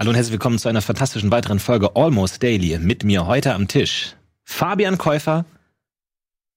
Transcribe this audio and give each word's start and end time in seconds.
Hallo 0.00 0.10
und 0.10 0.14
herzlich 0.14 0.30
willkommen 0.34 0.60
zu 0.60 0.68
einer 0.68 0.80
fantastischen 0.80 1.32
weiteren 1.32 1.58
Folge 1.58 1.96
Almost 1.96 2.40
Daily. 2.40 2.78
Mit 2.78 3.02
mir 3.02 3.26
heute 3.26 3.52
am 3.52 3.66
Tisch 3.66 4.14
Fabian 4.44 4.96
Käufer 4.96 5.44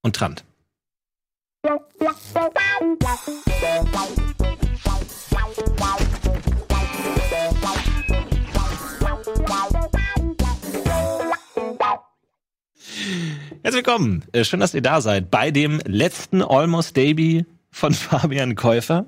und 0.04 0.16
Trant. 0.16 0.44
Herzlich 13.64 13.74
willkommen. 13.74 14.24
Äh, 14.34 14.44
Schön, 14.44 14.60
dass 14.60 14.76
ihr 14.76 14.84
da 14.84 15.02
seid 15.02 15.32
bei 15.32 15.50
dem 15.50 15.82
letzten 15.88 16.44
Almost 16.44 16.96
Daily 16.96 17.48
von 17.72 17.94
Fabian 17.96 18.54
Käufer. 18.54 19.08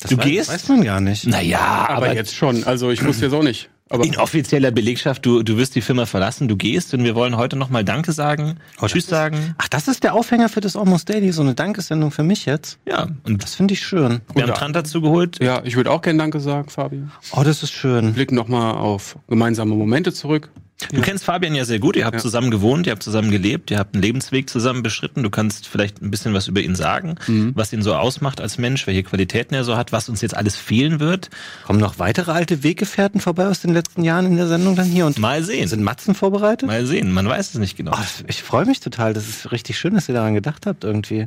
Das 0.00 0.10
Du 0.10 0.16
weiß, 0.18 0.24
gehst? 0.24 0.48
Weiß 0.50 0.68
man 0.68 0.82
gar 0.84 1.00
nicht. 1.00 1.26
Naja, 1.26 1.58
Aber, 1.88 2.06
aber, 2.06 2.14
jetzt 2.14 2.34
schon. 2.34 2.62
Also 2.64 2.90
ich 2.90 3.04
wusste 3.04 3.24
jetzt 3.26 3.34
auch 3.34 3.42
nicht. 3.42 3.68
Aber 3.90 4.04
in 4.04 4.16
offizieller 4.18 4.70
Belegschaft, 4.70 5.24
du, 5.24 5.42
du 5.42 5.56
wirst 5.56 5.74
die 5.74 5.80
Firma 5.80 6.04
verlassen, 6.04 6.46
du 6.46 6.56
gehst 6.58 6.92
und 6.92 7.02
wir 7.04 7.14
wollen 7.14 7.38
heute 7.38 7.56
nochmal 7.56 7.84
Danke 7.84 8.12
sagen, 8.12 8.58
Oh, 8.82 8.86
Tschüss 8.86 9.04
ist- 9.04 9.10
sagen. 9.10 9.54
Ach, 9.56 9.66
das 9.68 9.88
ist 9.88 10.04
der 10.04 10.12
Aufhänger 10.14 10.50
für 10.50 10.60
das 10.60 10.76
Almost 10.76 11.08
Daily, 11.08 11.32
so 11.32 11.40
eine 11.40 11.54
Dankesendung 11.54 12.10
für 12.10 12.22
mich 12.22 12.44
jetzt. 12.44 12.78
Ja, 12.86 13.08
und 13.24 13.42
Das 13.42 13.54
finde 13.54 13.72
ich 13.74 13.80
schön. 13.80 14.20
wir 14.34 14.42
haben 14.42 14.52
Trant 14.54 14.76
dazu 14.76 15.00
geholt. 15.00 15.42
ja, 15.42 15.62
ich 15.64 15.74
würde 15.74 15.90
auch 15.90 16.02
gerne 16.02 16.18
Danke 16.18 16.38
sagen, 16.38 16.68
Fabi. 16.68 17.02
Oh, 17.32 17.42
das 17.42 17.62
ist 17.62 17.72
schön. 17.72 18.12
Blicken 18.12 18.34
nochmal 18.34 18.74
auf 18.74 19.16
gemeinsame 19.26 19.74
Momente 19.74 20.12
zurück. 20.12 20.50
Du 20.92 21.00
kennst 21.02 21.24
Fabian 21.24 21.56
ja 21.56 21.64
sehr 21.64 21.80
gut, 21.80 21.96
ihr 21.96 22.04
habt 22.04 22.14
Ja. 22.16 22.20
zusammen 22.22 22.52
gewohnt, 22.52 22.86
ihr 22.86 22.92
habt 22.92 23.02
zusammen 23.02 23.32
gelebt, 23.32 23.70
ihr 23.72 23.78
habt 23.80 23.94
einen 23.94 24.02
Lebensweg 24.02 24.48
zusammen 24.48 24.84
beschritten. 24.84 25.24
Du 25.24 25.28
kannst 25.30 25.66
vielleicht 25.66 26.00
ein 26.00 26.10
bisschen 26.10 26.34
was 26.34 26.46
über 26.46 26.60
ihn 26.60 26.76
sagen, 26.76 27.16
Mhm. 27.26 27.50
was 27.56 27.72
ihn 27.72 27.82
so 27.82 27.94
ausmacht 27.96 28.40
als 28.40 28.58
Mensch, 28.58 28.86
welche 28.86 29.02
Qualitäten 29.02 29.54
er 29.54 29.64
so 29.64 29.76
hat, 29.76 29.90
was 29.90 30.08
uns 30.08 30.20
jetzt 30.20 30.36
alles 30.36 30.56
fehlen 30.56 31.00
wird. 31.00 31.30
Kommen 31.66 31.80
noch 31.80 31.98
weitere 31.98 32.30
alte 32.30 32.62
Weggefährten 32.62 33.20
vorbei 33.20 33.48
aus 33.48 33.60
den 33.60 33.72
letzten 33.72 34.04
Jahren 34.04 34.26
in 34.26 34.36
der 34.36 34.46
Sendung 34.46 34.76
dann 34.76 34.86
hier 34.86 35.06
und 35.06 35.18
Mal 35.18 35.42
sehen. 35.42 35.66
sind 35.66 35.82
Matzen 35.82 36.14
vorbereitet? 36.14 36.68
Mal 36.68 36.86
sehen, 36.86 37.10
man 37.10 37.28
weiß 37.28 37.50
es 37.50 37.54
nicht 37.58 37.76
genau. 37.76 37.92
Oh, 37.94 38.22
ich 38.28 38.42
freue 38.44 38.64
mich 38.64 38.78
total. 38.78 39.14
Das 39.14 39.28
ist 39.28 39.50
richtig 39.50 39.78
schön, 39.78 39.94
dass 39.94 40.08
ihr 40.08 40.14
daran 40.14 40.34
gedacht 40.34 40.64
habt 40.64 40.84
irgendwie. 40.84 41.26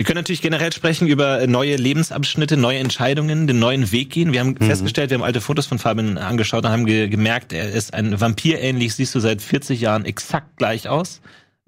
Wir 0.00 0.06
können 0.06 0.16
natürlich 0.16 0.40
generell 0.40 0.72
sprechen 0.72 1.08
über 1.08 1.46
neue 1.46 1.76
Lebensabschnitte, 1.76 2.56
neue 2.56 2.78
Entscheidungen, 2.78 3.46
den 3.46 3.58
neuen 3.58 3.92
Weg 3.92 4.08
gehen. 4.08 4.32
Wir 4.32 4.40
haben 4.40 4.56
festgestellt, 4.56 5.10
wir 5.10 5.18
haben 5.18 5.22
alte 5.22 5.42
Fotos 5.42 5.66
von 5.66 5.78
Fabian 5.78 6.16
angeschaut 6.16 6.64
und 6.64 6.70
haben 6.70 6.86
ge 6.86 7.08
gemerkt, 7.08 7.52
er 7.52 7.70
ist 7.70 7.92
ein 7.92 8.18
Vampir 8.18 8.60
ähnlich, 8.60 8.94
siehst 8.94 9.14
du 9.14 9.20
seit 9.20 9.42
40 9.42 9.78
Jahren 9.78 10.06
exakt 10.06 10.56
gleich 10.56 10.88
aus. 10.88 11.20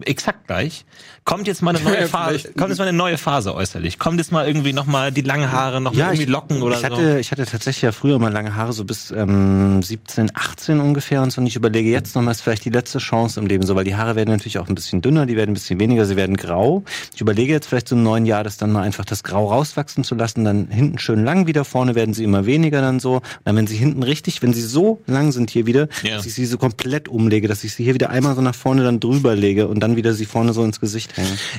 Exakt 0.03 0.47
gleich. 0.47 0.87
Kommt 1.25 1.47
jetzt 1.47 1.63
mal 1.63 1.75
eine 1.77 1.85
neue 1.85 2.01
Ja, 2.01 2.07
Phase, 2.09 2.51
kommt 2.57 2.71
jetzt 2.71 2.79
mal 2.79 2.89
eine 2.89 2.97
neue 2.97 3.17
Phase 3.17 3.55
äußerlich. 3.55 3.99
Kommt 4.01 4.19
jetzt 4.19 4.33
mal 4.33 4.45
irgendwie 4.47 4.73
noch 4.73 4.87
mal 4.87 5.13
die 5.13 5.21
langen 5.21 5.53
Haare, 5.53 5.81
noch 5.81 5.95
mal 5.95 6.01
irgendwie 6.07 6.25
ich, 6.25 6.29
Locken 6.29 6.63
oder 6.63 6.77
ich 6.77 6.85
hatte, 6.85 7.19
ich 7.21 7.31
hatte 7.31 7.47
tatsächlich 7.47 7.83
ja 7.83 7.93
früher 7.93 8.19
mal 8.19 8.33
lange 8.33 8.57
Haare, 8.57 8.73
so 8.73 8.85
bis 8.85 9.13
ähm, 9.13 9.83
17, 9.83 10.33
18 10.35 10.81
ungefähr 10.81 11.23
und 11.23 11.31
so. 11.31 11.41
Und 11.41 11.47
ich 11.47 11.55
überlege 11.55 11.89
jetzt 11.91 12.17
nochmal, 12.17 12.33
ist 12.33 12.41
vielleicht 12.41 12.65
die 12.65 12.71
letzte 12.71 12.99
Chance 12.99 13.39
im 13.39 13.47
Leben 13.47 13.65
so, 13.65 13.77
weil 13.77 13.85
die 13.85 13.95
Haare 13.95 14.17
werden 14.17 14.31
natürlich 14.31 14.59
auch 14.59 14.69
ein 14.69 14.75
bisschen 14.75 15.01
dünner, 15.01 15.25
die 15.27 15.37
werden 15.37 15.51
ein 15.51 15.55
bisschen 15.55 15.79
weniger, 15.79 16.07
sie 16.07 16.17
werden 16.17 16.37
grau. 16.37 16.83
Ich 17.15 17.21
überlege 17.21 17.53
jetzt 17.53 17.67
vielleicht 17.69 17.87
so 17.89 17.95
im 17.95 18.03
neuen 18.03 18.27
Jahr, 18.27 18.43
das 18.43 18.57
dann 18.57 18.73
mal 18.73 18.83
einfach 18.83 19.05
das 19.05 19.23
Grau 19.23 19.47
rauswachsen 19.49 20.03
zu 20.03 20.17
lassen, 20.17 20.45
dann 20.45 20.69
hinten 20.71 20.99
schön 20.99 21.25
lang 21.25 21.47
wieder, 21.47 21.65
vorne 21.65 21.95
werden 21.95 22.15
sie 22.15 22.25
immer 22.25 22.47
weniger 22.47 22.81
dann 22.81 22.99
so. 22.99 23.17
Und 23.17 23.23
dann, 23.45 23.55
wenn 23.55 23.69
sie 23.69 23.77
hinten 23.77 24.03
richtig, 24.03 24.43
wenn 24.43 24.53
sie 24.53 24.63
so 24.63 25.01
lang 25.07 25.31
sind 25.31 25.51
hier 25.51 25.67
wieder, 25.67 25.87
Ja. 26.03 26.17
dass 26.17 26.27
ich 26.27 26.35
sie 26.35 26.47
so 26.47 26.59
komplett 26.59 27.09
umlege, 27.09 27.47
dass 27.47 27.63
ich 27.63 27.75
sie 27.75 27.85
hier 27.85 27.95
wieder 27.95 28.11
einmal 28.11 28.35
so 28.35 28.43
nach 28.43 28.57
vorne 28.57 28.83
dann 28.83 28.99
drüber 28.99 29.37
lege 29.37 29.69
und 29.69 29.79
dann 29.81 29.95
wieder 29.95 30.15
sie 30.15 30.27
vorne 30.27 30.53
so 30.53 30.65
ins 30.65 30.81
Gesicht 30.81 31.12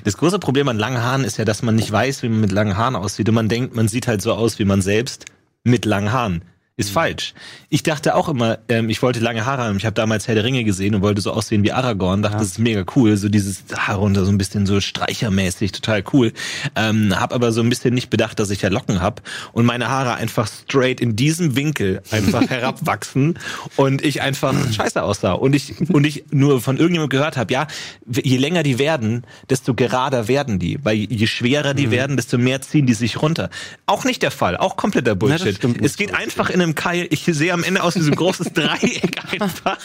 Das 0.03 0.17
große 0.17 0.39
Problem 0.39 0.67
an 0.67 0.77
langen 0.77 1.01
Haaren 1.01 1.23
ist 1.23 1.37
ja, 1.37 1.45
dass 1.45 1.61
man 1.61 1.75
nicht 1.75 1.91
weiß, 1.91 2.23
wie 2.23 2.29
man 2.29 2.41
mit 2.41 2.51
langen 2.51 2.77
Haaren 2.77 2.95
aussieht. 2.95 3.29
Und 3.29 3.35
man 3.35 3.49
denkt, 3.49 3.75
man 3.75 3.87
sieht 3.87 4.07
halt 4.07 4.21
so 4.21 4.33
aus 4.33 4.59
wie 4.59 4.65
man 4.65 4.81
selbst 4.81 5.25
mit 5.63 5.85
langen 5.85 6.11
Haaren. 6.11 6.43
Ist 6.75 6.89
falsch. 6.89 7.35
Ich 7.69 7.83
dachte 7.83 8.15
auch 8.15 8.27
immer, 8.27 8.57
ähm, 8.67 8.89
ich 8.89 9.03
wollte 9.03 9.19
lange 9.19 9.45
Haare 9.45 9.61
haben. 9.61 9.77
Ich 9.77 9.85
habe 9.85 9.93
damals 9.93 10.27
Herr 10.27 10.33
der 10.33 10.43
Ringe 10.43 10.63
gesehen 10.63 10.95
und 10.95 11.03
wollte 11.03 11.21
so 11.21 11.31
aussehen 11.31 11.63
wie 11.63 11.71
Aragorn. 11.71 12.23
Dachte, 12.23 12.37
das 12.37 12.47
ist 12.47 12.57
mega 12.57 12.83
cool. 12.95 13.15
So 13.15 13.29
dieses 13.29 13.63
Haar 13.77 13.97
runter, 13.97 14.25
so 14.25 14.31
ein 14.31 14.39
bisschen 14.39 14.65
so 14.65 14.81
streichermäßig, 14.81 15.71
total 15.71 16.03
cool. 16.13 16.33
Ähm, 16.75 17.13
hab 17.15 17.31
aber 17.31 17.51
so 17.51 17.61
ein 17.61 17.69
bisschen 17.69 17.93
nicht 17.93 18.09
bedacht, 18.09 18.39
dass 18.39 18.49
ich 18.49 18.63
ja 18.63 18.69
Locken 18.69 19.01
hab 19.01 19.21
und 19.51 19.67
meine 19.67 19.89
Haare 19.89 20.15
einfach 20.15 20.47
straight 20.47 20.99
in 20.99 21.15
diesem 21.15 21.55
Winkel 21.55 22.01
einfach 22.09 22.41
herabwachsen 22.49 23.37
und 23.75 24.03
ich 24.03 24.23
einfach 24.23 24.55
scheiße 24.73 25.03
aussah. 25.03 25.33
Und 25.33 25.53
ich, 25.53 25.91
und 25.91 26.05
ich 26.07 26.25
nur 26.31 26.59
von 26.59 26.77
irgendjemandem 26.77 27.19
gehört 27.19 27.37
habe, 27.37 27.53
ja, 27.53 27.67
je 28.09 28.37
länger 28.37 28.63
die 28.63 28.79
werden, 28.79 29.27
desto 29.47 29.75
gerader 29.75 30.27
werden 30.27 30.57
die. 30.57 30.79
Weil 30.83 30.95
je 30.95 31.27
schwerer 31.27 31.73
Mhm. 31.73 31.77
die 31.77 31.91
werden, 31.91 32.15
desto 32.15 32.39
mehr 32.39 32.61
ziehen 32.61 32.87
die 32.87 32.95
sich 32.95 33.21
runter. 33.21 33.51
Auch 33.85 34.05
nicht 34.05 34.23
der 34.23 34.31
Fall, 34.31 34.57
auch 34.57 34.75
kompletter 34.75 35.13
Bullshit. 35.13 35.63
nicht 35.63 35.83
es 35.83 35.97
geht 35.97 36.15
einfach 36.15 36.49
in 36.49 36.62
einem 36.63 36.75
Keil, 36.75 37.07
ich 37.09 37.25
sehe 37.25 37.53
am 37.53 37.63
Ende 37.63 37.83
aus 37.83 37.95
wie 37.95 38.01
so 38.01 38.11
ein 38.11 38.15
großes 38.15 38.53
Dreieck 38.53 39.21
einfach, 39.31 39.77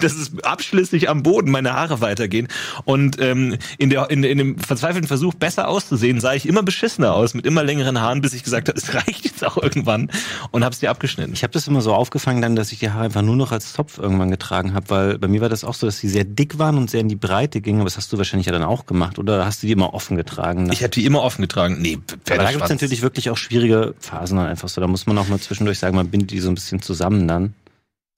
dass 0.00 0.14
es 0.14 0.32
abschließlich 0.42 1.08
am 1.08 1.22
Boden 1.22 1.50
meine 1.50 1.72
Haare 1.72 2.00
weitergehen. 2.00 2.48
Und 2.84 3.20
ähm, 3.20 3.56
in, 3.78 3.90
der, 3.90 4.10
in, 4.10 4.22
in 4.24 4.38
dem 4.38 4.58
verzweifelten 4.58 5.08
Versuch, 5.08 5.34
besser 5.34 5.68
auszusehen, 5.68 6.20
sah 6.20 6.34
ich 6.34 6.46
immer 6.46 6.62
beschissener 6.62 7.14
aus, 7.14 7.34
mit 7.34 7.46
immer 7.46 7.64
längeren 7.64 8.00
Haaren, 8.00 8.20
bis 8.20 8.32
ich 8.32 8.44
gesagt 8.44 8.68
habe, 8.68 8.78
es 8.78 8.94
reicht 8.94 9.24
jetzt 9.24 9.44
auch 9.44 9.56
irgendwann 9.56 10.10
und 10.50 10.64
hab's 10.64 10.80
dir 10.80 10.90
abgeschnitten. 10.90 11.32
Ich 11.32 11.42
habe 11.42 11.52
das 11.52 11.66
immer 11.66 11.80
so 11.80 11.94
aufgefangen 11.94 12.42
dann, 12.42 12.56
dass 12.56 12.72
ich 12.72 12.78
die 12.78 12.90
Haare 12.90 13.04
einfach 13.04 13.22
nur 13.22 13.36
noch 13.36 13.52
als 13.52 13.72
Zopf 13.72 13.98
irgendwann 13.98 14.30
getragen 14.30 14.74
habe, 14.74 14.90
weil 14.90 15.18
bei 15.18 15.28
mir 15.28 15.40
war 15.40 15.48
das 15.48 15.64
auch 15.64 15.74
so, 15.74 15.86
dass 15.86 15.98
sie 15.98 16.08
sehr 16.08 16.24
dick 16.24 16.58
waren 16.58 16.76
und 16.76 16.90
sehr 16.90 17.00
in 17.00 17.08
die 17.08 17.16
Breite 17.16 17.60
gingen. 17.60 17.80
Aber 17.80 17.86
das 17.86 17.96
hast 17.96 18.12
du 18.12 18.18
wahrscheinlich 18.18 18.46
ja 18.46 18.52
dann 18.52 18.62
auch 18.62 18.86
gemacht, 18.86 19.18
oder 19.18 19.44
hast 19.44 19.62
du 19.62 19.66
die 19.66 19.72
immer 19.72 19.94
offen 19.94 20.16
getragen? 20.16 20.64
Ne? 20.64 20.72
Ich 20.72 20.82
habe 20.82 20.90
die 20.90 21.04
immer 21.04 21.22
offen 21.22 21.42
getragen. 21.42 21.80
Nee, 21.80 21.98
da 22.06 22.16
Pferdeschwanz. 22.24 22.56
gibt's 22.56 22.70
natürlich 22.70 23.02
wirklich 23.02 23.30
auch 23.30 23.36
schwierige 23.36 23.94
Phasen 24.00 24.36
dann 24.36 24.46
einfach 24.46 24.68
so. 24.68 24.80
Da 24.80 24.86
muss 24.86 25.06
man 25.06 25.16
auch 25.18 25.28
mal 25.28 25.38
zwischendurch 25.38 25.78
sagen, 25.78 25.96
man 25.96 26.08
die 26.26 26.40
so 26.40 26.48
ein 26.48 26.54
bisschen 26.54 26.82
zusammen 26.82 27.26
dann. 27.28 27.54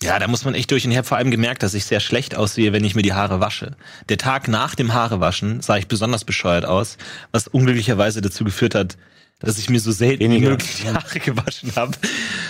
Ja, 0.03 0.19
da 0.19 0.29
muss 0.29 0.45
man 0.45 0.55
echt 0.55 0.71
durch. 0.71 0.85
Und 0.85 0.93
ich 0.93 0.97
habe 0.97 1.07
vor 1.07 1.17
allem 1.17 1.31
gemerkt, 1.31 1.63
dass 1.63 1.75
ich 1.75 1.85
sehr 1.85 2.01
schlecht 2.01 2.37
aussehe, 2.37 2.73
wenn 2.73 2.85
ich 2.85 2.95
mir 2.95 3.03
die 3.03 3.15
Haare 3.15 3.41
wasche. 3.41 3.77
Der 4.09 4.19
Tag 4.19 4.47
nach 4.47 4.77
dem 4.77 4.95
Haarewaschen 4.95 5.61
sah 5.61 5.77
ich 5.77 5.89
besonders 5.89 6.25
bescheuert 6.25 6.65
aus, 6.65 6.99
was 7.33 7.49
unglücklicherweise 7.49 8.21
dazu 8.21 8.45
geführt 8.45 8.77
hat, 8.77 8.97
dass 9.41 9.59
ich 9.59 9.71
mir 9.71 9.81
so 9.81 9.91
selten 9.91 10.21
wie 10.21 10.25
Weniger. 10.25 10.51
möglich 10.51 10.83
die 10.83 10.89
Haare 10.93 11.19
gewaschen 11.19 11.73
habe. 11.75 11.93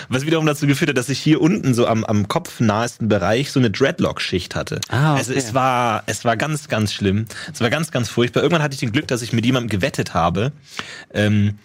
Was 0.09 0.25
wiederum 0.27 0.45
dazu 0.45 0.67
geführt 0.67 0.89
hat, 0.89 0.97
dass 0.97 1.09
ich 1.09 1.19
hier 1.19 1.41
unten 1.41 1.73
so 1.73 1.87
am, 1.87 2.03
am 2.03 2.27
kopfnahesten 2.27 3.07
Bereich 3.07 3.51
so 3.51 3.59
eine 3.59 3.71
Dreadlock-Schicht 3.71 4.55
hatte. 4.55 4.79
Ah, 4.89 5.13
okay. 5.13 5.19
Also 5.19 5.33
es 5.33 5.55
war, 5.55 6.03
es 6.05 6.25
war 6.25 6.37
ganz, 6.37 6.67
ganz 6.67 6.93
schlimm. 6.93 7.25
Es 7.51 7.61
war 7.61 7.71
ganz, 7.71 7.89
ganz 7.91 8.09
furchtbar. 8.09 8.43
Irgendwann 8.43 8.61
hatte 8.61 8.73
ich 8.75 8.79
den 8.79 8.91
Glück, 8.91 9.07
dass 9.07 9.23
ich 9.23 9.33
mit 9.33 9.45
jemandem 9.45 9.69
gewettet 9.69 10.13
habe. 10.13 10.51
Ähm, 11.13 11.57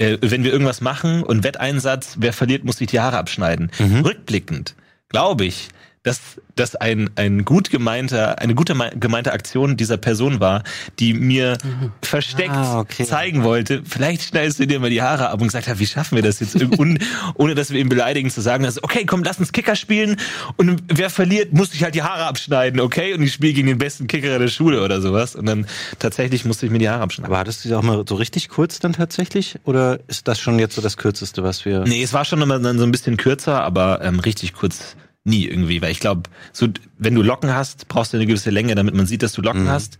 äh, 0.00 0.18
wenn 0.20 0.42
wir 0.42 0.52
irgendwas 0.52 0.80
machen 0.80 1.22
und 1.22 1.44
Wetteinsatz, 1.44 2.16
wer 2.18 2.32
verliert, 2.32 2.64
muss 2.64 2.78
sich 2.78 2.88
die 2.88 3.00
Haare 3.00 3.18
abschneiden. 3.18 3.70
Mhm. 3.78 4.00
Rückblickend 4.00 4.74
glaube 5.10 5.44
ich, 5.44 5.68
dass 6.02 6.20
das 6.56 6.76
ein, 6.76 7.10
ein 7.16 7.44
gut 7.44 7.68
gemeinter, 7.70 8.38
eine 8.38 8.54
gute 8.54 8.74
mei- 8.74 8.90
gemeinte 8.98 9.32
Aktion 9.32 9.76
dieser 9.76 9.98
Person 9.98 10.40
war, 10.40 10.62
die 10.98 11.12
mir 11.12 11.58
versteckt 12.00 12.50
Ah, 12.54 12.78
okay. 12.80 13.04
zeigen 13.04 13.42
wollte, 13.44 13.82
vielleicht 13.84 14.22
schneidest 14.22 14.60
du 14.60 14.66
dir 14.66 14.80
mal 14.80 14.88
die 14.88 15.02
Haare 15.02 15.28
ab 15.28 15.40
und 15.42 15.48
gesagt 15.48 15.68
hat, 15.68 15.78
wie 15.78 15.86
schaffen 15.86 16.16
wir 16.16 16.22
das 16.22 16.40
jetzt, 16.40 16.56
un, 16.78 16.98
ohne 17.34 17.54
dass 17.54 17.70
wir 17.70 17.78
ihn 17.80 17.90
beleidigen, 17.90 18.30
zu 18.30 18.40
sagen, 18.40 18.64
also, 18.64 18.80
okay, 18.82 19.04
komm, 19.04 19.22
lass 19.22 19.38
uns 19.38 19.52
Kicker 19.52 19.76
spielen 19.76 20.16
und 20.56 20.82
wer 20.88 21.10
verliert, 21.10 21.52
muss 21.52 21.72
sich 21.72 21.82
halt 21.84 21.94
die 21.94 22.02
Haare 22.02 22.24
abschneiden, 22.24 22.80
okay? 22.80 23.12
Und 23.12 23.22
ich 23.22 23.34
spiele 23.34 23.52
gegen 23.52 23.66
den 23.68 23.78
besten 23.78 24.06
Kicker 24.06 24.38
der 24.38 24.48
Schule 24.48 24.82
oder 24.82 25.02
sowas 25.02 25.36
und 25.36 25.44
dann 25.44 25.66
tatsächlich 25.98 26.46
musste 26.46 26.64
ich 26.64 26.72
mir 26.72 26.78
die 26.78 26.88
Haare 26.88 27.02
abschneiden. 27.02 27.30
Aber 27.30 27.38
hattest 27.38 27.62
du 27.64 27.68
die 27.68 27.74
auch 27.74 27.82
mal 27.82 28.04
so 28.08 28.14
richtig 28.14 28.48
kurz 28.48 28.78
dann 28.78 28.94
tatsächlich? 28.94 29.56
Oder 29.64 30.00
ist 30.08 30.28
das 30.28 30.40
schon 30.40 30.58
jetzt 30.58 30.74
so 30.76 30.80
das 30.80 30.96
Kürzeste, 30.96 31.42
was 31.42 31.66
wir... 31.66 31.80
Nee, 31.80 32.02
es 32.02 32.14
war 32.14 32.24
schon 32.24 32.40
immer 32.40 32.58
dann 32.58 32.78
so 32.78 32.84
ein 32.84 32.90
bisschen 32.92 33.18
kürzer, 33.18 33.62
aber 33.62 34.00
ähm, 34.02 34.18
richtig 34.20 34.54
kurz 34.54 34.96
nie 35.30 35.46
irgendwie, 35.46 35.80
weil 35.80 35.90
ich 35.92 36.00
glaube, 36.00 36.24
so 36.52 36.68
wenn 36.98 37.14
du 37.14 37.22
Locken 37.22 37.54
hast, 37.54 37.88
brauchst 37.88 38.12
du 38.12 38.18
eine 38.18 38.26
gewisse 38.26 38.50
Länge, 38.50 38.74
damit 38.74 38.94
man 38.94 39.06
sieht, 39.06 39.22
dass 39.22 39.32
du 39.32 39.40
Locken 39.40 39.64
Mhm. 39.64 39.68
hast. 39.70 39.96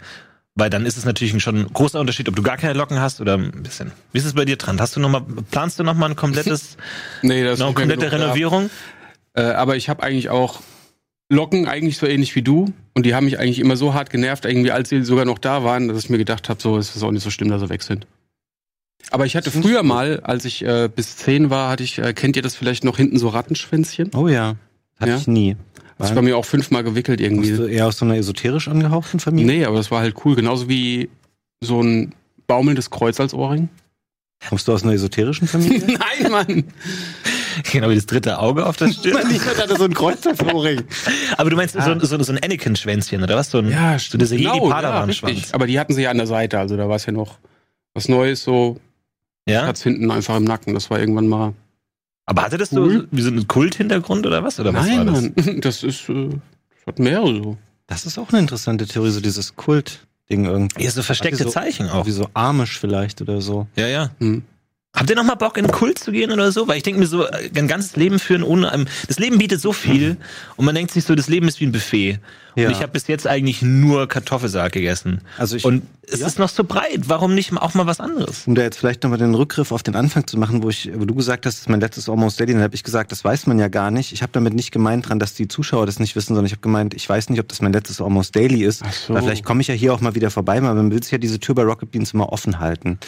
Weil 0.56 0.68
dann 0.68 0.84
ist 0.84 0.98
es 0.98 1.04
natürlich 1.04 1.40
schon 1.42 1.56
ein 1.60 1.72
großer 1.72 1.98
Unterschied, 2.00 2.28
ob 2.28 2.34
du 2.36 2.42
gar 2.42 2.56
keine 2.56 2.74
Locken 2.74 3.00
hast 3.00 3.20
oder 3.20 3.38
ein 3.38 3.62
bisschen. 3.62 3.92
Wie 4.12 4.18
ist 4.18 4.24
es 4.26 4.34
bei 4.34 4.44
dir 4.44 4.56
dran? 4.56 4.80
Hast 4.80 4.96
du 4.96 5.00
noch 5.00 5.08
mal, 5.08 5.22
planst 5.50 5.78
du 5.78 5.84
noch 5.84 5.94
mal 5.94 6.10
ein 6.10 6.16
komplettes, 6.16 6.76
Nee, 7.22 7.44
das 7.44 7.54
ist 7.54 7.58
noch 7.60 7.68
eine 7.68 7.74
komplette. 7.76 8.10
Renovierung? 8.12 8.68
Äh, 9.34 9.42
aber 9.42 9.76
ich 9.76 9.88
habe 9.88 10.02
eigentlich 10.02 10.28
auch 10.28 10.60
Locken 11.32 11.68
eigentlich 11.68 11.96
so 11.98 12.06
ähnlich 12.06 12.34
wie 12.34 12.42
du. 12.42 12.72
Und 12.94 13.06
die 13.06 13.14
haben 13.14 13.26
mich 13.26 13.38
eigentlich 13.38 13.60
immer 13.60 13.76
so 13.76 13.94
hart 13.94 14.10
genervt, 14.10 14.44
irgendwie, 14.44 14.72
als 14.72 14.88
sie 14.88 15.04
sogar 15.04 15.24
noch 15.24 15.38
da 15.38 15.62
waren, 15.62 15.86
dass 15.86 15.98
ich 16.04 16.10
mir 16.10 16.18
gedacht 16.18 16.48
habe, 16.48 16.60
so 16.60 16.76
ist 16.78 16.96
es 16.96 17.02
auch 17.04 17.12
nicht 17.12 17.22
so 17.22 17.30
schlimm, 17.30 17.48
dass 17.48 17.60
sie 17.62 17.68
weg 17.70 17.84
sind. 17.84 18.06
Aber 19.12 19.26
ich 19.26 19.36
hatte 19.36 19.52
früher 19.52 19.82
mal, 19.84 20.20
als 20.24 20.44
ich 20.44 20.62
äh, 20.64 20.88
bis 20.94 21.16
zehn 21.16 21.48
war, 21.48 21.70
hatte 21.70 21.84
ich, 21.84 21.98
äh, 21.98 22.12
kennt 22.12 22.34
ihr 22.36 22.42
das 22.42 22.56
vielleicht 22.56 22.84
noch 22.84 22.96
hinten 22.96 23.18
so 23.18 23.28
Rattenschwänzchen? 23.28 24.10
Oh 24.14 24.26
ja, 24.28 24.56
hatte 25.00 25.10
Ja? 25.12 25.16
ich 25.18 25.26
nie. 25.26 25.56
Das 25.98 26.14
war 26.14 26.22
mir 26.22 26.36
auch 26.38 26.46
fünfmal 26.46 26.82
gewickelt 26.82 27.20
irgendwie. 27.20 27.48
Kommst 27.50 27.60
du 27.60 27.66
eher 27.66 27.86
aus 27.86 27.98
so 27.98 28.06
einer 28.06 28.16
esoterisch 28.16 28.68
angehauchten 28.68 29.20
Familie? 29.20 29.46
Nee, 29.58 29.64
aber 29.66 29.76
das 29.76 29.90
war 29.90 30.00
halt 30.00 30.14
cool. 30.24 30.34
Genauso 30.34 30.66
wie 30.68 31.10
so 31.62 31.82
ein 31.82 32.14
baumelndes 32.46 32.88
Kreuz 32.90 33.20
als 33.20 33.34
Ohrring. 33.34 33.68
Kommst 34.48 34.66
du 34.66 34.72
aus 34.72 34.82
einer 34.82 34.92
esoterischen 34.94 35.46
Familie? 35.46 35.98
Nein, 36.22 36.30
Mann. 36.32 36.64
Genau 37.70 37.90
wie 37.90 37.96
das 37.96 38.06
dritte 38.06 38.38
Auge 38.38 38.64
auf 38.64 38.78
der 38.78 38.88
Stirn. 38.92 39.30
ich 39.30 39.44
hatte 39.44 39.76
so 39.76 39.84
ein 39.84 39.92
Kreuz 39.92 40.26
auf 40.26 40.38
dem 40.38 40.48
Ohrring. 40.54 40.82
Aber 41.36 41.50
du 41.50 41.56
meinst 41.56 41.74
so, 41.78 41.98
so, 42.00 42.22
so 42.22 42.32
ein 42.32 42.38
Anakin-Schwänzchen, 42.42 43.22
oder 43.22 43.36
was? 43.36 43.50
So 43.50 43.58
ein, 43.58 43.98
so 43.98 44.16
diese 44.16 44.36
Genau, 44.38 44.54
ja, 44.54 44.54
Jedi-Padawan-Schwanz. 44.62 45.32
richtig. 45.36 45.54
Aber 45.54 45.66
die 45.66 45.78
hatten 45.78 45.92
sie 45.92 46.02
ja 46.02 46.10
an 46.10 46.16
der 46.16 46.26
Seite, 46.26 46.58
also 46.58 46.78
da 46.78 46.88
war 46.88 46.96
es 46.96 47.04
ja 47.04 47.12
noch 47.12 47.38
was 47.92 48.08
Neues, 48.08 48.42
so 48.42 48.78
Ja? 49.46 49.66
hat's 49.66 49.82
hinten 49.82 50.10
einfach 50.10 50.36
im 50.38 50.44
Nacken. 50.44 50.72
Das 50.72 50.88
war 50.88 50.98
irgendwann 50.98 51.28
mal 51.28 51.52
Aber 52.26 52.42
hatte 52.42 52.58
das 52.58 52.72
Cool. 52.72 53.00
so 53.00 53.06
wie 53.10 53.22
so 53.22 53.28
einen 53.28 53.48
Kulthintergrund 53.48 54.26
oder 54.26 54.44
was? 54.44 54.60
Oder 54.60 54.72
was 54.72 54.86
Nein, 54.86 54.98
war 55.06 55.14
das? 55.14 55.22
Mann, 55.46 55.60
das 55.60 55.82
ist, 55.82 56.08
äh, 56.08 56.28
das 56.28 56.86
hat 56.86 56.98
mehrere 56.98 57.34
so. 57.34 57.58
Das 57.86 58.06
ist 58.06 58.18
auch 58.18 58.28
eine 58.30 58.38
interessante 58.38 58.86
Theorie, 58.86 59.10
so 59.10 59.20
dieses 59.20 59.56
Kult-Ding 59.56 60.44
irgendwie. 60.44 60.84
Ja, 60.84 60.90
so 60.90 61.02
versteckte 61.02 61.42
so- 61.44 61.50
Zeichen 61.50 61.88
auch. 61.88 62.06
Wie 62.06 62.12
so 62.12 62.28
Amish 62.34 62.78
vielleicht 62.78 63.20
oder 63.20 63.40
so. 63.40 63.66
Ja, 63.76 63.88
ja. 63.88 64.10
Hm. 64.20 64.42
Habt 64.92 65.08
ihr 65.08 65.14
noch 65.14 65.24
mal 65.24 65.36
Bock 65.36 65.56
in 65.56 65.64
einen 65.66 65.72
Kult 65.72 66.00
zu 66.00 66.10
gehen 66.10 66.32
oder 66.32 66.50
so? 66.50 66.66
Weil 66.66 66.76
ich 66.76 66.82
denke 66.82 66.98
mir 67.00 67.06
so, 67.06 67.24
äh, 67.24 67.48
ein 67.56 67.68
ganzes 67.68 67.94
Leben 67.94 68.18
führen 68.18 68.42
ohne 68.42 68.72
einem. 68.72 68.86
Das 69.06 69.20
Leben 69.20 69.38
bietet 69.38 69.60
so 69.60 69.72
viel 69.72 70.16
und 70.56 70.64
man 70.64 70.74
denkt 70.74 70.90
sich 70.90 71.04
so, 71.04 71.14
das 71.14 71.28
Leben 71.28 71.46
ist 71.46 71.60
wie 71.60 71.66
ein 71.66 71.72
Buffet. 71.72 72.18
Ja. 72.56 72.66
Und 72.66 72.72
ich 72.72 72.78
habe 72.82 72.88
bis 72.90 73.06
jetzt 73.06 73.28
eigentlich 73.28 73.62
nur 73.62 74.08
Kartoffelsalat 74.08 74.72
gegessen. 74.72 75.20
Also 75.38 75.54
ich, 75.56 75.64
Und 75.64 75.84
es 76.08 76.18
Ja. 76.18 76.26
ist 76.26 76.40
noch 76.40 76.48
so 76.48 76.64
breit. 76.64 77.02
Warum 77.08 77.36
nicht 77.36 77.56
auch 77.56 77.74
mal 77.74 77.86
was 77.86 78.00
anderes? 78.00 78.48
um 78.48 78.56
da 78.56 78.62
jetzt 78.62 78.78
vielleicht 78.78 79.04
nochmal 79.04 79.20
den 79.20 79.32
Rückgriff 79.36 79.70
auf 79.70 79.84
den 79.84 79.94
Anfang 79.94 80.26
zu 80.26 80.36
machen, 80.36 80.64
wo 80.64 80.68
ich, 80.68 80.90
wo 80.92 81.04
du 81.04 81.14
gesagt 81.14 81.46
hast, 81.46 81.54
das 81.54 81.60
ist 81.62 81.68
mein 81.68 81.80
letztes 81.80 82.08
Almost 82.08 82.40
Daily, 82.40 82.52
dann 82.54 82.62
habe 82.62 82.74
ich 82.74 82.82
gesagt, 82.82 83.12
das 83.12 83.22
weiß 83.24 83.46
man 83.46 83.60
ja 83.60 83.68
gar 83.68 83.92
nicht. 83.92 84.12
Ich 84.12 84.22
habe 84.22 84.32
damit 84.32 84.54
nicht 84.54 84.72
gemeint 84.72 85.08
dran, 85.08 85.20
dass 85.20 85.34
die 85.34 85.46
Zuschauer 85.46 85.86
das 85.86 86.00
nicht 86.00 86.16
wissen, 86.16 86.34
sondern 86.34 86.46
ich 86.46 86.52
habe 86.52 86.62
gemeint, 86.62 86.94
ich 86.94 87.08
weiß 87.08 87.30
nicht, 87.30 87.38
ob 87.38 87.46
das 87.48 87.62
mein 87.62 87.72
letztes 87.72 88.00
Almost 88.00 88.34
Daily 88.34 88.64
ist. 88.64 88.82
Ach 88.84 88.92
so. 88.92 89.14
Weil 89.14 89.22
vielleicht 89.22 89.44
komme 89.44 89.60
ich 89.60 89.68
ja 89.68 89.74
hier 89.74 89.94
auch 89.94 90.00
mal 90.00 90.16
wieder 90.16 90.32
vorbei, 90.32 90.60
weil 90.60 90.74
man 90.74 90.90
will 90.90 91.00
sich 91.00 91.12
ja 91.12 91.18
diese 91.18 91.38
Tür 91.38 91.54
bei 91.54 91.62
Rocket 91.62 91.92
Beans 91.92 92.12
immer 92.12 92.32
offen 92.32 92.58
halten. 92.58 92.98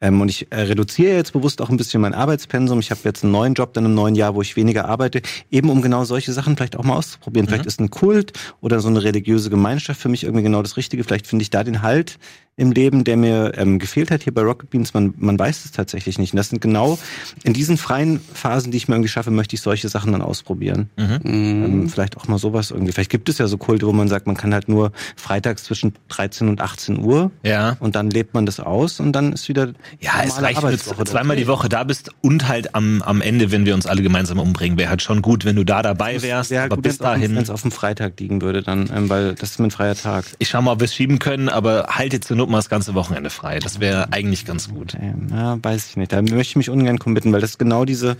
Ähm, 0.00 0.20
und 0.20 0.28
ich 0.28 0.50
äh, 0.50 0.60
reduziere 0.60 1.14
jetzt 1.14 1.32
bewusst 1.32 1.60
auch 1.60 1.70
ein 1.70 1.76
bisschen 1.76 2.00
mein 2.00 2.14
Arbeitspensum. 2.14 2.78
Ich 2.78 2.90
habe 2.90 3.00
jetzt 3.04 3.24
einen 3.24 3.32
neuen 3.32 3.54
Job 3.54 3.72
dann 3.72 3.84
im 3.84 3.94
neuen 3.94 4.14
Jahr, 4.14 4.34
wo 4.34 4.42
ich 4.42 4.56
weniger 4.56 4.86
arbeite, 4.86 5.22
eben 5.50 5.70
um 5.70 5.82
genau 5.82 6.04
solche 6.04 6.32
Sachen 6.32 6.56
vielleicht 6.56 6.76
auch 6.76 6.84
mal 6.84 6.96
auszuprobieren. 6.96 7.48
Vielleicht 7.48 7.66
ist 7.66 7.80
ein 7.80 7.90
Kult 7.90 8.32
oder 8.60 8.80
so 8.80 8.88
eine 8.88 9.02
religiöse 9.02 9.50
Gemeinschaft 9.50 10.00
für 10.00 10.08
mich 10.08 10.24
irgendwie 10.24 10.44
genau 10.44 10.62
das 10.62 10.76
Richtige. 10.76 11.02
Vielleicht 11.02 11.26
finde 11.26 11.42
ich 11.42 11.50
da 11.50 11.64
den 11.64 11.82
Halt 11.82 12.18
im 12.58 12.72
Leben, 12.72 13.04
der 13.04 13.16
mir 13.16 13.52
ähm, 13.56 13.78
gefehlt 13.78 14.10
hat 14.10 14.24
hier 14.24 14.34
bei 14.34 14.42
Rocket 14.42 14.68
Beans. 14.68 14.92
Man, 14.92 15.14
man 15.16 15.38
weiß 15.38 15.64
es 15.64 15.72
tatsächlich 15.72 16.18
nicht. 16.18 16.32
Und 16.34 16.36
das 16.36 16.50
sind 16.50 16.60
genau 16.60 16.98
in 17.44 17.54
diesen 17.54 17.78
freien 17.78 18.20
Phasen, 18.34 18.70
die 18.72 18.76
ich 18.76 18.88
mir 18.88 18.96
irgendwie 18.96 19.08
schaffe, 19.08 19.30
möchte 19.30 19.54
ich 19.54 19.62
solche 19.62 19.88
Sachen 19.88 20.12
dann 20.12 20.20
ausprobieren. 20.22 20.90
Mhm. 20.96 21.20
Ähm, 21.24 21.88
vielleicht 21.88 22.16
auch 22.16 22.28
mal 22.28 22.38
sowas 22.38 22.70
irgendwie. 22.70 22.92
Vielleicht 22.92 23.10
gibt 23.10 23.28
es 23.28 23.38
ja 23.38 23.46
so 23.46 23.56
Kulte, 23.58 23.86
wo 23.86 23.92
man 23.92 24.08
sagt, 24.08 24.26
man 24.26 24.36
kann 24.36 24.52
halt 24.52 24.68
nur 24.68 24.92
freitags 25.16 25.64
zwischen 25.64 25.94
13 26.08 26.48
und 26.48 26.60
18 26.60 26.98
Uhr 26.98 27.30
Ja. 27.44 27.76
und 27.80 27.94
dann 27.96 28.10
lebt 28.10 28.34
man 28.34 28.44
das 28.44 28.60
aus 28.60 29.00
und 29.00 29.12
dann 29.12 29.32
ist 29.32 29.48
wieder 29.48 29.68
Ja, 30.00 30.12
es 30.24 30.42
reicht, 30.42 30.62
wenn 30.62 30.72
du 30.72 31.04
zweimal 31.04 31.36
die 31.36 31.46
Woche 31.46 31.68
da 31.68 31.84
bist 31.84 32.10
und 32.20 32.48
halt 32.48 32.74
am, 32.74 33.02
am 33.02 33.20
Ende, 33.20 33.52
wenn 33.52 33.66
wir 33.66 33.74
uns 33.74 33.86
alle 33.86 34.02
gemeinsam 34.02 34.38
umbringen, 34.40 34.78
wäre 34.78 34.90
halt 34.90 35.02
schon 35.02 35.22
gut, 35.22 35.44
wenn 35.44 35.56
du 35.56 35.64
da 35.64 35.82
dabei 35.82 36.20
wärst. 36.22 36.50
Ja, 36.50 36.64
aber 36.64 36.76
gut, 36.76 36.82
bis 36.82 36.98
dahin, 36.98 37.36
wenn 37.36 37.42
es 37.42 37.50
auf 37.50 37.62
dem 37.62 37.70
Freitag 37.70 38.18
liegen 38.18 38.42
würde, 38.42 38.62
dann, 38.62 38.90
ähm, 38.94 39.08
weil 39.08 39.34
das 39.34 39.50
ist 39.52 39.60
mein 39.60 39.70
freier 39.70 39.94
Tag. 39.94 40.24
ich 40.40 40.48
schau 40.48 40.60
mal, 40.60 40.72
ob 40.72 40.80
wir 40.80 40.86
es 40.86 40.94
schieben 40.94 41.20
können, 41.20 41.48
aber 41.48 41.86
halt 41.90 42.12
jetzt 42.12 42.26
zur 42.26 42.36
Mal 42.48 42.58
das 42.58 42.68
ganze 42.68 42.94
Wochenende 42.94 43.30
frei. 43.30 43.58
Das 43.58 43.80
wäre 43.80 44.12
eigentlich 44.12 44.44
ganz 44.44 44.68
gut. 44.68 44.96
Ähm, 45.00 45.28
ja, 45.30 45.62
weiß 45.62 45.90
ich 45.90 45.96
nicht. 45.96 46.12
Da 46.12 46.22
möchte 46.22 46.40
ich 46.40 46.56
mich 46.56 46.70
ungern 46.70 46.98
committen, 46.98 47.32
weil 47.32 47.40
das 47.40 47.50
ist 47.50 47.58
genau 47.58 47.84
diese, 47.84 48.16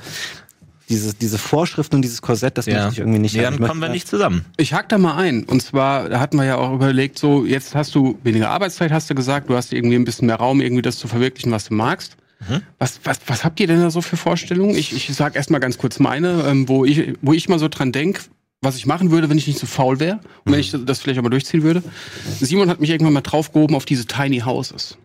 diese, 0.89 1.15
diese 1.15 1.39
Vorschriften 1.39 1.97
und 1.97 2.03
dieses 2.03 2.23
Korsett, 2.23 2.59
das 2.59 2.67
möchte 2.67 2.89
ich 2.93 2.99
irgendwie 2.99 3.19
nicht 3.19 3.35
nee, 3.35 3.45
haben. 3.45 3.57
dann 3.57 3.63
Ich 3.63 3.69
kommen 3.69 3.81
wir 3.81 3.89
nicht 3.89 4.09
zusammen. 4.09 4.45
Ich 4.57 4.73
hack 4.73 4.89
da 4.89 4.99
mal 4.99 5.17
ein. 5.17 5.45
Und 5.45 5.63
zwar, 5.63 6.09
da 6.09 6.21
hatten 6.21 6.37
wir 6.37 6.45
ja 6.45 6.57
auch 6.57 6.75
überlegt, 6.75 7.19
so, 7.19 7.45
jetzt 7.45 7.75
hast 7.75 7.95
du 7.95 8.19
weniger 8.23 8.51
Arbeitszeit, 8.51 8.93
hast 8.93 9.11
du 9.11 9.15
gesagt, 9.15 9.51
du 9.51 9.57
hast 9.57 9.73
irgendwie 9.73 9.97
ein 9.97 10.05
bisschen 10.05 10.27
mehr 10.27 10.37
Raum, 10.37 10.61
irgendwie 10.61 10.83
das 10.83 10.99
zu 10.99 11.09
verwirklichen, 11.09 11.53
was 11.53 11.65
du 11.67 11.75
magst. 11.75 12.17
Was, 12.79 13.01
was, 13.03 13.19
was 13.27 13.45
habt 13.45 13.59
ihr 13.59 13.67
denn 13.67 13.81
da 13.81 13.91
so 13.91 14.01
für 14.01 14.17
Vorstellungen? 14.17 14.77
Ich, 14.77 14.95
ich 14.95 15.13
sag 15.15 15.35
erstmal 15.35 15.61
ganz 15.61 15.77
kurz 15.77 15.99
meine, 15.99 16.45
ähm, 16.47 16.69
wo, 16.69 16.85
ich, 16.85 17.15
wo 17.21 17.33
ich 17.33 17.49
mal 17.49 17.59
so 17.59 17.69
dran 17.69 17.91
denk, 17.91 18.21
was 18.61 18.77
ich 18.77 18.87
machen 18.87 19.11
würde, 19.11 19.31
wenn 19.31 19.39
ich 19.39 19.47
nicht 19.47 19.59
so 19.59 19.67
faul 19.67 20.01
wäre 20.01 20.21
und 20.45 20.53
wenn 20.53 20.61
ich 20.61 20.75
das 20.85 21.01
vielleicht 21.01 21.19
auch 21.19 21.23
mal 21.23 21.31
durchziehen 21.31 21.63
würde. 21.63 21.83
Simon 22.41 22.69
hat 22.69 22.81
mich 22.81 22.91
irgendwann 22.91 23.13
mal 23.13 23.21
draufgehoben 23.21 23.77
auf 23.77 23.85
diese 23.85 24.07
Tiny 24.07 24.41
Houses. 24.41 24.99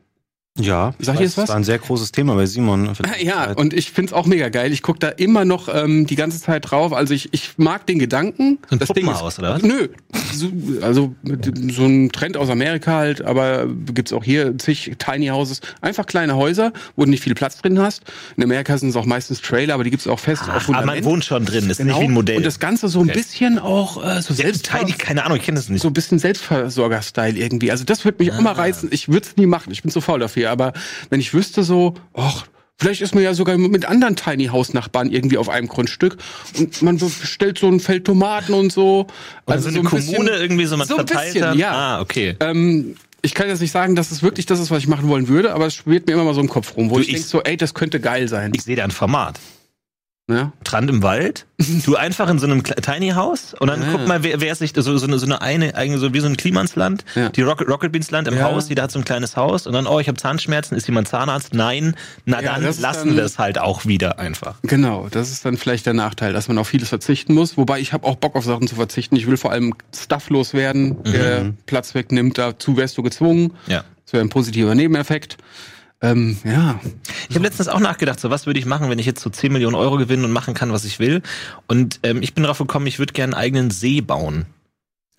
Ja, 0.60 0.94
Sag 1.00 1.16
ich 1.16 1.20
weiß, 1.22 1.26
jetzt 1.30 1.38
was? 1.38 1.44
Das 1.46 1.50
war 1.50 1.56
ein 1.56 1.64
sehr 1.64 1.80
großes 1.80 2.12
Thema 2.12 2.36
bei 2.36 2.46
Simon. 2.46 2.92
Ja, 3.20 3.54
und 3.54 3.74
ich 3.74 3.90
find's 3.92 4.14
auch 4.14 4.28
mega 4.28 4.50
geil. 4.50 4.72
Ich 4.72 4.84
guck 4.84 5.00
da 5.00 5.08
immer 5.10 5.46
noch 5.46 5.68
ähm, 5.74 6.06
die 6.06 6.16
ganze 6.16 6.40
Zeit 6.40 6.70
drauf. 6.70 6.94
Also 6.94 7.14
ich, 7.16 7.30
ich 7.34 7.54
mag 7.58 7.88
den 7.88 7.98
Gedanken. 7.98 8.60
So 8.70 8.76
ein 8.76 8.80
das 8.80 8.90
Ding 8.90 9.10
ist, 9.10 9.22
oder 9.40 9.56
was? 9.56 9.64
Nö, 9.64 9.88
so, 10.32 10.50
also 10.82 11.16
so 11.72 11.86
ein 11.86 12.12
Trend 12.12 12.38
aus 12.38 12.50
Amerika 12.50 12.94
halt, 12.94 13.24
aber 13.24 13.66
gibt's 13.68 14.14
auch 14.14 14.24
hier 14.24 14.56
zig 14.60 14.92
Tiny 15.00 15.28
Houses. 15.28 15.62
Einfach 15.82 16.06
kleine 16.06 16.36
Häuser, 16.36 16.72
wo 16.96 17.06
du 17.06 17.10
nicht 17.10 17.24
viel 17.24 17.34
Platz 17.34 17.58
drin 17.58 17.80
hast. 17.80 18.04
In 18.38 18.44
Amerika 18.44 18.78
sind 18.78 18.90
es 18.90 18.96
auch 18.96 19.06
meistens 19.06 19.42
Trailer, 19.42 19.74
aber 19.74 19.84
die 19.84 19.90
gibt's 19.92 20.06
auch 20.08 20.20
fest 20.20 20.44
auf 20.44 20.50
Ach, 20.50 20.70
aber 20.70 20.86
man 20.86 21.04
wohnt 21.04 21.26
schon 21.26 21.46
drin, 21.46 21.68
ist 21.70 21.78
Genau. 21.78 21.94
nicht 21.94 22.02
wie 22.02 22.06
ein 22.10 22.14
Modell. 22.14 22.38
Und 22.38 22.46
das 22.46 22.60
Ganze 22.60 22.90
so 22.90 23.00
ein 23.00 23.10
Okay. 23.10 23.18
bisschen 23.20 23.58
auch 23.58 24.04
äh, 24.06 24.22
so 24.22 24.34
selbst 24.36 24.70
Tiny, 24.70 24.92
keine 24.92 25.26
Ahnung, 25.26 25.38
ich 25.38 25.44
kenne 25.44 25.56
das 25.58 25.70
nicht. 25.70 25.82
so 25.82 25.88
ein 25.88 25.94
bisschen 25.94 26.20
Selbstversorger-Style 26.20 27.38
irgendwie. 27.40 27.72
Also 27.72 27.86
das 27.86 28.06
würde 28.06 28.24
mich 28.24 28.32
Ah. 28.34 28.42
mal 28.42 28.54
reizen. 28.54 28.90
Ich 28.92 29.08
würde 29.10 29.26
es 29.28 29.36
nie 29.36 29.48
machen. 29.48 29.72
Ich 29.72 29.82
bin 29.82 29.92
zu 29.92 30.00
faul 30.02 30.20
dafür. 30.20 30.43
Aber 30.48 30.74
wenn 31.10 31.20
ich 31.20 31.34
wüsste 31.34 31.64
so, 31.64 31.94
ach, 32.14 32.46
vielleicht 32.78 33.02
ist 33.02 33.14
man 33.16 33.24
ja 33.24 33.34
sogar 33.34 33.58
mit 33.58 33.86
anderen 33.86 34.16
Tiny 34.16 34.48
House 34.48 34.74
Nachbarn 34.74 35.12
irgendwie 35.12 35.38
auf 35.38 35.50
einem 35.50 35.68
Grundstück 35.68 36.18
und 36.58 36.82
man 36.82 36.98
bestellt 36.98 37.60
so 37.60 37.68
ein 37.68 37.80
Feld 37.80 38.06
Tomaten 38.06 38.54
und 38.54 38.72
so. 38.72 39.08
Oder 39.48 39.60
so 39.60 39.70
eine 39.70 39.80
ein 39.80 39.86
Kommune 39.86 40.02
bisschen- 40.06 40.28
irgendwie, 40.42 40.66
so 40.66 40.78
man 40.78 40.88
so 40.88 40.98
ein 40.98 41.08
verteilt 41.08 41.34
bisschen, 41.34 41.50
hat. 41.50 41.56
ja. 41.58 41.72
Ah, 41.72 42.02
okay. 42.02 42.36
Ähm, 42.40 42.96
ich 43.22 43.34
kann 43.34 43.48
jetzt 43.48 43.62
nicht 43.62 43.72
sagen, 43.72 43.96
dass 43.96 44.12
es 44.12 44.22
wirklich 44.22 44.46
das 44.48 44.60
ist, 44.60 44.70
was 44.70 44.80
ich 44.80 44.88
machen 44.88 45.08
wollen 45.08 45.30
würde, 45.30 45.54
aber 45.54 45.68
es 45.68 45.76
schwirrt 45.76 46.08
mir 46.08 46.14
immer 46.14 46.26
mal 46.26 46.34
so 46.34 46.42
im 46.42 46.50
Kopf 46.50 46.76
rum, 46.76 46.90
wo 46.90 46.96
Du, 46.96 47.02
ich, 47.02 47.08
ich- 47.08 47.14
denke 47.16 47.28
so, 47.30 47.42
ey, 47.42 47.56
das 47.56 47.74
könnte 47.74 48.02
geil 48.02 48.28
sein. 48.28 48.52
Ich 48.54 48.64
sehe 48.64 48.76
da 48.76 48.84
ein 48.84 48.92
Format. 48.92 49.40
Ja? 50.32 50.54
Strand 50.66 50.90
im 50.90 51.04
Wald, 51.04 51.46
du 51.86 51.98
einfach 51.98 52.30
in 52.30 52.40
so 52.40 52.46
einem 52.46 52.64
Tiny 52.64 53.10
House 53.10 53.54
und 53.60 53.68
dann 53.68 53.84
Ah. 53.84 53.88
guck 53.92 54.08
mal, 54.08 54.24
wer, 54.24 54.40
wer 54.40 54.56
sich 54.56 54.72
so, 54.74 54.98
so 54.98 55.06
eine, 55.06 55.20
so 55.20 55.26
eine 55.26 55.42
eine, 55.42 55.76
eigentlich 55.76 56.00
so 56.00 56.14
wie 56.14 56.22
so 56.22 56.28
ein 56.28 56.38
Klimansland, 56.38 57.04
Ja. 57.16 57.28
die 57.28 57.42
Rocket, 57.42 57.68
Rocket 57.68 57.92
Beans 57.92 58.10
Land 58.10 58.30
im 58.30 58.38
Ja. 58.38 58.44
Haus, 58.46 58.70
jeder 58.70 58.84
hat 58.84 58.92
so 58.92 59.00
ein 59.00 59.04
kleines 59.06 59.36
Haus 59.36 59.68
und 59.68 59.74
dann, 59.74 59.86
oh, 59.86 60.00
ich 60.00 60.08
habe 60.08 60.18
Zahnschmerzen, 60.18 60.76
ist 60.78 60.88
jemand 60.88 61.10
Zahnarzt? 61.10 61.54
Nein, 61.54 61.98
na 62.26 62.42
Ja, 62.42 62.54
dann 62.54 62.64
lassen 62.64 63.10
dann- 63.10 63.18
wir 63.18 63.24
es 63.26 63.38
halt 63.38 63.60
auch 63.60 63.86
wieder 63.86 64.18
einfach. 64.18 64.56
Genau, 64.64 65.10
das 65.12 65.30
ist 65.30 65.44
dann 65.44 65.58
vielleicht 65.58 65.86
der 65.88 65.94
Nachteil, 65.94 66.32
dass 66.32 66.48
man 66.48 66.58
auf 66.58 66.70
vieles 66.70 66.88
verzichten 66.88 67.34
muss. 67.34 67.58
Wobei 67.58 67.82
ich 67.82 67.92
habe 67.92 68.08
auch 68.08 68.16
Bock 68.16 68.38
auf 68.38 68.46
Sachen 68.46 68.66
zu 68.68 68.76
verzichten. 68.76 69.18
Ich 69.18 69.28
will 69.28 69.36
vor 69.36 69.52
allem 69.52 69.74
Stuff 69.94 70.30
loswerden, 70.30 71.04
der 71.04 71.52
Platz 71.66 71.96
wegnimmt. 71.96 72.38
Dazu 72.38 72.78
wärst 72.78 72.98
du 72.98 73.04
gezwungen. 73.04 73.56
Ja. 73.68 73.84
Das 74.06 74.14
wäre 74.14 74.24
ein 74.24 74.30
positiver 74.30 74.74
Nebeneffekt. 74.74 75.36
Ähm, 76.04 76.38
ja, 76.44 76.80
Ich 77.30 77.36
habe 77.36 77.46
letztens 77.46 77.70
auch 77.70 77.80
nachgedacht, 77.80 78.20
so 78.20 78.30
was 78.30 78.46
würde 78.46 78.60
ich 78.60 78.66
machen, 78.66 78.90
wenn 78.90 79.00
ich 79.00 79.06
jetzt 79.06 79.22
so 79.22 79.30
10 79.30 79.54
Millionen 79.54 79.76
Euro 79.76 79.98
gewinne 79.98 80.26
und 80.26 80.32
machen 80.32 80.54
kann, 80.54 80.74
was 80.74 80.84
ich 80.84 81.00
will. 81.00 81.22
Und 81.68 82.02
ähm, 82.04 82.22
ich 82.22 82.34
bin 82.34 82.44
darauf 82.44 82.58
gekommen, 82.58 82.88
ich 82.88 83.00
würde 83.00 83.14
gerne 83.14 83.36
einen 83.36 83.42
eigenen 83.42 83.72
See 83.72 84.02
bauen. 84.02 84.46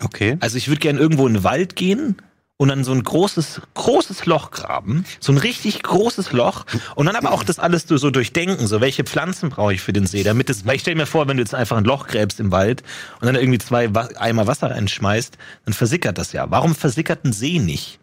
Okay. 0.03 0.37
Also 0.41 0.59
ich 0.59 0.69
würde 0.69 0.81
gerne 0.81 1.01
irgendwo 1.01 1.27
in 1.27 1.35
den 1.35 1.45
Wald 1.45 1.75
gehen 1.75 2.17
und 2.59 2.69
dann 2.69 2.85
so 2.85 2.93
ein 2.93 3.03
großes, 3.03 3.63
großes 3.73 4.27
Loch 4.27 4.51
graben. 4.51 5.07
So 5.21 5.33
ein 5.33 5.39
richtig 5.39 5.83
großes 5.83 6.33
Loch. 6.33 6.67
Und 6.95 7.07
dann 7.07 7.17
aber 7.17 7.33
auch 7.33 7.43
das 7.45 7.59
alles 7.59 7.87
so 7.89 8.11
durchdenken. 8.11 8.67
So, 8.67 8.83
welche 8.83 9.05
Pflanzen 9.05 9.49
brauche 9.49 9.73
ich 9.73 9.81
für 9.81 9.95
den 9.95 10.07
See? 10.07 10.23
Damit 10.23 10.51
es, 10.51 10.67
weil 10.67 10.77
ich 10.77 10.83
stell 10.83 10.97
mir 10.97 11.07
vor, 11.07 11.27
wenn 11.29 11.39
du 11.39 11.43
jetzt 11.43 11.55
einfach 11.55 11.79
ein 11.79 11.85
Loch 11.85 12.07
gräbst 12.07 12.41
im 12.41 12.53
Wald 12.53 12.83
und 13.21 13.27
dann 13.27 13.37
irgendwie 13.37 13.59
zwei 13.59 13.89
Eimer 14.19 14.47
Wasser 14.47 14.71
reinschmeißt, 14.71 15.39
dann 15.65 15.73
versickert 15.73 16.19
das 16.19 16.33
ja. 16.33 16.51
Warum 16.51 16.75
versickert 16.75 17.25
ein 17.25 17.33
See 17.33 17.59
nicht? 17.59 17.99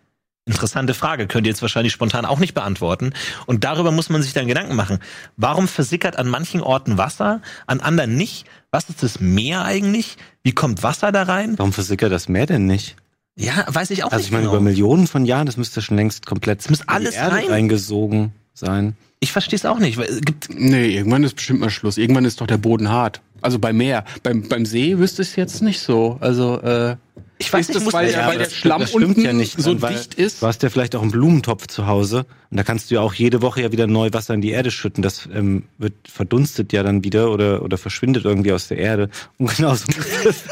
Interessante 0.51 0.93
Frage, 0.93 1.27
könnt 1.27 1.47
ihr 1.47 1.51
jetzt 1.51 1.61
wahrscheinlich 1.61 1.93
spontan 1.93 2.25
auch 2.25 2.39
nicht 2.39 2.53
beantworten. 2.53 3.13
Und 3.45 3.63
darüber 3.63 3.91
muss 3.91 4.09
man 4.09 4.21
sich 4.21 4.33
dann 4.33 4.47
Gedanken 4.47 4.75
machen. 4.75 4.99
Warum 5.37 5.67
versickert 5.67 6.17
an 6.17 6.27
manchen 6.27 6.61
Orten 6.61 6.97
Wasser, 6.97 7.41
an 7.67 7.79
anderen 7.79 8.15
nicht? 8.15 8.45
Was 8.69 8.89
ist 8.89 9.01
das 9.01 9.19
Meer 9.19 9.63
eigentlich? 9.63 10.17
Wie 10.43 10.51
kommt 10.51 10.83
Wasser 10.83 11.11
da 11.11 11.23
rein? 11.23 11.53
Warum 11.57 11.71
versickert 11.71 12.11
das 12.11 12.27
Meer 12.27 12.45
denn 12.45 12.65
nicht? 12.65 12.97
Ja, 13.37 13.65
weiß 13.67 13.91
ich 13.91 14.03
auch 14.03 14.11
Also 14.11 14.17
nicht 14.17 14.27
ich 14.27 14.31
meine, 14.31 14.43
genau. 14.43 14.55
über 14.55 14.61
Millionen 14.61 15.07
von 15.07 15.25
Jahren, 15.25 15.45
das 15.45 15.55
müsste 15.55 15.81
schon 15.81 15.95
längst 15.95 16.25
komplett 16.25 16.67
die 16.69 16.75
alles 16.87 17.15
Erde 17.15 17.35
rein. 17.35 17.47
reingesogen 17.47 18.33
sein. 18.53 18.95
Ich 19.19 19.31
verstehe 19.31 19.57
es 19.57 19.65
auch 19.65 19.79
nicht. 19.79 19.97
weil 19.97 20.05
es 20.07 20.21
gibt, 20.21 20.49
nee, 20.53 20.95
irgendwann 20.95 21.23
ist 21.23 21.35
bestimmt 21.35 21.59
mal 21.59 21.69
Schluss. 21.69 21.97
Irgendwann 21.97 22.25
ist 22.25 22.41
doch 22.41 22.47
der 22.47 22.57
Boden 22.57 22.89
hart. 22.89 23.21
Also 23.41 23.59
beim 23.59 23.77
Meer. 23.77 24.03
Beim, 24.23 24.47
beim 24.47 24.65
See 24.65 24.97
wüsste 24.97 25.21
ich 25.21 25.29
es 25.29 25.35
jetzt 25.35 25.61
nicht 25.61 25.79
so. 25.79 26.17
Also, 26.21 26.59
äh, 26.61 26.95
ich 27.37 27.51
weiß 27.51 27.69
ist 27.69 27.75
nicht, 27.75 27.87
das, 27.87 27.93
weil, 27.93 28.11
Ja, 28.11 28.27
weil 28.27 28.37
der 28.37 28.49
Schlamm 28.49 28.85
unten 28.93 29.21
ja 29.21 29.33
nicht, 29.33 29.59
so 29.59 29.81
weil 29.81 29.95
dicht 29.95 30.13
ist? 30.13 30.41
Du 30.43 30.47
hast 30.47 30.61
ja 30.61 30.69
vielleicht 30.69 30.95
auch 30.95 31.01
einen 31.01 31.11
Blumentopf 31.11 31.67
zu 31.67 31.87
Hause 31.87 32.25
und 32.51 32.57
da 32.57 32.63
kannst 32.63 32.91
du 32.91 32.95
ja 32.95 33.01
auch 33.01 33.15
jede 33.15 33.41
Woche 33.41 33.61
ja 33.61 33.71
wieder 33.71 33.87
neu 33.87 34.09
Wasser 34.11 34.35
in 34.35 34.41
die 34.41 34.51
Erde 34.51 34.69
schütten. 34.69 35.01
Das 35.01 35.27
ähm, 35.33 35.63
wird 35.79 35.93
verdunstet 36.07 36.71
ja 36.71 36.83
dann 36.83 37.03
wieder 37.03 37.31
oder, 37.31 37.63
oder 37.63 37.79
verschwindet 37.79 38.25
irgendwie 38.25 38.51
aus 38.51 38.67
der 38.67 38.77
Erde. 38.77 39.09
Und 39.39 39.55
genauso 39.55 39.85
muss 39.97 40.23
das 40.23 40.43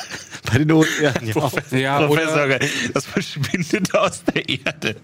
bei 0.51 0.58
den 0.60 0.72
Ozeanen 0.72 1.27
ja 1.27 1.36
auch. 1.36 1.53
Ja, 1.72 2.06
Professor, 2.06 2.48
das 2.94 3.06
verschwindet 3.06 3.94
aus 3.96 4.24
der 4.24 4.48
Erde. 4.50 4.96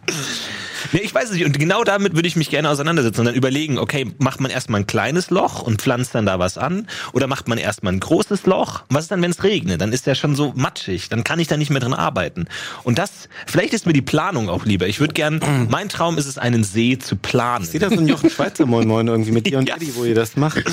Nee, 0.92 1.00
ich 1.04 1.14
weiß 1.14 1.26
es 1.26 1.32
nicht. 1.32 1.46
Und 1.46 1.58
genau 1.58 1.84
damit 1.84 2.16
würde 2.16 2.28
ich 2.28 2.36
mich 2.36 2.50
gerne 2.50 2.70
auseinandersetzen 2.70 3.22
und 3.22 3.26
dann 3.28 3.36
überlegen, 3.36 3.78
okay, 3.80 4.12
macht 4.20 4.40
man 4.40 4.52
erstmal 4.52 4.82
ein 4.82 4.88
kleines 4.88 5.30
Loch 5.30 5.62
und 5.62 5.82
pflanzt 5.82 6.14
dann 6.16 6.26
da 6.26 6.38
was 6.40 6.58
an? 6.58 6.88
Oder 7.14 7.28
macht 7.28 7.48
man 7.48 7.58
erstmal 7.58 7.94
ein 7.94 8.00
großes 8.00 8.46
Loch? 8.46 8.82
Und 8.90 8.96
was 8.96 9.06
ist 9.06 9.12
dann, 9.12 9.22
wenn 9.22 9.32
es 9.32 9.44
regnet? 9.44 9.82
Dann 9.82 9.94
ist 9.94 10.06
der 10.08 10.16
schon 10.16 10.36
so 10.36 10.54
matschig. 10.56 11.10
Dann 11.10 11.24
kann 11.24 11.40
ich 11.40 11.48
da 11.48 11.58
nicht 11.58 11.70
mehr 11.72 11.80
drin 11.80 11.94
arbeiten. 11.94 12.46
Und 12.84 12.98
das, 13.00 13.30
vielleicht 13.48 13.74
ist 13.74 13.86
mir 13.86 13.94
die 13.94 14.02
Planung 14.02 14.50
auch 14.50 14.66
lieber. 14.66 14.88
Ich 14.88 15.00
würde 15.00 15.14
gern, 15.14 15.40
mein 15.70 15.90
Traum 15.90 16.18
ist 16.18 16.26
es, 16.28 16.38
einen 16.38 16.64
See 16.64 16.98
zu 17.00 17.16
planen. 17.16 17.66
Seht 17.66 17.82
ihr 17.82 17.90
so 17.90 17.96
ein 17.98 18.08
Jochen 18.08 18.30
Schweizer 18.30 18.66
Moin 18.66 18.88
Moin 18.88 19.08
irgendwie 19.08 19.32
mit 19.32 19.48
dir 19.48 19.58
und 19.58 19.68
Ja. 19.70 19.76
Eddie, 19.78 19.94
wo 19.96 20.04
ihr 20.04 20.16
das 20.16 20.36
macht? 20.36 20.64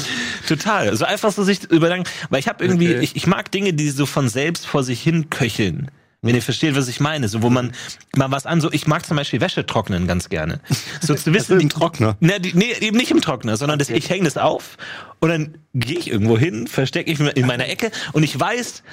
Total. 0.46 0.94
So 0.96 1.04
einfach 1.04 1.32
so 1.32 1.42
sich 1.44 1.64
überdenken. 1.70 2.08
Weil 2.30 2.40
ich 2.40 2.48
habe 2.48 2.62
irgendwie, 2.64 2.82
Okay. 2.92 3.00
ich, 3.00 3.16
ich 3.16 3.26
mag 3.26 3.50
Dinge, 3.50 3.72
die 3.72 3.88
so 3.90 4.04
von 4.06 4.28
selbst 4.28 4.61
vor 4.64 4.82
sich 4.82 5.02
hin 5.02 5.30
köcheln. 5.30 5.90
Wenn 6.24 6.36
ihr 6.36 6.42
versteht, 6.42 6.76
was 6.76 6.86
ich 6.86 7.00
meine. 7.00 7.28
So, 7.28 7.42
wo 7.42 7.50
man 7.50 7.72
mal 8.16 8.30
was 8.30 8.46
an, 8.46 8.60
so, 8.60 8.70
ich 8.70 8.86
mag 8.86 9.04
zum 9.04 9.16
Beispiel 9.16 9.40
Wäsche 9.40 9.66
trocknen 9.66 10.06
ganz 10.06 10.28
gerne. 10.28 10.60
So 11.00 11.14
zu 11.14 11.34
wissen, 11.34 11.60
im 11.60 11.68
Trockner. 11.68 12.16
Ne, 12.20 12.34
nee, 12.54 12.72
eben 12.80 12.96
nicht 12.96 13.10
im 13.10 13.20
Trockner, 13.20 13.56
sondern 13.56 13.80
das, 13.80 13.90
ich 13.90 14.08
hänge 14.08 14.24
das 14.24 14.36
auf 14.36 14.76
und 15.18 15.30
dann 15.30 15.58
gehe 15.74 15.98
ich 15.98 16.08
irgendwo 16.08 16.38
hin, 16.38 16.68
verstecke 16.68 17.10
ich 17.10 17.18
mich 17.18 17.36
in 17.36 17.46
meiner 17.46 17.68
Ecke 17.68 17.90
und 18.12 18.22
ich 18.22 18.38
weiß, 18.38 18.84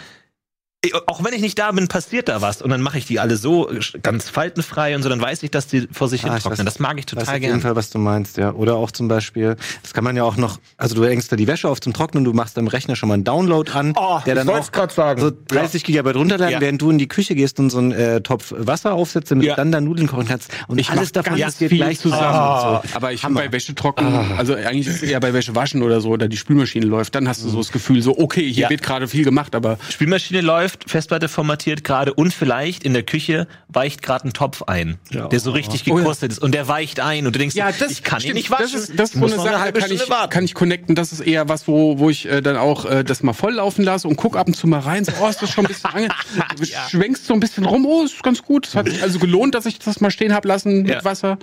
auch 1.07 1.21
wenn 1.25 1.33
ich 1.33 1.41
nicht 1.41 1.59
da 1.59 1.71
bin, 1.73 1.89
passiert 1.89 2.29
da 2.29 2.41
was 2.41 2.61
und 2.61 2.69
dann 2.69 2.81
mache 2.81 2.97
ich 2.97 3.05
die 3.05 3.19
alle 3.19 3.35
so 3.35 3.69
ganz 4.01 4.29
faltenfrei 4.29 4.95
und 4.95 5.03
so, 5.03 5.09
dann 5.09 5.19
weiß 5.19 5.43
ich, 5.43 5.51
dass 5.51 5.67
die 5.67 5.89
vor 5.91 6.07
sich 6.07 6.23
Ah, 6.23 6.31
hin 6.33 6.39
trocknen. 6.41 6.61
weiß- 6.61 6.63
Das 6.63 6.79
mag 6.79 6.97
ich 6.97 7.05
total 7.05 7.25
auf 7.25 7.33
jeden 7.33 7.41
gerne. 7.41 7.61
Fall, 7.61 7.75
was 7.75 7.89
du 7.89 7.97
meinst, 7.99 8.37
ja. 8.37 8.53
Oder 8.53 8.75
auch 8.77 8.91
zum 8.91 9.09
Beispiel, 9.09 9.57
das 9.83 9.93
kann 9.93 10.05
man 10.05 10.15
ja 10.15 10.23
auch 10.23 10.37
noch, 10.37 10.57
also 10.77 10.95
du 10.95 11.05
hängst 11.05 11.33
da 11.33 11.35
die 11.35 11.47
Wäsche 11.47 11.67
auf 11.67 11.81
zum 11.81 11.91
Trocknen, 11.91 12.23
du 12.23 12.31
machst 12.31 12.57
am 12.57 12.67
Rechner 12.67 12.95
schon 12.95 13.09
mal 13.09 13.15
einen 13.15 13.25
Download 13.25 13.69
an, 13.73 13.93
Oh, 13.97 14.19
der 14.25 14.35
dann 14.35 14.47
auch 14.47 14.63
sagen. 14.89 15.19
so 15.19 15.31
30 15.49 15.83
Gigabyte 15.83 16.15
runterladen, 16.15 16.53
Ja. 16.53 16.61
während 16.61 16.81
du 16.81 16.91
in 16.91 16.97
die 16.97 17.09
Küche 17.09 17.35
gehst 17.35 17.59
und 17.59 17.71
so 17.71 17.79
einen 17.79 17.91
äh, 17.91 18.21
Topf 18.21 18.53
Wasser 18.57 18.93
aufsetzt, 18.93 19.31
damit 19.31 19.47
Ja. 19.47 19.55
du 19.55 19.57
dann 19.57 19.73
da 19.73 19.81
Nudeln 19.81 20.07
kochen 20.07 20.27
kannst. 20.29 20.49
Und 20.69 20.79
Ich 20.79 20.89
alles 20.89 21.11
davon 21.11 21.33
ganz 21.37 21.55
passiert 21.55 21.69
viel 21.71 21.79
gleich 21.79 21.99
zusammen. 21.99 22.21
zusammen. 22.23 22.75
und 22.83 22.89
so. 22.89 22.95
Aber 22.95 23.11
ich 23.11 23.19
finde 23.19 23.35
bei 23.41 23.51
Wäsche 23.51 23.75
trocken, 23.75 24.05
also 24.37 24.53
eigentlich 24.55 24.87
ist 24.87 25.03
es 25.03 25.03
eher 25.03 25.19
bei 25.19 25.33
Wäsche 25.33 25.53
waschen 25.55 25.81
oder 25.83 25.99
so, 25.99 26.07
oder 26.09 26.29
die 26.29 26.37
Spülmaschine 26.37 26.85
läuft, 26.85 27.15
dann 27.15 27.27
hast 27.27 27.43
du 27.43 27.49
so 27.49 27.57
das 27.57 27.73
Gefühl, 27.73 28.01
so, 28.01 28.17
okay, 28.17 28.49
hier 28.49 28.63
Ja. 28.63 28.69
wird 28.69 28.81
gerade 28.81 29.09
viel 29.09 29.25
gemacht, 29.25 29.55
aber 29.55 29.77
Spülmaschine 29.89 30.39
läuft, 30.39 30.68
Festplatte 30.87 31.27
formatiert 31.27 31.83
gerade 31.83 32.13
und 32.13 32.33
vielleicht 32.33 32.83
in 32.83 32.93
der 32.93 33.03
Küche 33.03 33.47
weicht 33.67 34.01
gerade 34.01 34.27
ein 34.27 34.33
Topf 34.33 34.63
ein, 34.63 34.97
Ja. 35.09 35.27
der 35.27 35.39
so 35.39 35.51
richtig 35.51 35.83
Oh 35.87 35.95
ja. 35.97 36.03
gekostet 36.03 36.31
ist 36.31 36.39
und 36.39 36.53
der 36.53 36.67
weicht 36.67 36.99
ein 36.99 37.27
und 37.27 37.35
du 37.35 37.39
denkst, 37.39 37.55
Ja, 37.55 37.71
das 37.71 37.91
ich 37.91 38.03
kann 38.03 38.17
ihn 38.17 38.21
stimmt. 38.21 38.35
nicht 38.35 38.51
waschen. 38.51 38.63
Das 38.73 38.73
ist, 38.89 38.99
das 38.99 39.09
ist 39.15 39.19
so 39.19 39.25
eine 39.25 39.35
Sache, 39.35 39.73
kann 39.73 39.91
ich, 39.91 40.09
warten. 40.09 40.29
kann 40.31 40.43
ich 40.45 40.53
connecten. 40.53 40.95
Das 40.95 41.11
ist 41.11 41.19
eher 41.21 41.49
was, 41.49 41.67
wo, 41.67 41.99
wo 41.99 42.09
ich 42.09 42.25
äh, 42.27 42.41
dann 42.41 42.57
auch 42.57 42.85
äh, 42.85 43.03
das 43.03 43.23
mal 43.23 43.33
voll 43.33 43.53
laufen 43.53 43.83
lasse 43.83 44.07
und 44.07 44.15
guck 44.15 44.35
ab 44.37 44.47
und 44.47 44.55
zu 44.55 44.67
mal 44.67 44.79
rein. 44.79 45.03
So, 45.05 45.11
oh, 45.21 45.27
ist 45.27 45.41
das 45.41 45.49
schon 45.51 45.65
ein 45.65 45.69
bisschen 45.69 45.89
ange... 45.91 46.07
Du 46.57 46.65
Schwenkst 46.65 47.25
so 47.25 47.33
ein 47.33 47.39
bisschen 47.39 47.65
rum. 47.65 47.85
Oh, 47.85 48.03
ist 48.03 48.21
ganz 48.23 48.41
gut. 48.43 48.67
Es 48.67 48.75
hat 48.75 48.89
sich 48.89 49.01
also 49.01 49.19
gelohnt, 49.19 49.55
dass 49.55 49.65
ich 49.65 49.79
das 49.79 50.01
mal 50.01 50.11
stehen 50.11 50.33
hab 50.33 50.45
lassen 50.45 50.81
mit 50.83 50.89
Ja. 50.91 51.03
Wasser. 51.05 51.37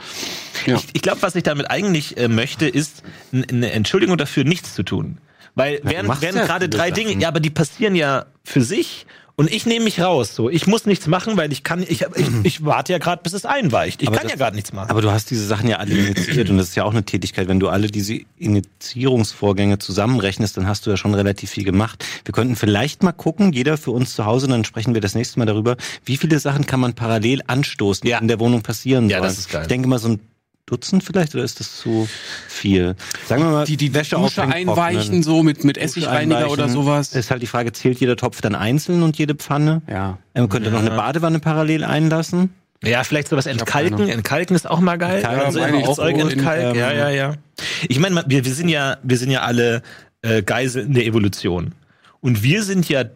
Ja. 0.66 0.76
Ich, 0.76 0.84
ich 0.92 1.02
glaube, 1.02 1.22
was 1.22 1.34
ich 1.34 1.42
damit 1.42 1.70
eigentlich 1.70 2.16
äh, 2.18 2.28
möchte, 2.28 2.66
ist 2.68 3.02
eine 3.32 3.70
Entschuldigung 3.72 4.16
dafür, 4.16 4.44
nichts 4.44 4.74
zu 4.74 4.82
tun. 4.82 5.18
Weil 5.56 5.80
während, 5.82 6.06
machst 6.08 6.22
während 6.22 6.38
ja 6.38 6.46
gerade 6.46 6.68
drei 6.68 6.90
Sachen. 6.90 7.08
Dinge, 7.08 7.20
ja, 7.22 7.26
aber 7.28 7.40
die 7.40 7.50
passieren 7.50 7.96
ja 7.96 8.26
für 8.44 8.62
sich 8.62 9.06
und 9.36 9.50
ich 9.52 9.66
nehme 9.66 9.84
mich 9.86 10.00
raus. 10.00 10.34
So, 10.34 10.48
ich 10.48 10.66
muss 10.66 10.86
nichts 10.86 11.06
machen, 11.08 11.36
weil 11.36 11.50
ich 11.52 11.62
kann, 11.64 11.82
ich, 11.82 12.02
ich, 12.14 12.26
ich 12.44 12.64
warte 12.64 12.92
ja 12.92 12.98
gerade, 12.98 13.22
bis 13.22 13.32
es 13.32 13.44
einweicht. 13.44 14.00
Ich 14.02 14.08
Aber 14.08 14.16
kann 14.18 14.24
das- 14.28 14.32
ja 14.32 14.38
gerade 14.38 14.54
nichts 14.56 14.72
machen. 14.72 14.88
Aber 14.90 15.00
du 15.02 15.10
hast 15.10 15.30
diese 15.30 15.46
Sachen 15.46 15.68
ja 15.68 15.76
alle 15.76 15.92
initiiert 15.96 16.48
und 16.50 16.58
das 16.58 16.68
ist 16.68 16.74
ja 16.76 16.84
auch 16.84 16.92
eine 16.92 17.04
Tätigkeit. 17.04 17.48
Wenn 17.48 17.58
du 17.60 17.68
alle 17.68 17.88
diese 17.88 18.18
Initiierungsvorgänge 18.38 19.78
zusammenrechnest, 19.78 20.56
dann 20.56 20.66
hast 20.66 20.86
du 20.86 20.90
ja 20.90 20.96
schon 20.96 21.14
relativ 21.14 21.50
viel 21.50 21.64
gemacht. 21.64 22.04
Wir 22.24 22.32
könnten 22.32 22.56
vielleicht 22.56 23.02
mal 23.02 23.12
gucken, 23.12 23.52
jeder 23.52 23.76
für 23.78 23.90
uns 23.90 24.14
zu 24.14 24.24
Hause, 24.26 24.48
dann 24.48 24.64
sprechen 24.64 24.94
wir 24.94 25.00
das 25.00 25.14
nächste 25.14 25.38
Mal 25.38 25.46
darüber, 25.46 25.76
wie 26.04 26.16
viele 26.16 26.38
Sachen 26.38 26.66
kann 26.66 26.80
man 26.80 26.94
parallel 26.94 27.42
anstoßen, 27.46 28.02
die 28.04 28.10
Ja. 28.10 28.18
in 28.18 28.28
der 28.28 28.40
Wohnung 28.40 28.62
passieren 28.62 29.08
Ja, 29.08 29.18
sollen. 29.18 29.28
das 29.30 29.38
ist 29.38 29.50
geil. 29.50 29.62
Ich 29.62 29.68
denke 29.68 29.88
mal 29.88 29.98
so 29.98 30.08
ein 30.08 30.20
Dutzend 30.66 31.04
vielleicht 31.04 31.34
oder 31.34 31.44
ist 31.44 31.60
das 31.60 31.76
zu 31.76 32.08
viel? 32.48 32.96
Sagen 33.26 33.42
wir 33.44 33.50
mal, 33.50 33.64
Die, 33.66 33.76
die 33.76 33.94
Wäsche 33.94 34.16
Dusche 34.16 34.42
aufhängen, 34.42 34.68
einweichen, 34.70 35.00
trocknen. 35.00 35.22
so 35.22 35.42
mit, 35.44 35.62
mit 35.62 35.78
Essigreiniger 35.78 36.50
oder 36.50 36.68
sowas. 36.68 37.14
Ist 37.14 37.30
halt 37.30 37.40
die 37.40 37.46
Frage, 37.46 37.72
zählt 37.72 38.00
jeder 38.00 38.16
Topf 38.16 38.40
dann 38.40 38.56
einzeln 38.56 39.02
und 39.04 39.16
jede 39.16 39.36
Pfanne? 39.36 39.82
Ja. 39.88 40.18
Man 40.34 40.48
könnte 40.48 40.70
noch 40.72 40.80
eine 40.80 40.90
Badewanne 40.90 41.38
parallel 41.38 41.84
einlassen. 41.84 42.50
Ja, 42.82 43.04
vielleicht 43.04 43.28
sowas 43.28 43.46
entkalken. 43.46 44.08
Entkalken 44.08 44.54
ist 44.56 44.68
auch 44.68 44.80
mal 44.80 44.98
geil. 44.98 45.16
Entkalken 45.18 45.46
also 45.46 45.60
meine 45.60 45.72
immer 45.72 45.80
ich 45.82 45.86
auch 45.88 45.96
Zeug 45.96 46.16
so 46.16 46.26
in, 46.26 46.30
entkalken. 46.32 46.70
ähm, 46.70 46.76
ja, 46.76 46.92
ja, 46.92 47.08
ja. 47.10 47.34
Ich 47.88 47.98
meine, 47.98 48.24
wir, 48.26 48.44
wir 48.44 48.52
sind 48.52 48.68
ja, 48.68 48.96
wir 49.02 49.16
sind 49.18 49.30
ja 49.30 49.42
alle 49.42 49.82
äh, 50.22 50.42
Geiseln 50.42 50.92
der 50.94 51.06
Evolution. 51.06 51.74
Und 52.20 52.42
wir 52.42 52.62
sind 52.64 52.88
ja 52.88 53.02
äh, 53.02 53.08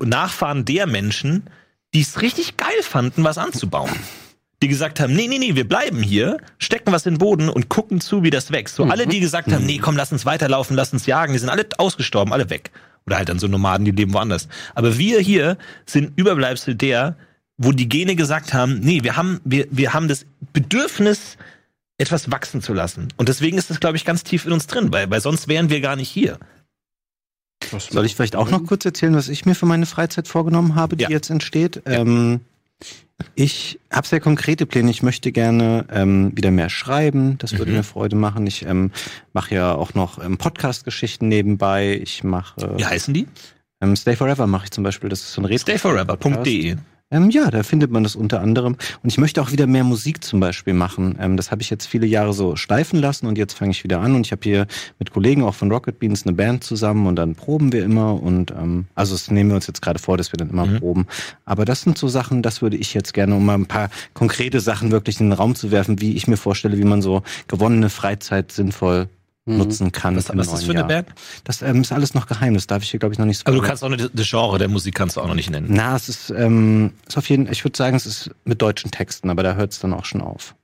Nachfahren 0.00 0.64
der 0.64 0.86
Menschen, 0.86 1.42
die 1.92 2.00
es 2.02 2.22
richtig 2.22 2.56
geil 2.56 2.68
fanden, 2.82 3.24
was 3.24 3.36
anzubauen. 3.36 3.90
Die 4.62 4.68
gesagt 4.68 4.98
haben, 4.98 5.14
nee, 5.14 5.28
nee, 5.28 5.38
nee, 5.38 5.54
wir 5.54 5.68
bleiben 5.68 6.02
hier, 6.02 6.38
stecken 6.58 6.92
was 6.92 7.06
in 7.06 7.14
den 7.14 7.18
Boden 7.18 7.48
und 7.48 7.68
gucken 7.68 8.00
zu, 8.00 8.24
wie 8.24 8.30
das 8.30 8.50
wächst. 8.50 8.74
So 8.74 8.84
alle, 8.84 9.06
die 9.06 9.20
gesagt 9.20 9.52
haben, 9.52 9.64
nee, 9.64 9.78
komm, 9.78 9.96
lass 9.96 10.10
uns 10.10 10.26
weiterlaufen, 10.26 10.74
lass 10.74 10.92
uns 10.92 11.06
jagen, 11.06 11.32
die 11.32 11.38
sind 11.38 11.48
alle 11.48 11.66
ausgestorben, 11.78 12.32
alle 12.32 12.50
weg. 12.50 12.72
Oder 13.06 13.18
halt 13.18 13.28
dann 13.28 13.38
so 13.38 13.46
Nomaden, 13.46 13.84
die 13.84 13.92
leben 13.92 14.12
woanders. 14.12 14.48
Aber 14.74 14.98
wir 14.98 15.20
hier 15.20 15.58
sind 15.86 16.12
Überbleibsel 16.18 16.74
der, 16.74 17.16
wo 17.56 17.70
die 17.72 17.88
Gene 17.88 18.16
gesagt 18.16 18.52
haben, 18.52 18.80
nee, 18.80 19.02
wir 19.04 19.16
haben, 19.16 19.40
wir, 19.44 19.66
wir 19.70 19.94
haben 19.94 20.08
das 20.08 20.26
Bedürfnis, 20.52 21.36
etwas 21.96 22.30
wachsen 22.30 22.62
zu 22.62 22.72
lassen. 22.74 23.08
Und 23.16 23.28
deswegen 23.28 23.58
ist 23.58 23.70
das, 23.70 23.80
glaube 23.80 23.96
ich, 23.96 24.04
ganz 24.04 24.22
tief 24.24 24.46
in 24.46 24.52
uns 24.52 24.66
drin, 24.66 24.92
weil, 24.92 25.10
weil 25.10 25.20
sonst 25.20 25.48
wären 25.48 25.68
wir 25.70 25.80
gar 25.80 25.96
nicht 25.96 26.08
hier. 26.08 26.38
Soll 27.76 28.06
ich 28.06 28.14
vielleicht 28.14 28.36
auch 28.36 28.50
noch 28.50 28.64
kurz 28.64 28.84
erzählen, 28.84 29.14
was 29.14 29.28
ich 29.28 29.44
mir 29.44 29.54
für 29.54 29.66
meine 29.66 29.84
Freizeit 29.86 30.28
vorgenommen 30.28 30.74
habe, 30.76 30.96
die 30.96 31.04
Ja. 31.04 31.10
jetzt 31.10 31.28
entsteht? 31.28 31.82
Ähm, 31.86 32.40
ich 33.34 33.78
habe 33.92 34.06
sehr 34.06 34.20
konkrete 34.20 34.66
Pläne. 34.66 34.90
Ich 34.90 35.02
möchte 35.02 35.32
gerne 35.32 35.86
ähm, 35.90 36.32
wieder 36.36 36.50
mehr 36.50 36.68
schreiben. 36.70 37.36
Das 37.38 37.52
würde 37.58 37.70
Mhm. 37.72 37.78
mir 37.78 37.82
Freude 37.82 38.16
machen. 38.16 38.46
Ich 38.46 38.64
ähm, 38.64 38.90
mache 39.32 39.54
ja 39.54 39.74
auch 39.74 39.94
noch 39.94 40.22
ähm, 40.24 40.38
Podcast-Geschichten 40.38 41.28
nebenbei. 41.28 41.98
Ich 42.02 42.22
mache 42.24 42.76
Wie 42.78 42.86
heißen 42.86 43.12
die? 43.14 43.26
ähm, 43.80 43.96
Stay 43.96 44.16
Forever 44.16 44.46
mache 44.46 44.64
ich 44.66 44.70
zum 44.70 44.84
Beispiel. 44.84 45.08
Das 45.10 45.20
ist 45.20 45.32
so 45.32 45.42
ein 45.42 45.44
Retro. 45.46 45.62
Stayforever.de. 45.62 46.76
Ähm, 47.10 47.30
ja, 47.30 47.50
da 47.50 47.62
findet 47.62 47.90
man 47.90 48.02
das 48.02 48.16
unter 48.16 48.42
anderem. 48.42 48.76
Und 49.02 49.08
ich 49.10 49.16
möchte 49.16 49.40
auch 49.40 49.50
wieder 49.50 49.66
mehr 49.66 49.82
Musik 49.84 50.22
zum 50.22 50.40
Beispiel 50.40 50.74
machen. 50.74 51.16
Ähm, 51.18 51.38
das 51.38 51.50
habe 51.50 51.62
ich 51.62 51.70
jetzt 51.70 51.86
viele 51.86 52.06
Jahre 52.06 52.34
so 52.34 52.54
schleifen 52.54 52.98
lassen 53.00 53.26
und 53.26 53.38
jetzt 53.38 53.54
fange 53.54 53.70
ich 53.70 53.82
wieder 53.82 54.00
an. 54.00 54.14
Und 54.14 54.26
ich 54.26 54.32
habe 54.32 54.42
hier 54.42 54.66
mit 54.98 55.10
Kollegen 55.10 55.42
auch 55.42 55.54
von 55.54 55.72
Rocket 55.72 55.98
Beans 55.98 56.26
eine 56.26 56.34
Band 56.34 56.64
zusammen 56.64 57.06
und 57.06 57.16
dann 57.16 57.34
proben 57.34 57.72
wir 57.72 57.82
immer. 57.82 58.22
Und 58.22 58.50
ähm, 58.50 58.86
also 58.94 59.14
das 59.14 59.30
nehmen 59.30 59.48
wir 59.50 59.54
uns 59.56 59.66
jetzt 59.66 59.80
gerade 59.80 59.98
vor, 59.98 60.18
dass 60.18 60.32
wir 60.32 60.36
dann 60.36 60.50
immer 60.50 60.66
Mhm. 60.66 60.80
proben. 60.80 61.06
Aber 61.46 61.64
das 61.64 61.80
sind 61.80 61.96
so 61.96 62.08
Sachen, 62.08 62.42
das 62.42 62.60
würde 62.60 62.76
ich 62.76 62.92
jetzt 62.92 63.14
gerne, 63.14 63.34
um 63.34 63.46
mal 63.46 63.54
ein 63.54 63.64
paar 63.66 63.88
konkrete 64.12 64.60
Sachen 64.60 64.90
wirklich 64.90 65.18
in 65.18 65.30
den 65.30 65.32
Raum 65.32 65.54
zu 65.54 65.70
werfen, 65.70 66.02
wie 66.02 66.14
ich 66.14 66.26
mir 66.28 66.36
vorstelle, 66.36 66.76
wie 66.76 66.84
man 66.84 67.00
so 67.00 67.22
gewonnene 67.46 67.88
Freizeit 67.88 68.52
sinnvoll 68.52 69.08
nutzen 69.56 69.92
kann. 69.92 70.16
Was, 70.16 70.28
was 70.28 70.46
ist 70.46 70.52
das 70.52 70.64
für 70.64 70.70
eine 70.70 70.80
Jahr. 70.80 70.88
Band? 70.88 71.08
Das 71.44 71.62
ähm, 71.62 71.80
ist 71.80 71.92
alles 71.92 72.14
noch 72.14 72.26
geheim. 72.26 72.54
Das 72.54 72.66
darf 72.66 72.82
ich 72.82 72.90
hier, 72.90 73.00
glaube 73.00 73.12
ich, 73.14 73.18
noch 73.18 73.26
nicht 73.26 73.38
so 73.38 73.44
Also 73.46 73.60
du 73.60 73.66
kannst 73.66 73.82
auch 73.82 73.88
nicht, 73.88 74.10
das 74.12 74.28
Genre 74.28 74.58
der 74.58 74.68
Musik 74.68 74.94
kannst 74.94 75.16
du 75.16 75.20
auch 75.20 75.28
noch 75.28 75.34
nicht 75.34 75.50
nennen. 75.50 75.68
na, 75.70 75.96
es 75.96 76.08
ist, 76.08 76.30
ähm, 76.30 76.92
ist 77.06 77.16
auf 77.16 77.28
jeden 77.28 77.50
ich 77.50 77.64
würde 77.64 77.76
sagen, 77.76 77.96
es 77.96 78.06
ist 78.06 78.30
mit 78.44 78.60
deutschen 78.62 78.90
Texten, 78.90 79.30
aber 79.30 79.42
da 79.42 79.54
hört 79.54 79.72
es 79.72 79.80
dann 79.80 79.92
auch 79.92 80.04
schon 80.04 80.20
auf. 80.20 80.54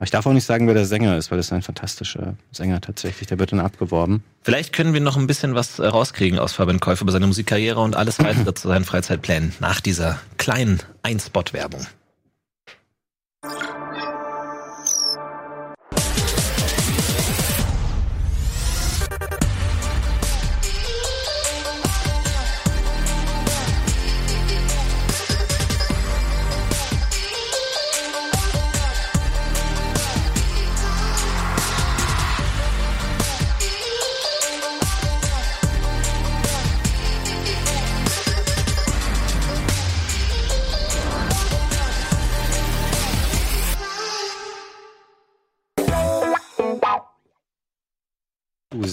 Aber 0.00 0.04
ich 0.04 0.10
darf 0.10 0.24
auch 0.24 0.32
nicht 0.32 0.46
sagen, 0.46 0.66
wer 0.66 0.72
der 0.72 0.86
Sänger 0.86 1.18
ist, 1.18 1.30
weil 1.30 1.36
das 1.36 1.48
ist 1.48 1.52
ein 1.52 1.60
fantastischer 1.60 2.34
Sänger 2.52 2.80
tatsächlich. 2.80 3.28
Der 3.28 3.38
wird 3.38 3.52
dann 3.52 3.60
abgeworben. 3.60 4.24
Vielleicht 4.40 4.72
können 4.72 4.94
wir 4.94 5.00
noch 5.02 5.18
ein 5.18 5.26
bisschen 5.26 5.54
was 5.54 5.78
äh, 5.78 5.86
rauskriegen 5.86 6.38
aus 6.38 6.54
Fabian 6.54 6.80
Käufer 6.80 7.02
über 7.02 7.12
seine 7.12 7.26
Musikkarriere 7.26 7.80
und 7.80 7.96
alles 7.96 8.18
weitere 8.18 8.54
zu 8.54 8.68
seinen 8.68 8.86
Freizeitplänen 8.86 9.52
nach 9.60 9.82
dieser 9.82 10.18
kleinen 10.38 10.80
Einspot-Werbung. 11.02 11.86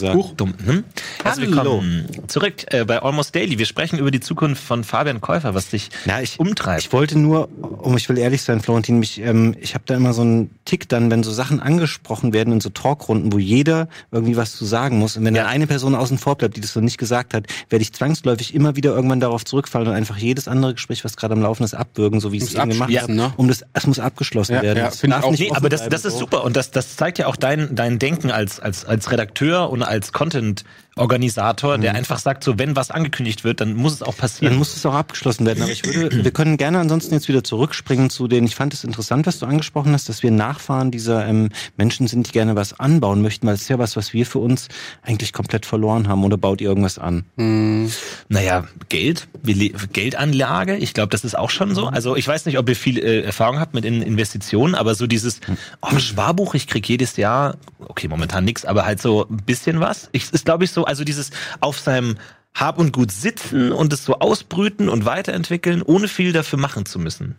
Huch, 0.04 0.34
dumm. 0.36 0.54
Hm? 0.66 0.84
Herzlich 1.24 1.50
Hallo. 1.56 1.82
willkommen 1.82 2.06
zurück 2.28 2.54
äh, 2.72 2.86
bei 2.86 3.02
Almost 3.02 3.34
Daily. 3.36 3.58
Wir 3.58 3.66
sprechen 3.66 3.98
über 4.00 4.12
die 4.12 4.20
Zukunft 4.20 4.64
von 4.64 4.84
Fabian 4.84 5.22
Käufer, 5.22 5.54
was 5.56 5.70
dich 5.70 5.90
Na, 6.06 6.22
ich, 6.22 6.40
umtreibt. 6.40 6.82
ich 6.82 6.94
wollte 6.94 7.18
nur, 7.18 7.50
um 7.62 7.98
ich 7.98 8.08
will 8.10 8.18
ehrlich 8.18 8.42
sein, 8.44 8.60
Florentin, 8.62 9.00
mich, 9.00 9.20
ähm, 9.20 9.56
ich 9.60 9.74
habe 9.74 9.84
da 9.88 9.96
immer 9.96 10.14
so 10.14 10.22
einen 10.22 10.52
Tick 10.66 10.88
dann, 10.90 11.10
wenn 11.12 11.24
so 11.24 11.32
Sachen 11.32 11.60
angesprochen 11.60 12.34
werden 12.34 12.54
in 12.54 12.62
so 12.62 12.70
Talkrunden, 12.70 13.34
wo 13.34 13.40
jeder 13.40 13.88
irgendwie 14.12 14.38
was 14.38 14.56
zu 14.56 14.66
sagen 14.66 15.00
muss. 15.00 15.18
Und 15.18 15.26
wenn 15.26 15.36
Ja. 15.36 15.44
dann 15.44 15.52
eine 15.52 15.68
Person 15.68 15.96
außen 15.96 16.18
vor 16.18 16.36
bleibt, 16.38 16.56
die 16.58 16.62
das 16.62 16.74
so 16.74 16.80
nicht 16.82 16.98
gesagt 16.98 17.34
hat, 17.34 17.48
werde 17.70 17.82
ich 17.82 17.94
zwangsläufig 17.94 18.54
immer 18.54 18.76
wieder 18.76 18.92
irgendwann 18.96 19.20
darauf 19.20 19.46
zurückfallen 19.46 19.88
und 19.88 19.94
einfach 19.96 20.18
jedes 20.18 20.48
andere 20.48 20.74
Gespräch, 20.76 21.04
was 21.04 21.16
gerade 21.18 21.34
am 21.34 21.42
Laufen 21.42 21.64
ist, 21.64 21.74
abwürgen, 21.74 22.20
so 22.20 22.32
wie 22.32 22.38
ich 22.38 22.44
es 22.44 22.54
eben 22.56 22.70
gemacht 22.70 22.96
habe. 23.02 23.14
ne? 23.14 23.34
Um 23.38 23.48
das, 23.48 23.64
es 23.74 23.88
muss 23.88 24.00
abgeschlossen 24.00 24.54
Ja, 24.54 24.62
werden. 24.62 24.78
ja, 24.80 24.90
ich 24.94 25.00
darf 25.10 25.24
auch. 25.24 25.32
nicht 25.32 25.40
Nee, 25.40 25.52
aber 25.54 25.70
das, 25.70 25.88
das 25.90 26.06
ist 26.06 26.18
super 26.18 26.44
und 26.44 26.56
das, 26.56 26.72
das 26.72 26.96
zeigt 26.96 27.18
ja 27.20 27.28
auch 27.28 27.36
dein, 27.36 27.76
dein 27.76 28.00
Denken 28.00 28.32
als, 28.32 28.60
als, 28.60 28.86
als 28.86 29.12
Redakteur 29.12 29.70
und 29.70 29.84
als 29.88 30.12
Content 30.12 30.64
Organisator, 30.98 31.78
der 31.78 31.96
einfach 31.96 32.20
sagt, 32.20 32.44
so 32.44 32.58
wenn 32.60 32.76
was 32.76 32.92
angekündigt 32.92 33.44
wird, 33.44 33.62
dann 33.62 33.76
muss 33.76 33.94
es 33.94 34.02
auch 34.02 34.16
passieren. 34.16 34.54
Dann 34.54 34.60
muss 34.60 34.76
es 34.76 34.86
auch 34.86 34.94
abgeschlossen 34.94 35.46
werden. 35.46 35.64
Aber 35.64 35.72
ich 35.72 35.86
würde, 35.86 36.24
wir 36.24 36.32
können 36.32 36.58
gerne 36.58 36.80
ansonsten 36.80 37.14
jetzt 37.14 37.28
wieder 37.28 37.44
zurückspringen 37.44 38.10
zu 38.10 38.28
den, 38.28 38.46
ich 38.46 38.56
fand 38.56 38.74
es 38.74 38.84
interessant, 38.84 39.28
was 39.28 39.40
du 39.40 39.46
angesprochen 39.46 39.94
hast, 39.94 40.10
dass 40.10 40.24
wir 40.24 40.32
Nachfahren 40.32 40.92
dieser 40.92 41.26
ähm, 41.28 41.50
Menschen 41.78 42.08
sind, 42.08 42.28
die 42.28 42.32
gerne 42.32 42.56
was 42.56 42.80
anbauen 42.80 43.22
möchten, 43.22 43.48
weil 43.48 43.56
es 43.56 43.62
ist 43.64 43.70
ja 43.70 43.80
was, 43.80 43.96
was 43.96 44.14
wir 44.14 44.26
für 44.26 44.40
uns 44.40 44.68
eigentlich 45.02 45.34
komplett 45.34 45.66
verloren 45.66 46.08
haben. 46.08 46.24
Oder 46.24 46.38
baut 46.38 46.62
ihr 46.62 46.70
irgendwas 46.70 46.98
an? 46.98 47.26
Hm. 47.38 47.92
Naja, 48.30 48.66
Geld, 48.90 49.28
Geldanlage, 49.44 50.78
ich 50.78 50.94
glaube, 50.94 51.10
das 51.10 51.24
ist 51.24 51.38
auch 51.38 51.50
schon 51.50 51.76
so. 51.76 51.88
Also 51.88 52.16
ich 52.16 52.28
weiß 52.28 52.46
nicht, 52.46 52.58
ob 52.58 52.68
ihr 52.70 52.76
viel 52.76 52.98
äh, 53.00 53.22
Erfahrung 53.22 53.60
habt 53.60 53.74
mit 53.74 53.86
in 53.86 54.02
Investitionen, 54.02 54.76
aber 54.76 54.96
so 54.96 55.08
dieses 55.08 55.40
oh, 55.82 55.98
Sparbuch, 56.00 56.56
ich 56.56 56.68
krieg 56.68 56.88
jedes 56.88 57.18
Jahr, 57.18 57.58
okay, 57.80 58.08
momentan 58.08 58.46
nix, 58.46 58.66
aber 58.66 58.86
halt 58.86 59.02
so 59.02 59.28
ein 59.30 59.38
bisschen 59.38 59.80
was. 59.80 60.10
Ich, 60.12 60.32
ist, 60.32 60.46
glaube 60.46 60.64
ich, 60.64 60.72
so, 60.72 60.86
also 60.88 61.04
dieses 61.04 61.32
auf 61.60 61.80
seinem 61.80 62.18
Hab 62.54 62.80
und 62.80 62.92
Gut 62.92 63.12
sitzen 63.12 63.72
und 63.72 63.94
es 63.94 64.06
so 64.06 64.20
ausbrüten 64.20 64.90
und 64.90 65.06
weiterentwickeln, 65.06 65.82
ohne 65.82 66.08
viel 66.08 66.34
dafür 66.34 66.58
machen 66.58 66.86
zu 66.86 67.00
müssen. 67.00 67.36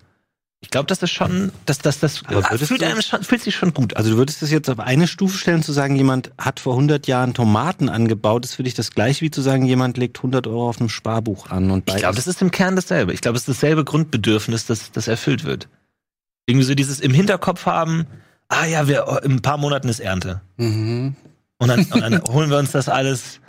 Ich 0.60 0.70
glaube, 0.70 0.86
das 0.86 1.00
ist 1.02 1.12
schon, 1.12 1.52
das, 1.66 1.78
das, 1.78 2.00
das 2.00 2.18
fühlt, 2.18 2.82
einem 2.82 3.00
schon, 3.00 3.22
fühlt 3.22 3.42
sich 3.42 3.54
schon 3.54 3.72
gut. 3.72 3.96
Also 3.96 4.10
du 4.10 4.16
würdest 4.16 4.42
das 4.42 4.50
jetzt 4.50 4.68
auf 4.68 4.80
eine 4.80 5.06
Stufe 5.06 5.38
stellen, 5.38 5.62
zu 5.62 5.72
sagen, 5.72 5.94
jemand 5.94 6.32
hat 6.36 6.58
vor 6.58 6.72
100 6.72 7.06
Jahren 7.06 7.32
Tomaten 7.32 7.88
angebaut, 7.88 8.44
ist 8.44 8.56
für 8.56 8.64
dich 8.64 8.74
das 8.74 8.90
gleiche 8.90 9.20
wie 9.20 9.30
zu 9.30 9.40
sagen, 9.40 9.64
jemand 9.64 9.96
legt 9.98 10.18
100 10.18 10.48
Euro 10.48 10.68
auf 10.68 10.80
einem 10.80 10.88
Sparbuch 10.88 11.50
an 11.50 11.70
und 11.70 11.88
Ich 11.88 11.96
glaube, 11.96 12.16
das 12.16 12.26
ist 12.26 12.42
im 12.42 12.50
Kern 12.50 12.74
dasselbe. 12.74 13.12
Ich 13.12 13.20
glaube, 13.20 13.36
es 13.36 13.42
ist 13.42 13.48
dasselbe 13.48 13.84
Grundbedürfnis, 13.84 14.66
das, 14.66 14.90
das 14.90 15.06
erfüllt 15.06 15.44
wird. 15.44 15.68
Irgendwie 16.46 16.66
so 16.66 16.74
dieses 16.74 16.98
im 16.98 17.14
Hinterkopf 17.14 17.66
haben, 17.66 18.08
ah 18.48 18.64
ja, 18.64 18.88
wir, 18.88 19.20
in 19.22 19.32
ein 19.32 19.42
paar 19.42 19.58
Monaten 19.58 19.88
ist 19.88 20.00
Ernte. 20.00 20.40
Mhm. 20.56 21.14
Und 21.58 21.68
dann, 21.68 21.80
und 21.84 22.00
dann 22.00 22.22
holen 22.22 22.50
wir 22.50 22.58
uns 22.58 22.70
das 22.70 22.88
alles 22.88 23.40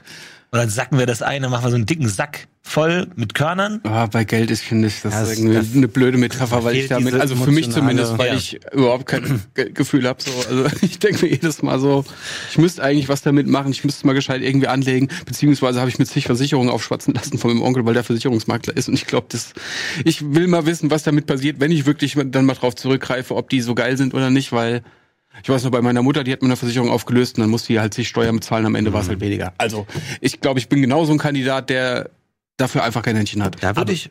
und 0.52 0.58
dann 0.58 0.70
sacken 0.70 0.98
wir 0.98 1.06
das 1.06 1.22
ein, 1.22 1.44
dann 1.44 1.52
machen 1.52 1.66
wir 1.66 1.70
so 1.70 1.76
einen 1.76 1.86
dicken 1.86 2.10
Sack 2.10 2.48
voll 2.64 3.08
mit 3.16 3.36
Körnern. 3.36 3.82
Ah, 3.84 4.08
bei 4.08 4.24
Geld 4.24 4.50
ist, 4.50 4.62
finde 4.64 4.88
ich, 4.88 5.02
das, 5.02 5.14
das- 5.14 5.38
irgendwie 5.38 5.54
das- 5.56 5.76
eine 5.76 5.88
blöde 5.88 6.18
Metapher, 6.18 6.64
weil 6.64 6.76
ich 6.76 6.88
damit, 6.88 7.14
also 7.14 7.36
für 7.36 7.52
mich 7.52 7.70
zumindest, 7.70 8.18
weil 8.18 8.30
Ja. 8.30 8.34
ich 8.34 8.60
überhaupt 8.74 9.06
kein 9.06 9.42
Ge- 9.54 9.72
Gefühl 9.72 10.08
habe. 10.08 10.22
So. 10.24 10.32
Also 10.50 10.66
ich 10.82 10.98
denke 10.98 11.26
mir 11.26 11.32
jedes 11.32 11.62
Mal 11.62 11.80
so, 11.80 12.04
ich 12.50 12.58
müsste 12.58 12.82
eigentlich 12.84 13.10
was 13.10 13.22
damit 13.22 13.46
machen, 13.46 13.72
ich 13.72 13.84
müsste 13.84 14.08
mal 14.08 14.14
gescheit 14.14 14.42
irgendwie 14.42 14.68
anlegen, 14.68 15.10
beziehungsweise 15.28 15.80
habe 15.80 15.90
ich 15.92 16.00
mit 16.00 16.08
zig 16.08 16.26
Versicherungen 16.26 16.72
aufschwatzen 16.72 17.14
lassen 17.14 17.38
von 17.38 17.52
meinem 17.52 17.62
Onkel, 17.62 17.86
weil 17.86 17.94
der 17.94 18.04
Versicherungsmakler 18.04 18.76
ist. 18.76 18.88
Und 18.88 18.96
ich 18.96 19.06
glaube, 19.06 19.28
das, 19.30 19.54
ich 20.04 20.34
will 20.34 20.48
mal 20.48 20.66
wissen, 20.66 20.90
was 20.90 21.04
damit 21.04 21.28
passiert, 21.28 21.60
wenn 21.60 21.72
ich 21.72 21.86
wirklich 21.86 22.16
dann 22.26 22.46
mal 22.46 22.56
drauf 22.56 22.74
zurückgreife, 22.76 23.36
ob 23.36 23.50
die 23.52 23.62
so 23.62 23.76
geil 23.76 23.98
sind 23.98 24.16
oder 24.16 24.32
nicht, 24.32 24.52
weil 24.52 24.82
ich 25.44 25.50
weiß 25.50 25.64
noch, 25.64 25.72
bei 25.72 25.82
meiner 25.82 26.02
Mutter, 26.02 26.24
die 26.24 26.32
hat 26.32 26.42
mir 26.42 26.48
eine 26.48 26.56
Versicherung 26.58 26.90
aufgelöst 26.90 27.38
und 27.38 27.42
dann 27.42 27.50
musste 27.50 27.74
die 27.74 27.80
halt 27.80 27.94
sich 27.94 28.08
Steuern 28.08 28.36
bezahlen, 28.38 28.66
am 28.66 28.76
Ende 28.76 28.92
war 28.94 29.02
es 29.02 29.10
halt 29.10 29.22
weniger. 29.22 29.54
Also 29.58 29.86
ich 30.22 30.42
glaube, 30.42 30.60
ich 30.60 30.70
bin 30.70 30.82
genauso 30.82 31.12
ein 31.14 31.18
Kandidat, 31.20 31.70
der 31.70 32.10
dafür 32.58 32.84
einfach 32.84 33.02
kein 33.04 33.16
Händchen 33.16 33.44
hat. 33.44 33.56
Da 33.62 33.70
würde 33.70 33.82
Aber- 33.82 33.92
ich, 33.92 34.10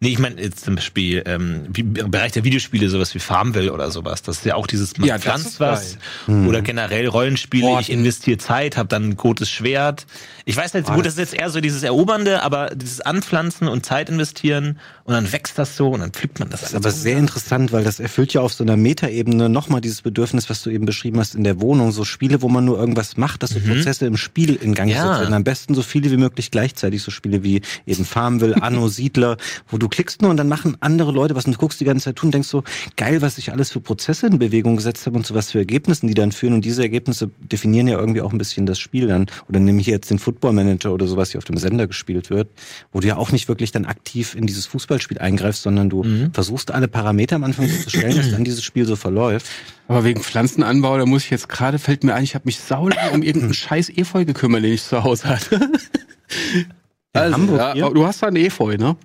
Nee, 0.00 0.08
ich 0.08 0.18
meine 0.18 0.42
jetzt 0.42 0.64
zum 0.64 0.74
Beispiel 0.74 1.22
ähm, 1.24 1.66
wie, 1.72 1.82
im 1.82 2.10
Bereich 2.10 2.32
der 2.32 2.42
Videospiele 2.42 2.88
sowas 2.88 3.14
wie 3.14 3.20
Farmville 3.20 3.72
oder 3.72 3.92
sowas. 3.92 4.22
Das 4.22 4.38
ist 4.38 4.44
ja 4.44 4.56
auch 4.56 4.66
dieses, 4.66 4.98
man 4.98 5.08
Ja, 5.08 5.18
pflanzt 5.20 5.60
was. 5.60 5.98
geil. 6.26 6.46
Oder 6.48 6.62
generell 6.62 7.06
Rollenspiele, 7.06 7.64
ich 7.68 7.72
Orten. 7.72 7.92
investiere 7.92 8.36
Zeit, 8.38 8.76
habe 8.76 8.88
dann 8.88 9.10
ein 9.10 9.16
gutes 9.16 9.48
Schwert. 9.50 10.04
Ich 10.46 10.56
weiß 10.56 10.74
nicht, 10.74 10.90
Ah, 10.90 10.96
gut, 10.96 11.06
das 11.06 11.14
ist 11.14 11.20
jetzt 11.20 11.34
eher 11.34 11.48
so 11.48 11.60
dieses 11.60 11.84
Erobernde, 11.84 12.42
aber 12.42 12.70
dieses 12.74 13.02
Anpflanzen 13.02 13.68
und 13.68 13.86
Zeit 13.86 14.08
investieren 14.10 14.80
und 15.04 15.12
dann 15.14 15.30
wächst 15.32 15.58
das 15.58 15.76
so 15.76 15.90
und 15.90 16.00
dann 16.00 16.10
pflückt 16.12 16.40
man 16.40 16.48
das. 16.48 16.60
Das 16.62 16.70
ist 16.70 16.76
aber 16.76 16.90
sehr 16.90 17.18
interessant, 17.18 17.72
weil 17.72 17.84
das 17.84 18.00
erfüllt 18.00 18.32
ja 18.32 18.40
auf 18.40 18.54
so 18.54 18.64
einer 18.64 18.76
Metaebene 18.76 19.48
nochmal 19.48 19.80
dieses 19.82 20.00
Bedürfnis, 20.02 20.48
was 20.48 20.62
du 20.62 20.70
eben 20.70 20.86
beschrieben 20.86 21.18
hast 21.18 21.34
in 21.34 21.44
der 21.44 21.60
Wohnung. 21.60 21.92
So 21.92 22.04
Spiele, 22.04 22.40
wo 22.42 22.48
man 22.48 22.64
nur 22.64 22.78
irgendwas 22.78 23.16
macht, 23.16 23.42
dass 23.42 23.50
so 23.50 23.60
Prozesse 23.60 24.06
im 24.06 24.16
Spiel 24.16 24.54
in 24.54 24.74
Gang 24.74 24.90
Ja. 24.90 25.20
werden. 25.20 25.34
Am 25.34 25.44
besten 25.44 25.74
so 25.74 25.82
viele 25.82 26.10
wie 26.10 26.16
möglich 26.16 26.50
gleichzeitig. 26.50 27.02
So 27.02 27.10
Spiele 27.10 27.42
wie 27.44 27.60
eben 27.86 28.04
Farmville, 28.04 28.62
Anno, 28.62 28.88
Siedler, 28.94 29.36
wo 29.68 29.76
du 29.78 29.88
klickst 29.88 30.22
nur 30.22 30.30
und 30.30 30.38
dann 30.38 30.48
machen 30.48 30.76
andere 30.80 31.12
Leute 31.12 31.34
was 31.34 31.44
und 31.44 31.54
du 31.54 31.58
guckst 31.58 31.80
die 31.80 31.84
ganze 31.84 32.04
Zeit 32.06 32.16
tun 32.16 32.28
und 32.28 32.34
denkst 32.34 32.48
so, 32.48 32.64
geil, 32.96 33.20
was 33.20 33.36
ich 33.38 33.52
alles 33.52 33.70
für 33.72 33.80
Prozesse 33.80 34.26
in 34.26 34.38
Bewegung 34.38 34.76
gesetzt 34.76 35.04
habe 35.06 35.16
und 35.16 35.26
zu 35.26 35.34
was 35.34 35.50
für 35.50 35.58
Ergebnissen 35.58 36.08
die 36.08 36.14
dann 36.14 36.32
führen. 36.32 36.54
Und 36.54 36.64
diese 36.64 36.82
Ergebnisse 36.82 37.30
definieren 37.40 37.88
ja 37.88 37.98
irgendwie 37.98 38.22
auch 38.22 38.32
ein 38.32 38.38
bisschen 38.38 38.64
das 38.64 38.78
Spiel 38.78 39.06
dann. 39.08 39.26
Oder 39.48 39.60
nehme 39.60 39.80
ich 39.80 39.86
jetzt 39.86 40.10
den 40.10 40.18
Football 40.18 40.54
Manager 40.54 40.92
oder 40.92 41.06
so, 41.06 41.16
was 41.18 41.30
hier 41.32 41.38
auf 41.38 41.44
dem 41.44 41.58
Sender 41.58 41.86
gespielt 41.86 42.30
wird, 42.30 42.48
wo 42.92 43.00
du 43.00 43.06
ja 43.08 43.16
auch 43.16 43.32
nicht 43.32 43.48
wirklich 43.48 43.70
dann 43.70 43.84
aktiv 43.84 44.34
in 44.34 44.46
dieses 44.46 44.64
Fußballspiel 44.94 45.18
eingreifst, 45.18 45.62
sondern 45.62 45.90
du 45.90 46.04
versuchst 46.32 46.70
alle 46.70 46.88
Parameter 46.88 47.36
am 47.36 47.44
Anfang 47.44 47.68
so 47.68 47.82
zu 47.82 47.90
stellen, 47.90 48.16
dass 48.16 48.30
dann 48.32 48.44
dieses 48.44 48.62
Spiel 48.62 48.86
so 48.86 48.96
verläuft. 48.96 49.46
Aber 49.88 50.04
wegen 50.04 50.22
Pflanzenanbau, 50.22 50.96
da 50.98 51.06
muss 51.06 51.24
ich 51.24 51.30
jetzt 51.30 51.48
gerade, 51.48 51.78
fällt 51.78 52.04
mir 52.04 52.14
ein, 52.14 52.24
ich 52.24 52.34
habe 52.34 52.46
mich 52.46 52.60
saulang 52.60 53.12
um 53.12 53.22
irgendeinen 53.22 53.54
scheiß 53.54 53.90
Efeu 53.90 54.24
gekümmert, 54.24 54.62
den 54.64 54.72
ich 54.72 54.82
zu 54.82 55.02
Hause 55.02 55.28
hatte. 55.28 55.68
Also, 57.14 57.36
Hamburg 57.36 57.76
ja, 57.76 57.90
du 57.90 58.06
hast 58.06 58.22
da 58.22 58.26
einen 58.26 58.36
Efeu, 58.36 58.76
ne? 58.76 58.96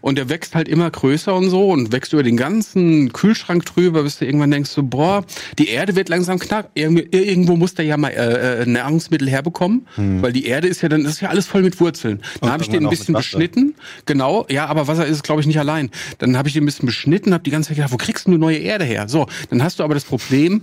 Und 0.00 0.16
der 0.16 0.30
wächst 0.30 0.54
halt 0.54 0.66
immer 0.66 0.90
größer 0.90 1.34
und 1.34 1.50
so 1.50 1.68
und 1.68 1.92
wächst 1.92 2.14
über 2.14 2.22
den 2.22 2.38
ganzen 2.38 3.12
Kühlschrank 3.12 3.66
drüber, 3.66 4.02
bis 4.02 4.18
du 4.18 4.24
irgendwann 4.24 4.50
denkst 4.50 4.70
so, 4.70 4.82
boah, 4.82 5.24
die 5.58 5.68
Erde 5.68 5.94
wird 5.94 6.08
langsam 6.08 6.38
knapp. 6.38 6.70
Irgendwo 6.74 7.56
muss 7.56 7.74
der 7.74 7.84
ja 7.84 7.98
mal 7.98 8.08
äh, 8.08 8.62
äh, 8.62 8.66
Nahrungsmittel 8.66 9.28
herbekommen, 9.28 9.86
weil 9.96 10.32
die 10.32 10.46
Erde 10.46 10.68
ist 10.68 10.80
ja 10.80 10.88
dann, 10.88 11.04
das 11.04 11.12
ist 11.14 11.20
ja 11.20 11.28
alles 11.28 11.46
voll 11.46 11.60
mit 11.62 11.78
Wurzeln. 11.80 12.22
Dann 12.40 12.50
habe 12.50 12.62
ich 12.62 12.70
den 12.70 12.86
ein 12.86 12.90
bisschen 12.90 13.14
beschnitten, 13.14 13.74
genau, 14.06 14.46
ja, 14.48 14.66
aber 14.66 14.88
Wasser 14.88 15.04
ist 15.04 15.16
es, 15.16 15.22
glaube 15.22 15.42
ich, 15.42 15.46
nicht 15.46 15.58
allein. 15.58 15.90
Dann 16.16 16.38
habe 16.38 16.48
ich 16.48 16.54
den 16.54 16.62
ein 16.62 16.66
bisschen 16.66 16.86
beschnitten, 16.86 17.34
habe 17.34 17.44
die 17.44 17.50
ganze 17.50 17.68
Zeit 17.68 17.76
gedacht, 17.76 17.92
wo 17.92 17.98
kriegst 17.98 18.26
du 18.26 18.30
neue 18.38 18.56
Erde 18.56 18.86
her? 18.86 19.06
So, 19.08 19.26
dann 19.50 19.62
hast 19.62 19.78
du 19.78 19.84
aber 19.84 19.92
das 19.94 20.04
Problem, 20.04 20.62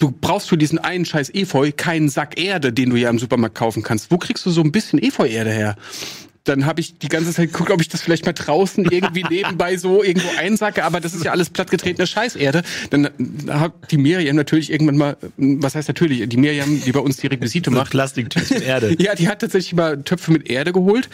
Du 0.00 0.12
brauchst 0.12 0.48
für 0.48 0.56
diesen 0.56 0.78
einen 0.78 1.04
scheiß 1.04 1.34
Efeu 1.34 1.72
keinen 1.76 2.08
Sack 2.08 2.40
Erde, 2.40 2.72
den 2.72 2.90
du 2.90 2.96
ja 2.96 3.10
im 3.10 3.18
Supermarkt 3.18 3.56
kaufen 3.56 3.82
kannst. 3.82 4.12
Wo 4.12 4.18
kriegst 4.18 4.46
du 4.46 4.50
so 4.50 4.60
ein 4.60 4.70
bisschen 4.70 5.02
Efeu-Erde 5.02 5.50
her? 5.50 5.74
Dann 6.48 6.66
habe 6.66 6.80
ich 6.80 6.98
die 6.98 7.08
ganze 7.08 7.32
Zeit 7.32 7.52
geguckt, 7.52 7.70
ob 7.70 7.80
ich 7.80 7.88
das 7.88 8.00
vielleicht 8.00 8.26
mal 8.26 8.32
draußen 8.32 8.84
irgendwie 8.90 9.22
nebenbei 9.30 9.76
so 9.76 10.02
irgendwo 10.02 10.28
einsacke, 10.38 10.84
aber 10.84 11.00
das 11.00 11.14
ist 11.14 11.24
ja 11.24 11.32
alles 11.32 11.50
plattgetretene 11.50 12.06
Scheißerde. 12.06 12.62
Dann 12.90 13.10
hat 13.48 13.72
die 13.90 13.98
Miriam 13.98 14.36
natürlich 14.36 14.72
irgendwann 14.72 14.96
mal, 14.96 15.16
was 15.36 15.74
heißt 15.74 15.88
natürlich, 15.88 16.28
die 16.28 16.36
Miriam, 16.36 16.82
die 16.82 16.92
bei 16.92 17.00
uns 17.00 17.18
die 17.18 17.26
Requisite 17.26 17.70
macht, 17.70 17.90
Plastiktüten 17.90 18.62
Erde. 18.62 18.96
ja, 18.98 19.14
die 19.14 19.28
hat 19.28 19.40
tatsächlich 19.40 19.74
mal 19.74 20.02
Töpfe 20.02 20.32
mit 20.32 20.48
Erde 20.48 20.72
geholt. 20.72 21.08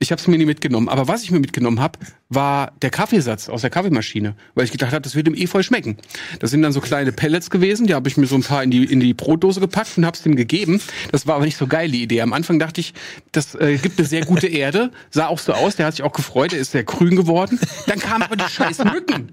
Ich 0.00 0.12
habe 0.12 0.20
es 0.20 0.28
mir 0.28 0.38
nie 0.38 0.44
mitgenommen. 0.44 0.88
Aber 0.88 1.08
was 1.08 1.24
ich 1.24 1.32
mir 1.32 1.40
mitgenommen 1.40 1.80
habe, 1.80 1.98
war 2.28 2.72
der 2.82 2.90
Kaffeesatz 2.90 3.48
aus 3.48 3.62
der 3.62 3.70
Kaffeemaschine, 3.70 4.36
weil 4.54 4.64
ich 4.64 4.70
gedacht 4.70 4.92
habe, 4.92 5.02
das 5.02 5.16
wird 5.16 5.26
dem 5.26 5.34
Efeu 5.34 5.64
schmecken. 5.64 5.96
Das 6.38 6.52
sind 6.52 6.62
dann 6.62 6.72
so 6.72 6.80
kleine 6.80 7.10
Pellets 7.10 7.50
gewesen, 7.50 7.88
die 7.88 7.94
habe 7.94 8.08
ich 8.08 8.16
mir 8.16 8.26
so 8.26 8.36
ein 8.36 8.44
paar 8.44 8.62
in 8.62 8.70
die 8.70 8.84
in 8.84 9.00
die 9.00 9.12
Brotdose 9.12 9.58
gepackt 9.58 9.98
und 9.98 10.06
habe 10.06 10.16
es 10.16 10.22
dem 10.22 10.36
gegeben. 10.36 10.80
Das 11.10 11.26
war 11.26 11.34
aber 11.34 11.44
nicht 11.44 11.56
so 11.56 11.66
geil 11.66 11.90
die 11.90 12.02
Idee. 12.02 12.20
Am 12.20 12.32
Anfang 12.32 12.60
dachte 12.60 12.80
ich, 12.80 12.94
das 13.32 13.56
äh, 13.56 13.76
gibt 13.78 13.98
eine 13.98 14.06
sehr 14.06 14.24
gute 14.24 14.46
Erde, 14.46 14.92
sah 15.10 15.26
auch 15.26 15.40
so 15.40 15.52
aus. 15.52 15.74
Der 15.74 15.86
hat 15.86 15.96
sich 15.96 16.04
auch 16.04 16.12
gefreut, 16.12 16.52
der 16.52 16.60
ist 16.60 16.70
sehr 16.70 16.84
grün 16.84 17.16
geworden. 17.16 17.58
Dann 17.86 17.98
kamen 17.98 18.22
aber 18.22 18.36
die 18.36 18.48
scheiß 18.48 18.84
Mücken. 18.84 19.32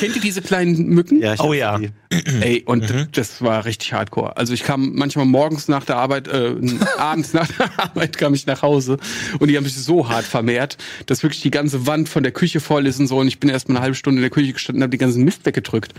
Kennt 0.00 0.16
ihr 0.16 0.22
diese 0.22 0.42
kleinen 0.42 0.88
Mücken? 0.88 1.20
Ja, 1.20 1.34
ich 1.34 1.40
Oh 1.40 1.48
hab 1.48 1.54
ja. 1.54 1.78
die- 1.78 1.90
Ey, 2.40 2.62
und 2.66 2.92
das 3.12 3.42
war 3.42 3.64
richtig 3.64 3.92
hardcore. 3.92 4.36
Also 4.36 4.52
ich 4.54 4.62
kam 4.62 4.92
manchmal 4.94 5.26
morgens 5.26 5.66
nach 5.68 5.84
der 5.84 5.96
Arbeit, 5.96 6.28
äh, 6.28 6.54
abends 6.98 7.32
nach 7.32 7.48
der 7.48 7.68
Arbeit 7.78 8.16
kam 8.16 8.32
ich 8.34 8.46
nach 8.46 8.62
Hause 8.62 8.98
und 9.40 9.48
die 9.48 9.56
haben 9.56 9.64
sich 9.64 9.74
so 9.74 10.08
hart 10.08 10.24
vermehrt, 10.24 10.76
dass 11.06 11.22
wirklich 11.22 11.42
die 11.42 11.50
ganze 11.50 11.86
Wand 11.86 12.08
von 12.08 12.22
der 12.22 12.32
Küche 12.32 12.60
voll 12.60 12.86
ist 12.86 13.00
und 13.00 13.06
so. 13.08 13.18
Und 13.18 13.28
ich 13.28 13.40
bin 13.40 13.50
erst 13.50 13.68
mal 13.68 13.76
eine 13.76 13.82
halbe 13.82 13.94
Stunde 13.96 14.18
in 14.18 14.22
der 14.22 14.30
Küche 14.30 14.52
gestanden 14.52 14.80
und 14.80 14.84
habe 14.84 14.90
die 14.90 14.98
ganzen 14.98 15.24
Mist 15.24 15.44
weggedrückt. 15.46 15.92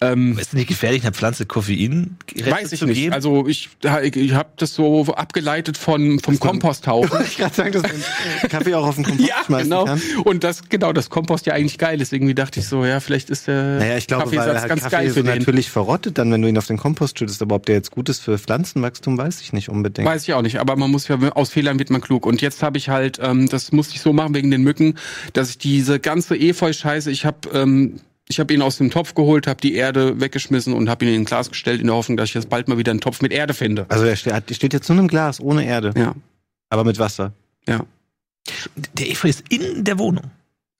Ähm, 0.00 0.38
Ist 0.38 0.54
nicht 0.54 0.68
gefährlich, 0.68 1.02
einer 1.02 1.12
Pflanze 1.12 1.46
Koffein 1.46 2.16
weiß 2.44 2.72
ich 2.72 2.80
zu 2.80 2.86
nicht. 2.86 2.96
geben? 2.98 3.12
Also 3.12 3.46
ich, 3.46 3.68
ich, 4.02 4.16
ich 4.16 4.34
habe 4.34 4.48
das 4.56 4.74
so 4.74 5.04
abgeleitet 5.14 5.76
von 5.76 6.18
vom 6.20 6.38
Komposthaufen. 6.40 7.18
Ich 7.26 7.36
gerade 7.36 7.54
sagen, 7.54 7.72
dass 7.72 7.82
man 7.82 7.92
Kaffee 8.50 8.74
auch 8.74 8.86
auf 8.86 8.94
den 8.96 9.04
Kompost 9.04 9.28
Ja, 9.28 9.36
schmeißen 9.46 9.70
genau. 9.70 9.84
kann. 9.84 10.00
Und 10.24 10.44
das, 10.44 10.68
genau, 10.68 10.92
das 10.92 11.08
Kompost 11.10 11.46
ja 11.46 11.52
eigentlich 11.54 11.78
geil 11.78 12.00
ist. 12.00 12.12
Irgendwie 12.12 12.34
dachte 12.34 12.60
ich 12.60 12.66
so, 12.68 12.84
ja, 12.84 13.00
vielleicht 13.00 13.11
ist 13.30 13.46
der 13.46 13.78
Naja, 13.78 13.96
ich 13.96 14.06
glaube, 14.06 14.26
weil 14.26 14.36
Kaffeesatz 14.38 14.60
halt 14.60 14.68
ganz 14.68 14.82
Kaffee 14.82 14.96
geil 14.96 15.08
so 15.08 15.14
für 15.14 15.22
den. 15.24 15.38
natürlich 15.38 15.70
verrottet 15.70 16.18
dann, 16.18 16.32
wenn 16.32 16.42
du 16.42 16.48
ihn 16.48 16.58
auf 16.58 16.66
den 16.66 16.76
Kompost 16.78 17.18
schüttest. 17.18 17.42
Aber 17.42 17.54
ob 17.56 17.66
der 17.66 17.74
jetzt 17.76 17.90
gut 17.90 18.08
ist 18.08 18.20
für 18.20 18.38
Pflanzenwachstum, 18.38 19.18
weiß 19.18 19.40
ich 19.40 19.52
nicht 19.52 19.68
unbedingt. 19.68 20.06
Weiß 20.08 20.22
ich 20.24 20.34
auch 20.34 20.42
nicht, 20.42 20.58
aber 20.58 20.76
man 20.76 20.90
muss 20.90 21.08
ja, 21.08 21.16
aus 21.32 21.50
Fehlern 21.50 21.78
wird 21.78 21.90
man 21.90 22.00
klug. 22.00 22.26
Und 22.26 22.40
jetzt 22.42 22.62
habe 22.62 22.78
ich 22.78 22.88
halt, 22.88 23.18
ähm, 23.22 23.48
das 23.48 23.72
musste 23.72 23.94
ich 23.94 24.00
so 24.00 24.12
machen 24.12 24.34
wegen 24.34 24.50
den 24.50 24.62
Mücken, 24.62 24.94
dass 25.32 25.50
ich 25.50 25.58
diese 25.58 26.00
ganze 26.00 26.36
Efeu-Scheiße, 26.36 27.10
ich 27.10 27.24
habe 27.24 27.48
ähm, 27.52 28.00
ich 28.28 28.40
habe 28.40 28.54
ihn 28.54 28.62
aus 28.62 28.78
dem 28.78 28.90
Topf 28.90 29.14
geholt, 29.14 29.46
habe 29.46 29.60
die 29.60 29.74
Erde 29.74 30.20
weggeschmissen 30.20 30.72
und 30.72 30.88
habe 30.88 31.04
ihn 31.04 31.14
in 31.14 31.20
ein 31.22 31.24
Glas 31.24 31.50
gestellt, 31.50 31.80
in 31.80 31.88
der 31.88 31.96
Hoffnung, 31.96 32.16
dass 32.16 32.28
ich 32.30 32.34
jetzt 32.34 32.48
bald 32.48 32.68
mal 32.68 32.78
wieder 32.78 32.90
einen 32.90 33.00
Topf 33.00 33.20
mit 33.20 33.32
Erde 33.32 33.52
finde. 33.52 33.84
Also 33.88 34.04
er 34.04 34.16
steht, 34.16 34.54
steht 34.54 34.72
jetzt 34.72 34.88
nur 34.88 34.94
in 34.94 35.00
einem 35.00 35.08
Glas, 35.08 35.40
ohne 35.40 35.66
Erde, 35.66 35.92
Ja, 35.96 36.14
aber 36.70 36.84
mit 36.84 36.98
Wasser. 36.98 37.32
ja. 37.68 37.84
Der 38.98 39.08
Efeu 39.10 39.28
ist 39.28 39.44
in 39.50 39.84
der 39.84 39.98
Wohnung. 39.98 40.24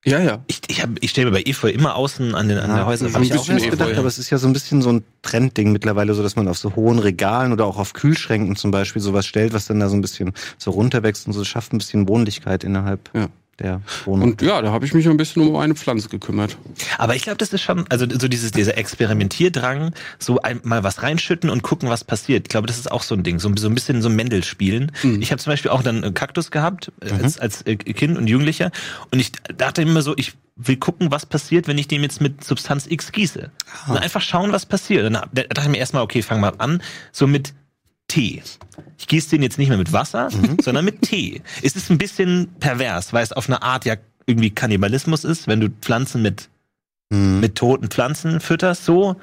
Ja, 0.04 0.18
ja. 0.20 0.42
Ich, 0.48 0.60
ich, 0.66 0.82
hab, 0.82 0.90
ich 1.00 1.10
stelle 1.10 1.30
mir 1.30 1.38
bei 1.38 1.42
Efeu 1.42 1.68
immer 1.68 1.94
außen 1.94 2.34
an, 2.34 2.48
den, 2.48 2.58
an 2.58 2.74
der 2.74 2.86
Häuser. 2.86 3.08
so 3.08 3.14
Habe 3.14 3.24
ein 3.24 3.30
ich 3.30 3.38
auch 3.38 3.48
erst 3.48 3.70
gedacht, 3.70 3.90
ja. 3.90 3.98
aber 3.98 4.08
es 4.08 4.18
ist 4.18 4.30
ja 4.30 4.38
so 4.38 4.48
ein 4.48 4.52
bisschen 4.52 4.82
so 4.82 4.90
ein 4.90 5.04
Trendding 5.22 5.70
mittlerweile, 5.70 6.14
so 6.14 6.22
dass 6.22 6.34
man 6.34 6.48
auf 6.48 6.58
so 6.58 6.74
hohen 6.74 6.98
Regalen 6.98 7.52
oder 7.52 7.66
auch 7.66 7.78
auf 7.78 7.92
Kühlschränken 7.92 8.56
zum 8.56 8.72
Beispiel 8.72 9.00
sowas 9.00 9.26
stellt, 9.26 9.52
was 9.52 9.66
dann 9.66 9.78
da 9.78 9.88
so 9.88 9.94
ein 9.94 10.00
bisschen 10.00 10.32
so 10.58 10.72
runterwächst 10.72 11.26
und 11.28 11.34
so 11.34 11.44
schafft 11.44 11.72
ein 11.72 11.78
bisschen 11.78 12.08
Wohnlichkeit 12.08 12.64
innerhalb 12.64 13.10
Ja. 13.14 13.28
Der 13.62 13.80
Wohnung. 14.04 14.30
Und 14.30 14.42
ja, 14.42 14.60
da 14.60 14.72
habe 14.72 14.84
ich 14.84 14.94
mich 14.94 15.08
ein 15.08 15.16
bisschen 15.16 15.46
um 15.46 15.56
eine 15.56 15.74
Pflanze 15.74 16.08
gekümmert. 16.08 16.56
Aber 16.98 17.14
ich 17.14 17.22
glaube, 17.22 17.38
das 17.38 17.52
ist 17.52 17.62
schon, 17.62 17.84
also 17.88 18.06
so 18.08 18.28
dieses, 18.28 18.50
dieser 18.52 18.76
Experimentierdrang, 18.76 19.94
so 20.18 20.40
ein, 20.40 20.60
mal 20.64 20.82
was 20.82 21.02
reinschütten 21.02 21.50
und 21.50 21.62
gucken, 21.62 21.88
was 21.88 22.04
passiert. 22.04 22.44
Ich 22.46 22.48
glaube, 22.50 22.66
das 22.66 22.78
ist 22.78 22.90
auch 22.90 23.02
so 23.02 23.14
ein 23.14 23.22
Ding, 23.22 23.38
so, 23.38 23.50
so 23.56 23.68
ein 23.68 23.74
bisschen 23.74 24.02
so 24.02 24.10
Mendel 24.10 24.44
spielen. 24.44 24.92
Mhm. 25.02 25.22
Ich 25.22 25.30
habe 25.32 25.40
zum 25.40 25.52
Beispiel 25.52 25.70
auch 25.70 25.82
dann 25.82 26.04
einen 26.04 26.14
Kaktus 26.14 26.50
gehabt, 26.50 26.92
äh, 27.00 27.12
als, 27.12 27.38
als 27.38 27.62
äh, 27.62 27.76
Kind 27.76 28.18
und 28.18 28.26
Jugendlicher. 28.26 28.70
Und 29.10 29.20
ich 29.20 29.32
dachte 29.56 29.82
immer 29.82 30.02
so, 30.02 30.14
ich 30.16 30.34
will 30.56 30.76
gucken, 30.76 31.10
was 31.10 31.26
passiert, 31.26 31.66
wenn 31.68 31.78
ich 31.78 31.88
dem 31.88 32.02
jetzt 32.02 32.20
mit 32.20 32.44
Substanz 32.44 32.86
X 32.86 33.12
gieße. 33.12 33.50
Und 33.88 33.96
einfach 33.96 34.20
schauen, 34.20 34.52
was 34.52 34.66
passiert. 34.66 35.06
Und 35.06 35.14
dann 35.14 35.28
da 35.32 35.42
dachte 35.42 35.62
ich 35.62 35.68
mir 35.68 35.78
erstmal, 35.78 36.02
okay, 36.02 36.22
fang 36.22 36.40
mal 36.40 36.52
an, 36.58 36.82
so 37.10 37.26
mit 37.26 37.54
Tee. 38.12 38.42
Ich 38.98 39.06
gieße 39.06 39.30
den 39.30 39.42
jetzt 39.42 39.58
nicht 39.58 39.68
mehr 39.68 39.78
mit 39.78 39.92
Wasser, 39.92 40.28
sondern 40.60 40.84
mit 40.84 41.02
Tee. 41.02 41.40
Es 41.62 41.74
ist 41.76 41.90
ein 41.90 41.98
bisschen 41.98 42.48
pervers, 42.60 43.12
weil 43.12 43.22
es 43.24 43.32
auf 43.32 43.48
eine 43.48 43.62
Art 43.62 43.84
ja 43.84 43.96
irgendwie 44.26 44.50
Kannibalismus 44.50 45.24
ist, 45.24 45.48
wenn 45.48 45.60
du 45.60 45.68
Pflanzen 45.80 46.22
mit, 46.22 46.48
Hm. 47.12 47.40
mit 47.40 47.56
toten 47.56 47.88
Pflanzen 47.88 48.40
fütterst, 48.40 48.84
so. 48.84 49.16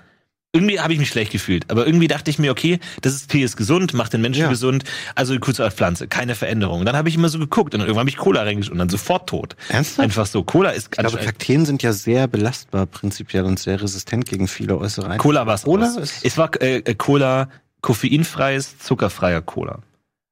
Irgendwie 0.52 0.80
habe 0.80 0.94
ich 0.94 1.00
mich 1.00 1.10
schlecht 1.10 1.32
gefühlt, 1.32 1.70
aber 1.70 1.86
irgendwie 1.86 2.08
dachte 2.08 2.32
ich 2.32 2.40
mir, 2.40 2.50
okay, 2.52 2.80
das 3.04 3.14
ist 3.14 3.30
Tee 3.30 3.44
ist 3.44 3.56
gesund, 3.56 3.94
macht 3.94 4.14
den 4.14 4.22
Menschen 4.22 4.42
Ja. 4.42 4.50
gesund, 4.50 4.84
also 5.14 5.38
kurz 5.38 5.60
als 5.60 5.76
Pflanze, 5.76 6.08
keine 6.08 6.34
Veränderung. 6.34 6.80
Und 6.80 6.88
dann 6.88 6.96
habe 6.98 7.08
ich 7.08 7.14
immer 7.14 7.30
so 7.30 7.38
geguckt 7.38 7.76
und 7.76 7.82
dann 7.82 7.88
irgendwann 7.88 8.02
habe 8.02 8.10
ich 8.10 8.18
Cola 8.18 8.42
reingeschüttet 8.42 8.72
und 8.74 8.80
dann 8.80 8.90
sofort 8.90 9.30
tot. 9.30 9.56
Ernsthaft? 9.70 10.00
Einfach 10.00 10.26
so, 10.26 10.44
Cola 10.44 10.72
ist 10.72 10.88
Ich 10.88 10.98
glaube, 10.98 11.18
Kakteen 11.20 11.68
sind 11.68 11.84
ja 11.84 11.94
sehr 11.94 12.28
belastbar 12.28 12.88
prinzipiell 12.88 13.44
und 13.44 13.60
sehr 13.60 13.80
resistent 13.80 14.26
gegen 14.26 14.48
viele 14.48 14.76
äußere 14.80 15.06
Einflüsse. 15.06 15.22
Cola 15.22 15.46
war 15.46 15.54
es 15.54 15.62
Cola 15.64 15.86
ist- 16.00 16.26
Es 16.26 16.36
war 16.40 16.50
äh, 16.64 16.78
äh, 16.78 16.96
Cola, 16.96 17.50
koffeinfreies, 17.82 18.78
zuckerfreier 18.80 19.42
Cola. 19.42 19.80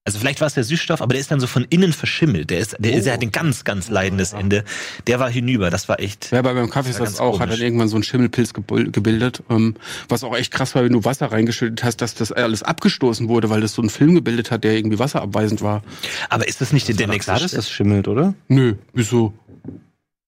Also 0.06 0.20
vielleicht 0.20 0.40
war 0.40 0.48
es 0.48 0.54
der 0.54 0.64
Süßstoff, 0.64 1.02
aber 1.02 1.12
der 1.16 1.20
ist 1.20 1.32
dann 1.32 1.42
so 1.42 1.48
von 1.48 1.66
innen 1.70 1.92
verschimmelt. 1.92 2.50
Der 2.50 2.60
ist, 2.60 2.78
der, 2.80 2.94
ist, 2.94 3.04
der 3.04 3.12
hat 3.14 3.22
ein 3.22 3.32
ganz, 3.34 3.66
ganz 3.66 3.90
leidendes 3.90 4.32
Ende. 4.32 4.64
Der 5.06 5.20
war 5.20 5.30
hinüber. 5.30 5.70
Das 5.70 5.90
war 5.90 6.00
echt. 6.00 6.32
Ja, 6.32 6.42
bei 6.42 6.54
beim 6.54 6.70
Kaffee 6.70 6.92
ist 6.92 7.00
Ja, 7.00 7.04
das 7.04 7.20
auch, 7.20 7.42
hat 7.42 7.48
komisch. 7.48 7.56
dann 7.60 7.66
irgendwann 7.66 7.88
so 7.90 7.98
ein 7.98 8.04
Schimmelpilz 8.04 8.54
gebildet, 8.54 9.44
ähm, 9.50 9.76
was 10.08 10.24
auch 10.24 10.34
echt 10.34 10.54
krass 10.54 10.76
war, 10.76 10.86
wenn 10.86 10.94
du 10.94 11.04
Wasser 11.04 11.30
reingeschüttet 11.34 11.84
hast, 11.84 11.98
dass 11.98 12.16
das 12.16 12.32
alles 12.32 12.64
abgestoßen 12.64 13.28
wurde, 13.28 13.50
weil 13.50 13.60
das 13.60 13.74
so 13.74 13.82
einen 13.82 13.90
Film 13.90 14.16
gebildet 14.16 14.50
hat, 14.50 14.64
der 14.64 14.76
irgendwie 14.78 14.98
wasserabweisend 14.98 15.62
war. 15.62 15.84
Aber 16.30 16.48
ist 16.48 16.62
das 16.62 16.72
nicht 16.72 16.88
der, 16.88 16.96
der 16.96 17.08
War 17.08 17.08
doch 17.08 17.14
nächste 17.16 17.32
klar, 17.32 17.40
dass 17.42 17.52
Schritt? 17.52 17.58
das 17.58 17.70
schimmelt, 17.70 18.08
oder? 18.08 18.34
Nö, 18.48 18.76
wieso? 18.94 19.34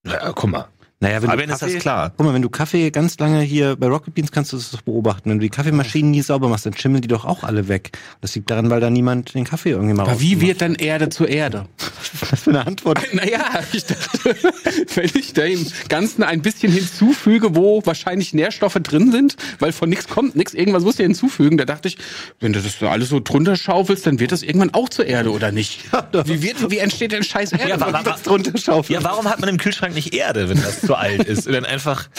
Ja, 0.05 0.33
guck 0.33 0.49
mal. 0.51 0.67
Naja, 1.01 1.21
wenn 1.21 1.29
Fabian, 1.29 1.47
du 1.47 1.53
ist 1.53 1.59
Kaffee, 1.61 1.73
das 1.75 1.81
klar. 1.81 2.11
Guck 2.17 2.25
mal, 2.25 2.33
wenn 2.33 2.41
du 2.41 2.49
Kaffee 2.49 2.91
ganz 2.91 3.17
lange 3.19 3.39
hier 3.39 3.77
bei 3.77 3.87
Rocket 3.87 4.13
Beans 4.13 4.33
kannst 4.33 4.51
du 4.51 4.57
das 4.57 4.71
doch 4.71 4.81
beobachten. 4.81 5.29
Wenn 5.29 5.37
du 5.39 5.43
die 5.43 5.49
Kaffeemaschinen 5.49 6.11
nie 6.11 6.21
sauber 6.21 6.49
machst, 6.49 6.65
dann 6.65 6.75
schimmeln 6.75 7.01
die 7.01 7.07
doch 7.07 7.23
auch 7.23 7.43
alle 7.45 7.69
weg. 7.69 7.91
Das 8.19 8.35
liegt 8.35 8.49
daran, 8.49 8.69
weil 8.69 8.81
da 8.81 8.89
niemand 8.89 9.33
den 9.33 9.45
Kaffee 9.45 9.69
irgendwie 9.69 9.93
mal 9.93 10.03
Aber 10.03 10.19
wie 10.19 10.41
wird 10.41 10.59
dann 10.61 10.75
Erde 10.75 11.07
zu 11.07 11.23
Erde? 11.25 11.67
Was 12.31 12.41
für 12.41 12.49
eine 12.49 12.67
Antwort? 12.67 12.99
Naja, 13.13 13.39
ich 13.71 13.85
dachte, 13.85 14.35
wenn 14.95 15.09
ich 15.15 15.33
dem 15.33 15.65
Ganzen 15.87 16.21
ein 16.23 16.41
bisschen 16.41 16.71
hinzufüge, 16.71 17.55
wo 17.55 17.81
wahrscheinlich 17.85 18.33
Nährstoffe 18.33 18.73
drin 18.83 19.11
sind, 19.13 19.37
weil 19.59 19.71
von 19.71 19.87
nichts 19.89 20.07
kommt 20.09 20.35
nichts, 20.35 20.53
irgendwas 20.53 20.83
muss 20.83 20.97
ja 20.97 21.03
hinzufügen, 21.03 21.57
da 21.57 21.63
dachte 21.65 21.87
ich, 21.87 21.97
wenn 22.41 22.51
du 22.53 22.61
das 22.61 22.77
da 22.79 22.89
alles 22.91 23.07
so 23.09 23.19
drunter 23.21 23.55
schaufelst, 23.55 24.05
dann 24.05 24.19
wird 24.19 24.31
das 24.33 24.43
irgendwann 24.43 24.73
auch 24.73 24.89
zur 24.89 25.05
Erde, 25.05 25.31
oder 25.31 25.51
nicht? 25.53 25.85
Wie, 26.25 26.41
wird, 26.43 26.69
wie 26.69 26.77
entsteht 26.79 27.13
denn 27.13 27.23
scheiß 27.23 27.53
Erde? 27.53 27.69
Ja, 27.69 27.79
wa- 27.79 27.93
wa- 27.93 28.01
Was 28.03 28.23
drunter 28.23 28.57
schaufeln. 28.57 28.99
Ja, 29.01 29.03
warum 29.09 29.25
hat 29.29 29.39
man 29.39 29.49
im 29.49 29.57
Kühlschrank 29.57 29.95
nicht 29.95 30.13
Erde, 30.13 30.49
wenn 30.49 30.61
das 30.61 30.88
zu 30.89 30.95
alt 30.95 31.23
ist? 31.25 31.45
Und 31.45 31.53
dann 31.53 31.65
einfach, 31.65 32.09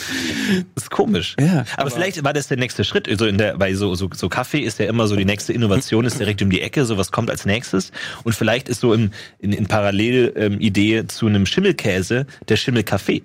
das 0.76 0.84
ist 0.84 0.90
komisch. 0.90 1.34
Ja, 1.40 1.64
aber, 1.76 1.90
vielleicht 1.90 2.22
war 2.22 2.32
das 2.32 2.46
der 2.46 2.56
nächste 2.56 2.84
Schritt. 2.84 3.08
So 3.18 3.26
in 3.26 3.36
der, 3.36 3.56
bei 3.58 3.74
so, 3.74 3.96
so, 3.96 4.08
so 4.14 4.28
Kaffee 4.28 4.60
ist 4.60 4.78
ja 4.78 4.86
immer 4.86 5.08
so 5.08 5.16
die 5.16 5.24
nächste 5.24 5.52
Innovation 5.52 6.04
ist 6.04 6.20
direkt 6.20 6.40
um 6.40 6.50
die 6.50 6.60
Ecke. 6.60 6.84
So 6.84 6.96
was 6.96 7.10
kommt 7.10 7.30
als 7.30 7.44
nächstes. 7.46 7.90
Und 8.22 8.36
vielleicht 8.36 8.68
ist 8.68 8.80
so 8.80 8.92
in, 8.92 9.10
in, 9.40 9.52
in 9.52 9.66
Parallel-Idee 9.66 11.08
zu 11.08 11.26
einem 11.26 11.46
Schimmelkäse 11.46 12.26
der 12.48 12.56
Schimmelkaffee. 12.56 13.22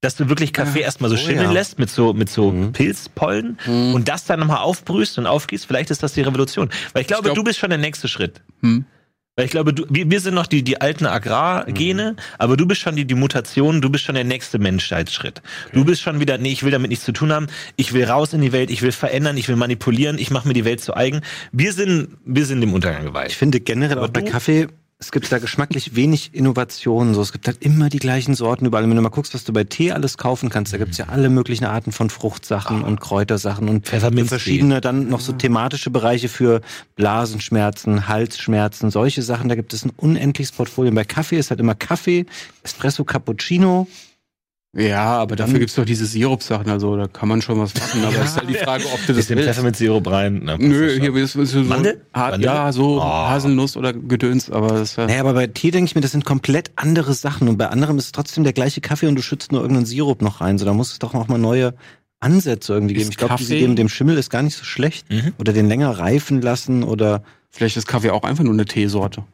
Dass 0.00 0.16
du 0.16 0.28
wirklich 0.28 0.52
Kaffee 0.52 0.80
erstmal 0.80 1.10
so 1.10 1.16
oh 1.16 1.18
schimmeln 1.18 1.46
ja. 1.46 1.52
lässt 1.52 1.78
mit 1.78 1.88
so, 1.88 2.12
mit 2.12 2.28
so 2.28 2.50
Mhm. 2.50 2.72
Pilzpollen 2.72 3.58
und 3.66 4.08
das 4.08 4.24
dann 4.24 4.40
nochmal 4.40 4.58
aufbrühst 4.58 5.16
und 5.18 5.26
aufgießt. 5.26 5.64
Vielleicht 5.64 5.90
ist 5.92 6.02
das 6.02 6.12
die 6.12 6.22
Revolution. 6.22 6.70
Weil 6.92 7.02
ich 7.02 7.08
glaube, 7.08 7.22
glaub- 7.22 7.36
du 7.36 7.44
bist 7.44 7.60
schon 7.60 7.70
der 7.70 7.78
nächste 7.78 8.08
Schritt. 8.08 8.42
Hm. 8.62 8.84
Weil 9.36 9.44
ich 9.44 9.50
glaube, 9.50 9.74
du, 9.74 9.84
wir, 9.90 10.20
sind 10.20 10.32
noch 10.32 10.46
die, 10.46 10.62
die 10.62 10.80
alten 10.80 11.04
Agrargene, 11.04 12.16
aber 12.38 12.56
du 12.56 12.64
bist 12.64 12.80
schon 12.80 12.96
die, 12.96 13.04
die 13.04 13.14
Mutation, 13.14 13.82
du 13.82 13.90
bist 13.90 14.04
schon 14.04 14.14
der 14.14 14.24
nächste 14.24 14.58
Menschheitsschritt. 14.58 15.42
Du 15.74 15.84
bist 15.84 16.00
schon 16.00 16.20
wieder, 16.20 16.38
nee, 16.38 16.52
ich 16.52 16.62
will 16.62 16.70
damit 16.70 16.88
nichts 16.88 17.04
zu 17.04 17.12
tun 17.12 17.30
haben, 17.30 17.48
ich 17.76 17.92
will 17.92 18.04
raus 18.04 18.32
in 18.32 18.40
die 18.40 18.52
Welt, 18.52 18.70
ich 18.70 18.80
will 18.80 18.92
verändern, 18.92 19.36
ich 19.36 19.46
will 19.48 19.56
manipulieren, 19.56 20.16
ich 20.16 20.30
mache 20.30 20.48
mir 20.48 20.54
die 20.54 20.64
Welt 20.64 20.80
zu 20.80 20.96
eigen. 20.96 21.20
Wir 21.52 21.74
sind, 21.74 22.16
wir 22.24 22.46
sind 22.46 22.62
dem 22.62 22.72
Untergang 22.72 23.02
Ich 23.02 23.08
geweiht. 23.08 23.32
finde 23.32 23.60
generell 23.60 23.98
Aber 23.98 24.06
auch 24.06 24.10
bei 24.10 24.22
Kaffee, 24.22 24.68
es 24.98 25.12
gibt 25.12 25.30
da 25.30 25.38
geschmacklich 25.38 25.94
wenig 25.94 26.30
Innovationen. 26.32 27.12
So, 27.12 27.20
es 27.20 27.30
gibt 27.30 27.46
halt 27.46 27.62
immer 27.62 27.90
die 27.90 27.98
gleichen 27.98 28.34
Sorten 28.34 28.64
überall. 28.64 28.88
Wenn 28.88 28.96
du 28.96 29.02
mal 29.02 29.10
guckst, 29.10 29.34
was 29.34 29.44
du 29.44 29.52
bei 29.52 29.64
Tee 29.64 29.92
alles 29.92 30.16
kaufen 30.16 30.48
kannst, 30.48 30.72
da 30.72 30.78
gibt's 30.78 30.96
ja 30.96 31.06
alle 31.08 31.28
möglichen 31.28 31.66
Arten 31.66 31.92
von 31.92 32.08
Fruchtsachen 32.08 32.82
und 32.82 32.98
Kräutersachen 32.98 33.68
und 33.68 33.86
verschiedene 33.86 34.80
dann 34.80 35.08
noch 35.08 35.20
so 35.20 35.32
thematische 35.32 35.90
Bereiche 35.90 36.30
für 36.30 36.62
Blasenschmerzen, 36.94 38.08
Halsschmerzen, 38.08 38.90
solche 38.90 39.20
Sachen. 39.20 39.50
Da 39.50 39.54
gibt 39.54 39.74
es 39.74 39.84
ein 39.84 39.92
unendliches 39.96 40.52
Portfolio. 40.52 40.92
Bei 40.92 41.04
Kaffee 41.04 41.38
ist 41.38 41.50
halt 41.50 41.60
immer 41.60 41.74
Kaffee, 41.74 42.24
Espresso, 42.62 43.04
Cappuccino. 43.04 43.88
Ja, 44.76 45.16
aber 45.16 45.36
dafür 45.36 45.58
gibt's 45.58 45.74
doch 45.74 45.86
diese 45.86 46.04
Sirup-Sachen, 46.04 46.68
also 46.68 46.96
da 46.96 47.06
kann 47.06 47.28
man 47.30 47.40
schon 47.40 47.58
was 47.58 47.74
machen. 47.74 48.04
Aber 48.04 48.16
es 48.16 48.30
ist 48.32 48.36
halt 48.36 48.50
die 48.50 48.54
Frage, 48.54 48.84
ob 48.92 49.06
du 49.06 49.14
das 49.14 49.30
willst. 49.30 49.44
Pfefferminzsirup 49.44 50.06
rein. 50.10 50.42
Na, 50.44 50.58
Nö, 50.58 50.86
passt 50.88 51.00
hier 51.00 51.14
ist, 51.16 51.34
ist 51.34 51.50
so 51.52 51.60
Mandel? 51.60 52.02
Mandel? 52.12 52.42
Ja, 52.42 52.70
so 52.72 53.00
Oh. 53.00 53.02
Haselnuss 53.02 53.76
oder 53.76 53.94
Gedöns, 53.94 54.50
aber 54.50 54.68
das 54.68 54.90
ist 54.90 54.96
ja. 54.98 55.06
Naja, 55.06 55.20
aber 55.20 55.32
bei 55.32 55.46
Tee 55.46 55.70
denke 55.70 55.88
ich 55.88 55.94
mir, 55.94 56.02
das 56.02 56.12
sind 56.12 56.24
komplett 56.26 56.72
andere 56.76 57.14
Sachen. 57.14 57.48
Und 57.48 57.56
bei 57.56 57.68
anderem 57.68 57.96
ist 57.96 58.06
es 58.06 58.12
trotzdem 58.12 58.44
der 58.44 58.52
gleiche 58.52 58.80
Kaffee 58.82 59.06
und 59.06 59.16
du 59.16 59.22
schützt 59.22 59.50
nur 59.50 59.62
irgendeinen 59.62 59.86
Sirup 59.86 60.20
noch 60.20 60.40
rein. 60.42 60.58
So, 60.58 60.66
da 60.66 60.74
muss 60.74 60.92
es 60.92 60.98
doch 60.98 61.14
auch 61.14 61.28
mal 61.28 61.38
neue 61.38 61.74
Ansätze 62.20 62.74
irgendwie 62.74 62.94
Ist 62.94 62.98
geben. 62.98 63.10
Ich 63.12 63.16
glaube, 63.16 63.34
diese 63.38 63.54
mit 63.54 63.78
dem 63.78 63.88
Schimmel 63.88 64.18
ist 64.18 64.30
gar 64.30 64.42
nicht 64.42 64.56
so 64.56 64.64
schlecht. 64.64 65.10
Mhm. 65.10 65.32
Oder 65.38 65.52
den 65.52 65.68
länger 65.68 65.90
reifen 65.98 66.42
lassen 66.42 66.82
oder. 66.82 67.22
Vielleicht 67.50 67.78
ist 67.78 67.86
Kaffee 67.86 68.10
auch 68.10 68.24
einfach 68.24 68.44
nur 68.44 68.52
eine 68.52 68.66
Teesorte. 68.66 69.24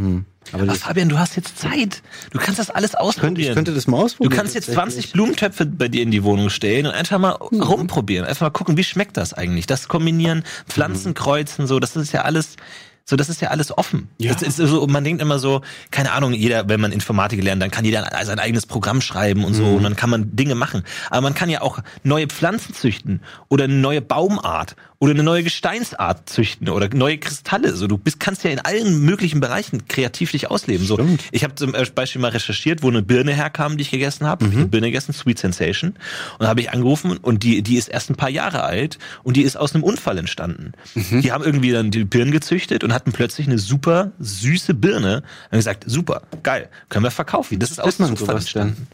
Hm. 0.00 0.24
Aber 0.52 0.66
das, 0.66 0.78
Fabian, 0.78 1.08
du 1.08 1.18
hast 1.18 1.36
jetzt 1.36 1.58
Zeit. 1.58 2.02
Du 2.30 2.38
kannst 2.38 2.58
das 2.58 2.70
alles 2.70 2.90
ich, 2.92 2.96
könnte, 2.96 3.00
ausprobieren. 3.04 3.50
ich 3.50 3.54
könnte 3.54 3.74
das 3.74 3.86
mal 3.86 3.98
Du 3.98 4.04
ausprobieren. 4.04 4.36
kannst 4.36 4.54
jetzt 4.54 4.66
tatsächlich. 4.66 4.94
20 5.10 5.12
Blumentöpfe 5.12 5.66
bei 5.66 5.88
dir 5.88 6.02
in 6.02 6.10
die 6.10 6.24
Wohnung 6.24 6.50
stellen 6.50 6.86
und 6.86 6.92
einfach 6.92 7.18
mal 7.18 7.30
rumprobieren. 7.32 8.26
Einfach 8.26 8.46
mal 8.46 8.50
gucken, 8.50 8.76
wie 8.76 8.84
schmeckt 8.84 9.16
das 9.16 9.34
eigentlich? 9.34 9.66
Das 9.66 9.86
kombinieren, 9.88 10.42
Pflanzen 10.66 11.14
kreuzen, 11.14 11.66
so, 11.66 11.78
das 11.78 11.94
ist 11.94 12.12
ja 12.12 12.22
alles, 12.22 12.56
so, 13.04 13.16
das 13.16 13.28
ist 13.28 13.40
ja 13.42 13.48
alles 13.48 13.76
offen. 13.76 14.08
Ja. 14.18 14.32
Das 14.32 14.42
ist 14.42 14.56
so, 14.56 14.86
man 14.86 15.04
denkt 15.04 15.20
immer 15.22 15.38
so, 15.38 15.60
keine 15.90 16.12
Ahnung, 16.12 16.32
jeder, 16.32 16.68
wenn 16.68 16.80
man 16.80 16.90
Informatik 16.90 17.42
lernt, 17.44 17.62
dann 17.62 17.70
kann 17.70 17.84
jeder 17.84 18.08
sein 18.24 18.38
eigenes 18.38 18.66
Programm 18.66 19.00
schreiben 19.02 19.44
und 19.44 19.54
so, 19.54 19.64
und 19.64 19.82
dann 19.82 19.94
kann 19.94 20.10
man 20.10 20.34
Dinge 20.34 20.54
machen. 20.54 20.84
Aber 21.10 21.20
man 21.20 21.34
kann 21.34 21.50
ja 21.50 21.60
auch 21.60 21.80
neue 22.02 22.26
Pflanzen 22.26 22.74
züchten 22.74 23.20
oder 23.48 23.64
eine 23.64 23.74
neue 23.74 24.00
Baumart 24.00 24.74
oder 25.02 25.12
eine 25.12 25.22
neue 25.22 25.42
Gesteinsart 25.42 26.28
züchten 26.28 26.68
oder 26.68 26.94
neue 26.94 27.16
Kristalle. 27.16 27.74
So, 27.74 27.86
du 27.86 27.96
bist, 27.96 28.20
kannst 28.20 28.44
ja 28.44 28.50
in 28.50 28.58
allen 28.58 29.00
möglichen 29.00 29.40
Bereichen 29.40 29.88
kreativ 29.88 30.32
dich 30.32 30.50
ausleben. 30.50 30.86
So, 30.86 30.96
Stimmt. 30.96 31.24
ich 31.32 31.42
habe 31.42 31.54
zum 31.54 31.72
Beispiel 31.72 32.20
mal 32.20 32.28
recherchiert, 32.32 32.82
wo 32.82 32.88
eine 32.88 33.00
Birne 33.00 33.32
herkam, 33.32 33.78
die 33.78 33.82
ich 33.82 33.90
gegessen 33.90 34.26
habe. 34.26 34.44
Ich 34.44 34.50
hab 34.50 34.58
eine 34.58 34.66
Birne 34.68 34.88
gegessen, 34.88 35.14
Sweet 35.14 35.38
Sensation. 35.38 35.94
Und 36.38 36.46
habe 36.46 36.60
ich 36.60 36.70
angerufen 36.70 37.16
und 37.16 37.42
die, 37.44 37.62
die 37.62 37.76
ist 37.76 37.88
erst 37.88 38.10
ein 38.10 38.16
paar 38.16 38.28
Jahre 38.28 38.62
alt 38.62 38.98
und 39.22 39.38
die 39.38 39.42
ist 39.42 39.56
aus 39.56 39.74
einem 39.74 39.84
Unfall 39.84 40.18
entstanden. 40.18 40.72
Die 40.94 41.32
haben 41.32 41.44
irgendwie 41.44 41.72
dann 41.72 41.90
die 41.90 42.04
Birnen 42.04 42.30
gezüchtet 42.30 42.84
und 42.84 42.92
hatten 42.92 43.12
plötzlich 43.12 43.46
eine 43.46 43.58
super 43.58 44.12
süße 44.18 44.74
Birne. 44.74 45.22
Haben 45.50 45.58
gesagt, 45.58 45.84
super, 45.86 46.22
geil, 46.42 46.68
können 46.90 47.04
wir 47.04 47.10
verkaufen. 47.10 47.58
Das 47.58 47.70
ist 47.70 47.80
aus 47.80 47.98
einem 48.00 48.10
Unfall 48.10 48.36
entstanden. 48.36 48.86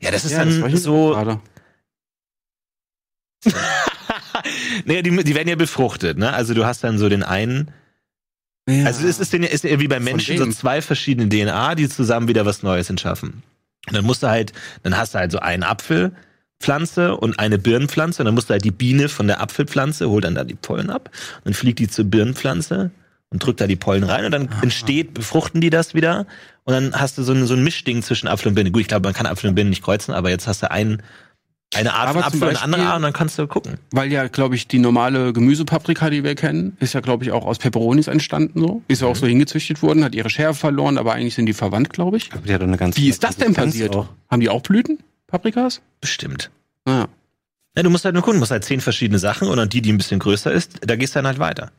Ja, 0.00 0.10
das 0.10 0.24
ist 0.24 0.32
Ja, 0.32 0.44
das 0.44 0.58
dann 0.58 0.68
hier 0.68 0.78
so. 0.78 1.38
naja, 4.84 5.02
die, 5.02 5.10
die 5.24 5.34
werden 5.34 5.48
ja 5.48 5.56
befruchtet, 5.56 6.18
ne? 6.18 6.32
Also 6.32 6.54
du 6.54 6.64
hast 6.64 6.84
dann 6.84 6.98
so 6.98 7.08
den 7.08 7.22
einen, 7.22 7.70
Ja. 8.68 8.86
Also 8.86 9.06
es 9.06 9.18
ist, 9.20 9.32
denn, 9.32 9.42
ist 9.42 9.64
ja 9.64 9.78
wie 9.78 9.88
bei 9.88 10.00
Menschen 10.00 10.38
so 10.38 10.46
zwei 10.46 10.80
verschiedene 10.80 11.28
DNA, 11.28 11.74
die 11.74 11.88
zusammen 11.88 12.28
wieder 12.28 12.46
was 12.46 12.62
Neues 12.62 12.88
entschaffen. 12.90 13.42
Und 13.86 13.94
dann 13.94 14.04
musst 14.04 14.22
du 14.22 14.28
halt, 14.28 14.52
dann 14.82 14.96
hast 14.96 15.14
du 15.14 15.18
halt 15.18 15.30
so 15.32 15.38
einen 15.40 15.62
Apfelpflanze 15.62 17.16
und 17.16 17.38
eine 17.38 17.58
Birnenpflanze 17.58 18.22
und 18.22 18.26
dann 18.26 18.34
musst 18.34 18.48
du 18.48 18.52
halt 18.52 18.64
die 18.64 18.70
Biene 18.70 19.08
von 19.08 19.26
der 19.26 19.40
Apfelpflanze, 19.42 20.08
holt 20.08 20.24
dann 20.24 20.34
da 20.34 20.44
die 20.44 20.54
Pollen 20.54 20.90
ab 20.90 21.10
und 21.38 21.46
dann 21.46 21.54
fliegt 21.54 21.78
die 21.78 21.88
zur 21.88 22.06
Birnenpflanze 22.06 22.90
und 23.28 23.44
drückt 23.44 23.60
da 23.60 23.66
die 23.66 23.76
Pollen 23.76 24.04
rein 24.04 24.24
und 24.24 24.30
dann 24.30 24.48
entsteht, 24.62 25.12
befruchten 25.12 25.60
die 25.60 25.70
das 25.70 25.92
wieder 25.92 26.26
und 26.64 26.72
dann 26.72 26.98
hast 26.98 27.18
du 27.18 27.22
so 27.22 27.32
ein, 27.32 27.46
so 27.46 27.52
ein 27.54 27.62
Mischding 27.62 28.02
zwischen 28.02 28.26
Apfel 28.28 28.48
und 28.48 28.54
Birne. 28.54 28.70
Gut, 28.70 28.80
ich 28.80 28.88
glaube, 28.88 29.06
man 29.06 29.12
kann 29.12 29.26
Apfel 29.26 29.50
und 29.50 29.54
Birne 29.54 29.68
nicht 29.70 29.82
kreuzen, 29.82 30.14
aber 30.14 30.30
jetzt 30.30 30.46
hast 30.46 30.62
du 30.62 30.70
einen, 30.70 31.02
eine 31.76 31.94
Art 31.94 32.08
Aber 32.08 32.22
von 32.22 32.24
Apfel 32.24 32.42
und 32.42 32.48
eine 32.48 32.60
andere 32.62 32.80
Beispiel- 32.80 32.86
Art 32.88 32.96
und 32.96 33.02
dann 33.02 33.12
kannst 33.12 33.38
du 33.38 33.46
gucken. 33.46 33.78
Weil 33.90 34.10
ja, 34.12 34.26
glaube 34.28 34.54
ich, 34.54 34.68
die 34.68 34.78
normale 34.78 35.32
Gemüsepaprika, 35.32 36.10
die 36.10 36.24
wir 36.24 36.34
kennen, 36.34 36.76
ist 36.80 36.94
ja, 36.94 37.00
glaube 37.00 37.24
ich, 37.24 37.32
auch 37.32 37.44
aus 37.46 37.58
Peperonis 37.58 38.06
entstanden 38.08 38.60
so. 38.60 38.82
Ist 38.88 39.02
ja 39.02 39.08
auch 39.08 39.16
so 39.16 39.26
hingezüchtet 39.26 39.82
worden, 39.82 40.04
hat 40.04 40.14
ihre 40.14 40.30
Schärfe 40.30 40.60
verloren, 40.60 40.98
aber 40.98 41.12
eigentlich 41.14 41.34
sind 41.34 41.46
die 41.46 41.52
verwandt, 41.54 41.90
glaube 41.90 42.16
ich. 42.16 42.30
Die 42.30 42.54
hat 42.54 42.62
eine 42.62 42.76
ganz 42.76 42.96
Wie 42.96 43.08
ist 43.08 43.22
das 43.24 43.36
denn 43.36 43.54
passiert? 43.54 43.94
Auch. 43.96 44.08
Haben 44.30 44.40
die 44.40 44.48
auch 44.48 44.62
Blüten? 44.62 44.98
Paprikas? 45.26 45.80
Bestimmt. 46.00 46.50
Ah. 46.84 47.06
Ja, 47.76 47.82
du 47.82 47.90
musst 47.90 48.04
halt 48.04 48.14
nur 48.14 48.22
gucken, 48.22 48.36
du 48.36 48.40
musst 48.40 48.52
halt 48.52 48.64
zehn 48.64 48.80
verschiedene 48.80 49.18
Sachen 49.18 49.48
und 49.48 49.56
dann 49.56 49.68
die, 49.68 49.82
die 49.82 49.92
ein 49.92 49.98
bisschen 49.98 50.20
größer 50.20 50.52
ist, 50.52 50.78
da 50.86 50.94
gehst 50.96 51.14
du 51.14 51.18
dann 51.18 51.26
halt 51.26 51.38
weiter. 51.38 51.72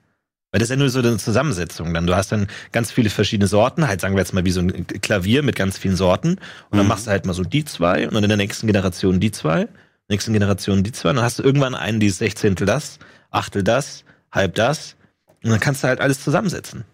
Weil 0.52 0.60
das 0.60 0.68
ist 0.68 0.72
ja 0.72 0.76
nur 0.78 0.90
so 0.90 1.00
eine 1.00 1.18
Zusammensetzung. 1.18 1.94
Dann 1.94 2.08
du 2.08 2.16
hast 2.16 2.32
dann 2.32 2.48
ganz 2.72 2.92
viele 2.92 3.10
verschiedene 3.10 3.48
Sorten, 3.48 3.88
halt 3.88 4.00
sagen 4.00 4.16
wir 4.16 4.20
jetzt 4.22 4.34
mal 4.34 4.46
wie 4.46 4.52
so 4.52 4.62
ein 4.62 4.86
Klavier 4.88 5.44
mit 5.44 5.56
ganz 5.56 5.78
vielen 5.78 5.96
Sorten. 5.98 6.30
Und 6.70 6.78
dann 6.78 6.82
Mhm. 6.84 6.88
machst 6.88 7.08
du 7.08 7.12
halt 7.12 7.26
mal 7.26 7.34
so 7.34 7.44
die 7.44 7.66
zwei 7.66 8.08
und 8.08 8.14
dann 8.14 8.24
in 8.24 8.30
der 8.30 8.38
nächsten 8.38 8.68
Generation 8.68 9.20
die 9.20 9.32
zwei, 9.32 9.68
nächsten 10.08 10.34
Generation 10.34 10.84
die 10.84 10.92
zwei. 10.92 11.10
Und 11.10 11.18
dann 11.18 11.26
hast 11.26 11.40
du 11.40 11.44
irgendwann 11.44 11.76
einen, 11.76 12.00
die 12.00 12.10
Sechzehntel 12.10 12.66
das, 12.66 13.00
Achtel 13.32 13.64
das, 13.64 14.04
halb 14.32 14.56
das. 14.56 14.96
Und 15.44 15.52
dann 15.52 15.60
kannst 15.60 15.84
du 15.84 15.88
halt 15.88 16.02
alles 16.02 16.24
zusammensetzen. 16.24 16.86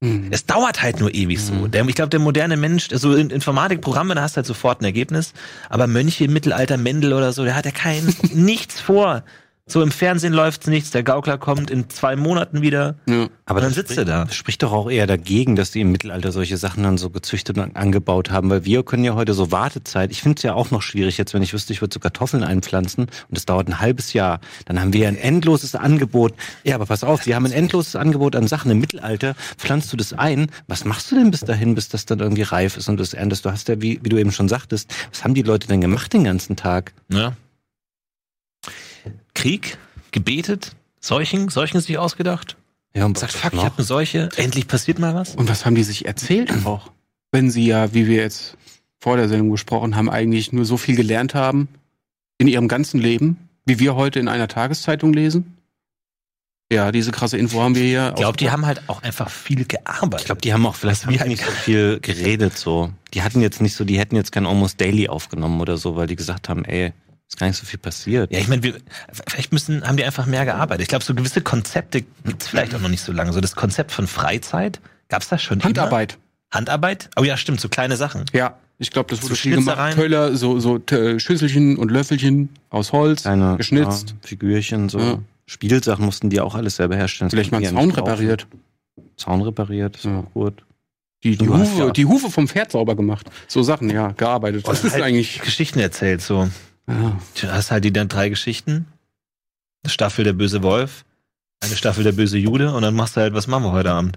Mhm. 0.00 0.28
Es 0.30 0.46
dauert 0.46 0.82
halt 0.82 1.00
nur 1.00 1.12
ewig 1.12 1.40
so. 1.40 1.52
Mhm. 1.52 1.70
Der, 1.70 1.84
ich 1.86 1.94
glaube, 1.94 2.10
der 2.10 2.20
moderne 2.20 2.56
Mensch, 2.56 2.88
so 2.92 3.14
in 3.14 3.30
Informatikprogramme, 3.30 4.14
da 4.14 4.22
hast 4.22 4.36
du 4.36 4.38
halt 4.38 4.46
sofort 4.46 4.80
ein 4.80 4.84
Ergebnis. 4.84 5.32
Aber 5.68 5.86
Mönche 5.86 6.24
im 6.24 6.32
Mittelalter, 6.32 6.76
Mendel 6.76 7.12
oder 7.12 7.32
so, 7.32 7.44
der 7.44 7.56
hat 7.56 7.64
ja 7.64 7.72
kein 7.72 8.14
nichts 8.32 8.80
vor. 8.80 9.24
So 9.68 9.82
im 9.82 9.90
Fernsehen 9.90 10.32
läuft's 10.32 10.66
nichts, 10.66 10.90
der 10.90 11.02
Gaukler 11.02 11.36
kommt 11.36 11.70
in 11.70 11.90
zwei 11.90 12.16
Monaten 12.16 12.62
wieder. 12.62 12.96
Ja. 13.06 13.28
Aber 13.44 13.60
dann 13.60 13.72
sitzt 13.72 13.98
er 13.98 14.06
da. 14.06 14.24
Das 14.24 14.34
spricht 14.34 14.62
doch 14.62 14.72
auch 14.72 14.90
eher 14.90 15.06
dagegen, 15.06 15.56
dass 15.56 15.70
die 15.70 15.82
im 15.82 15.92
Mittelalter 15.92 16.32
solche 16.32 16.56
Sachen 16.56 16.82
dann 16.82 16.96
so 16.96 17.10
gezüchtet 17.10 17.58
und 17.58 17.76
angebaut 17.76 18.30
haben, 18.30 18.48
weil 18.48 18.64
wir 18.64 18.82
können 18.82 19.04
ja 19.04 19.14
heute 19.14 19.34
so 19.34 19.52
Wartezeit. 19.52 20.10
Ich 20.10 20.22
finde 20.22 20.38
es 20.38 20.42
ja 20.42 20.54
auch 20.54 20.70
noch 20.70 20.80
schwierig 20.80 21.18
jetzt, 21.18 21.34
wenn 21.34 21.42
ich 21.42 21.52
wüsste, 21.52 21.74
ich 21.74 21.82
würde 21.82 21.92
so 21.92 22.00
Kartoffeln 22.00 22.44
einpflanzen 22.44 23.04
und 23.04 23.12
das 23.30 23.44
dauert 23.44 23.68
ein 23.68 23.78
halbes 23.78 24.14
Jahr. 24.14 24.40
Dann 24.64 24.80
haben 24.80 24.94
wir 24.94 25.00
ja 25.00 25.08
ein 25.08 25.16
endloses 25.16 25.74
Angebot. 25.74 26.32
Ja, 26.64 26.74
aber 26.76 26.86
pass 26.86 27.04
auf, 27.04 27.26
wir 27.26 27.36
haben 27.36 27.44
ein 27.44 27.52
endloses 27.52 27.94
Angebot 27.94 28.36
an 28.36 28.48
Sachen. 28.48 28.70
Im 28.70 28.80
Mittelalter 28.80 29.34
pflanzt 29.58 29.92
du 29.92 29.98
das 29.98 30.14
ein. 30.14 30.50
Was 30.66 30.86
machst 30.86 31.10
du 31.10 31.16
denn 31.16 31.30
bis 31.30 31.40
dahin, 31.40 31.74
bis 31.74 31.90
das 31.90 32.06
dann 32.06 32.20
irgendwie 32.20 32.42
reif 32.42 32.78
ist 32.78 32.88
und 32.88 32.98
das 32.98 33.12
erntest? 33.12 33.44
Du 33.44 33.50
hast 33.50 33.68
ja, 33.68 33.82
wie, 33.82 34.00
wie 34.02 34.08
du 34.08 34.16
eben 34.16 34.32
schon 34.32 34.48
sagtest, 34.48 34.90
was 35.10 35.24
haben 35.24 35.34
die 35.34 35.42
Leute 35.42 35.68
denn 35.68 35.82
gemacht 35.82 36.12
den 36.14 36.24
ganzen 36.24 36.56
Tag? 36.56 36.94
Ja. 37.10 37.34
Krieg, 39.34 39.78
gebetet, 40.10 40.74
Seuchen, 41.00 41.48
Seuchen 41.48 41.80
sich 41.80 41.98
ausgedacht. 41.98 42.56
Ja, 42.94 43.04
und 43.04 43.18
Sagt, 43.18 43.32
fuck, 43.32 43.52
ich 43.52 43.56
noch? 43.56 43.64
hab 43.64 43.78
eine 43.78 43.84
Seuche, 43.84 44.28
endlich 44.36 44.66
passiert 44.66 44.98
mal 44.98 45.14
was. 45.14 45.34
Und 45.34 45.48
was 45.48 45.64
haben 45.64 45.74
die 45.74 45.84
sich 45.84 46.06
erzählt 46.06 46.52
auch? 46.64 46.90
Wenn 47.30 47.50
sie 47.50 47.66
ja, 47.66 47.92
wie 47.94 48.06
wir 48.06 48.16
jetzt 48.16 48.56
vor 48.98 49.16
der 49.16 49.28
Sendung 49.28 49.50
gesprochen 49.50 49.94
haben, 49.96 50.10
eigentlich 50.10 50.52
nur 50.52 50.64
so 50.64 50.76
viel 50.76 50.96
gelernt 50.96 51.34
haben 51.34 51.68
in 52.38 52.48
ihrem 52.48 52.68
ganzen 52.68 53.00
Leben, 53.00 53.48
wie 53.66 53.78
wir 53.78 53.94
heute 53.94 54.18
in 54.18 54.28
einer 54.28 54.48
Tageszeitung 54.48 55.12
lesen. 55.12 55.58
Ja, 56.70 56.92
diese 56.92 57.12
krasse 57.12 57.38
Info 57.38 57.62
haben 57.62 57.74
wir 57.74 57.82
hier. 57.82 58.08
Ich 58.10 58.16
glaube, 58.16 58.36
die 58.36 58.50
haben 58.50 58.66
halt 58.66 58.82
auch 58.88 59.02
einfach 59.02 59.30
viel 59.30 59.64
gearbeitet. 59.64 60.20
Ich 60.20 60.26
glaube, 60.26 60.40
die 60.42 60.52
haben 60.52 60.66
auch 60.66 60.74
vielleicht 60.74 61.06
haben 61.06 61.14
nicht 61.28 61.44
so 61.44 61.50
viel 61.50 61.98
geredet 62.00 62.58
so. 62.58 62.90
Die 63.14 63.22
hatten 63.22 63.40
jetzt 63.40 63.62
nicht 63.62 63.74
so, 63.74 63.84
die 63.84 63.98
hätten 63.98 64.16
jetzt 64.16 64.32
kein 64.32 64.44
Almost 64.44 64.78
Daily 64.80 65.08
aufgenommen 65.08 65.60
oder 65.60 65.78
so, 65.78 65.96
weil 65.96 66.06
die 66.06 66.16
gesagt 66.16 66.50
haben, 66.50 66.64
ey, 66.66 66.92
ist 67.28 67.38
gar 67.38 67.46
nicht 67.46 67.56
so 67.58 67.66
viel 67.66 67.78
passiert. 67.78 68.32
Ja, 68.32 68.38
ich 68.38 68.48
meine, 68.48 68.62
wir, 68.62 68.74
vielleicht 69.28 69.52
müssen, 69.52 69.86
haben 69.86 69.96
die 69.96 70.04
einfach 70.04 70.26
mehr 70.26 70.44
gearbeitet. 70.44 70.82
Ich 70.82 70.88
glaube, 70.88 71.04
so 71.04 71.14
gewisse 71.14 71.40
Konzepte 71.42 72.02
gibt's 72.24 72.48
vielleicht 72.48 72.74
auch 72.74 72.80
noch 72.80 72.88
nicht 72.88 73.02
so 73.02 73.12
lange. 73.12 73.32
So 73.32 73.40
das 73.40 73.54
Konzept 73.54 73.92
von 73.92 74.06
Freizeit, 74.06 74.80
gab's 75.08 75.28
das 75.28 75.42
schon 75.42 75.62
Handarbeit. 75.62 76.14
Immer? 76.14 76.22
Handarbeit? 76.50 77.10
Oh 77.16 77.24
ja, 77.24 77.36
stimmt, 77.36 77.60
so 77.60 77.68
kleine 77.68 77.96
Sachen. 77.96 78.24
Ja, 78.32 78.56
ich 78.78 78.90
glaube, 78.90 79.10
das 79.10 79.20
So 79.20 79.26
wurde 79.28 79.36
viel 79.36 79.56
gemacht. 79.56 79.94
Töller, 79.94 80.34
so, 80.36 80.58
so 80.58 80.80
Schüsselchen 81.18 81.76
und 81.76 81.90
Löffelchen 81.90 82.48
aus 82.70 82.92
Holz, 82.92 83.22
Kleine 83.22 83.56
geschnitzt. 83.58 84.10
Ja, 84.10 84.16
Figürchen, 84.28 84.88
so 84.88 84.98
Ja. 84.98 85.18
Spielsachen 85.44 86.04
mussten 86.04 86.30
die 86.30 86.40
auch 86.40 86.54
alles 86.54 86.76
selber 86.76 86.96
herstellen. 86.96 87.28
Das 87.28 87.34
Vielleicht 87.34 87.52
mal 87.52 87.58
einen 87.58 87.74
Zaun 87.76 87.90
repariert. 87.90 88.46
Zaun 89.16 89.42
repariert, 89.42 89.96
ist 89.96 90.04
Ja. 90.06 90.20
auch 90.20 90.32
gut. 90.32 90.64
Die, 91.24 91.36
die, 91.36 91.48
Hufe, 91.48 91.78
ja- 91.78 91.90
die 91.90 92.06
Hufe 92.06 92.30
vom 92.30 92.46
Pferd 92.48 92.70
sauber 92.72 92.94
gemacht. 92.94 93.28
So 93.48 93.62
Sachen, 93.62 93.90
ja, 93.90 94.12
gearbeitet. 94.12 94.66
Das 94.68 94.80
Oder 94.80 94.86
ist 94.88 94.92
halt 94.94 95.02
eigentlich. 95.04 95.40
Geschichten 95.40 95.80
erzählt, 95.80 96.22
so. 96.22 96.48
Ja. 96.88 97.18
Du 97.40 97.52
hast 97.52 97.70
halt 97.70 97.84
die 97.84 97.92
dann 97.92 98.08
drei 98.08 98.28
Geschichten. 98.28 98.86
Eine 99.82 99.90
Staffel 99.90 100.24
der 100.24 100.32
böse 100.32 100.62
Wolf, 100.62 101.04
eine 101.60 101.76
Staffel 101.76 102.02
der 102.02 102.12
böse 102.12 102.38
Jude 102.38 102.72
und 102.72 102.82
dann 102.82 102.94
machst 102.94 103.16
du 103.16 103.20
halt, 103.20 103.34
was 103.34 103.46
machen 103.46 103.64
wir 103.64 103.72
heute 103.72 103.92
Abend? 103.92 104.16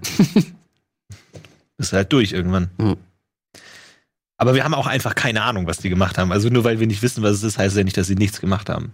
Bist 1.76 1.92
halt 1.92 2.12
durch 2.12 2.32
irgendwann. 2.32 2.70
Mhm. 2.78 2.96
Aber 4.36 4.54
wir 4.54 4.64
haben 4.64 4.74
auch 4.74 4.88
einfach 4.88 5.14
keine 5.14 5.42
Ahnung, 5.42 5.68
was 5.68 5.78
die 5.78 5.88
gemacht 5.88 6.18
haben. 6.18 6.32
Also 6.32 6.48
nur 6.48 6.64
weil 6.64 6.80
wir 6.80 6.88
nicht 6.88 7.02
wissen, 7.02 7.22
was 7.22 7.36
es 7.36 7.42
ist, 7.44 7.58
heißt 7.58 7.76
ja 7.76 7.84
nicht, 7.84 7.96
dass 7.96 8.08
sie 8.08 8.16
nichts 8.16 8.40
gemacht 8.40 8.68
haben. 8.68 8.92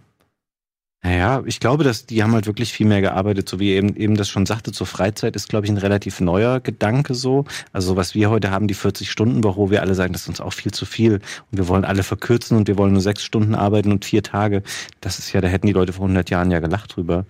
Naja, 1.00 1.44
ich 1.46 1.60
glaube, 1.60 1.84
dass 1.84 2.06
die 2.06 2.24
haben 2.24 2.32
halt 2.32 2.46
wirklich 2.46 2.72
viel 2.72 2.86
mehr 2.86 3.00
gearbeitet, 3.00 3.48
so 3.48 3.60
wie 3.60 3.70
eben, 3.70 3.94
eben 3.94 4.16
das 4.16 4.28
schon 4.28 4.46
sagte, 4.46 4.72
zur 4.72 4.86
Freizeit 4.86 5.36
ist, 5.36 5.48
glaube 5.48 5.64
ich, 5.64 5.70
ein 5.70 5.78
relativ 5.78 6.20
neuer 6.20 6.58
Gedanke 6.58 7.14
so. 7.14 7.44
Also 7.72 7.94
was 7.94 8.16
wir 8.16 8.30
heute 8.30 8.50
haben, 8.50 8.66
die 8.66 8.74
40-Stunden-Woche, 8.74 9.56
wo 9.56 9.70
wir 9.70 9.80
alle 9.80 9.94
sagen, 9.94 10.12
das 10.12 10.22
ist 10.22 10.28
uns 10.28 10.40
auch 10.40 10.52
viel 10.52 10.72
zu 10.72 10.86
viel 10.86 11.14
und 11.52 11.58
wir 11.58 11.68
wollen 11.68 11.84
alle 11.84 12.02
verkürzen 12.02 12.56
und 12.56 12.66
wir 12.66 12.76
wollen 12.78 12.92
nur 12.92 13.00
sechs 13.00 13.22
Stunden 13.22 13.54
arbeiten 13.54 13.92
und 13.92 14.04
vier 14.04 14.24
Tage. 14.24 14.64
Das 15.00 15.20
ist 15.20 15.32
ja, 15.32 15.40
da 15.40 15.46
hätten 15.46 15.68
die 15.68 15.72
Leute 15.72 15.92
vor 15.92 16.04
100 16.04 16.30
Jahren 16.30 16.50
ja 16.50 16.58
gelacht 16.58 16.96
drüber. 16.96 17.26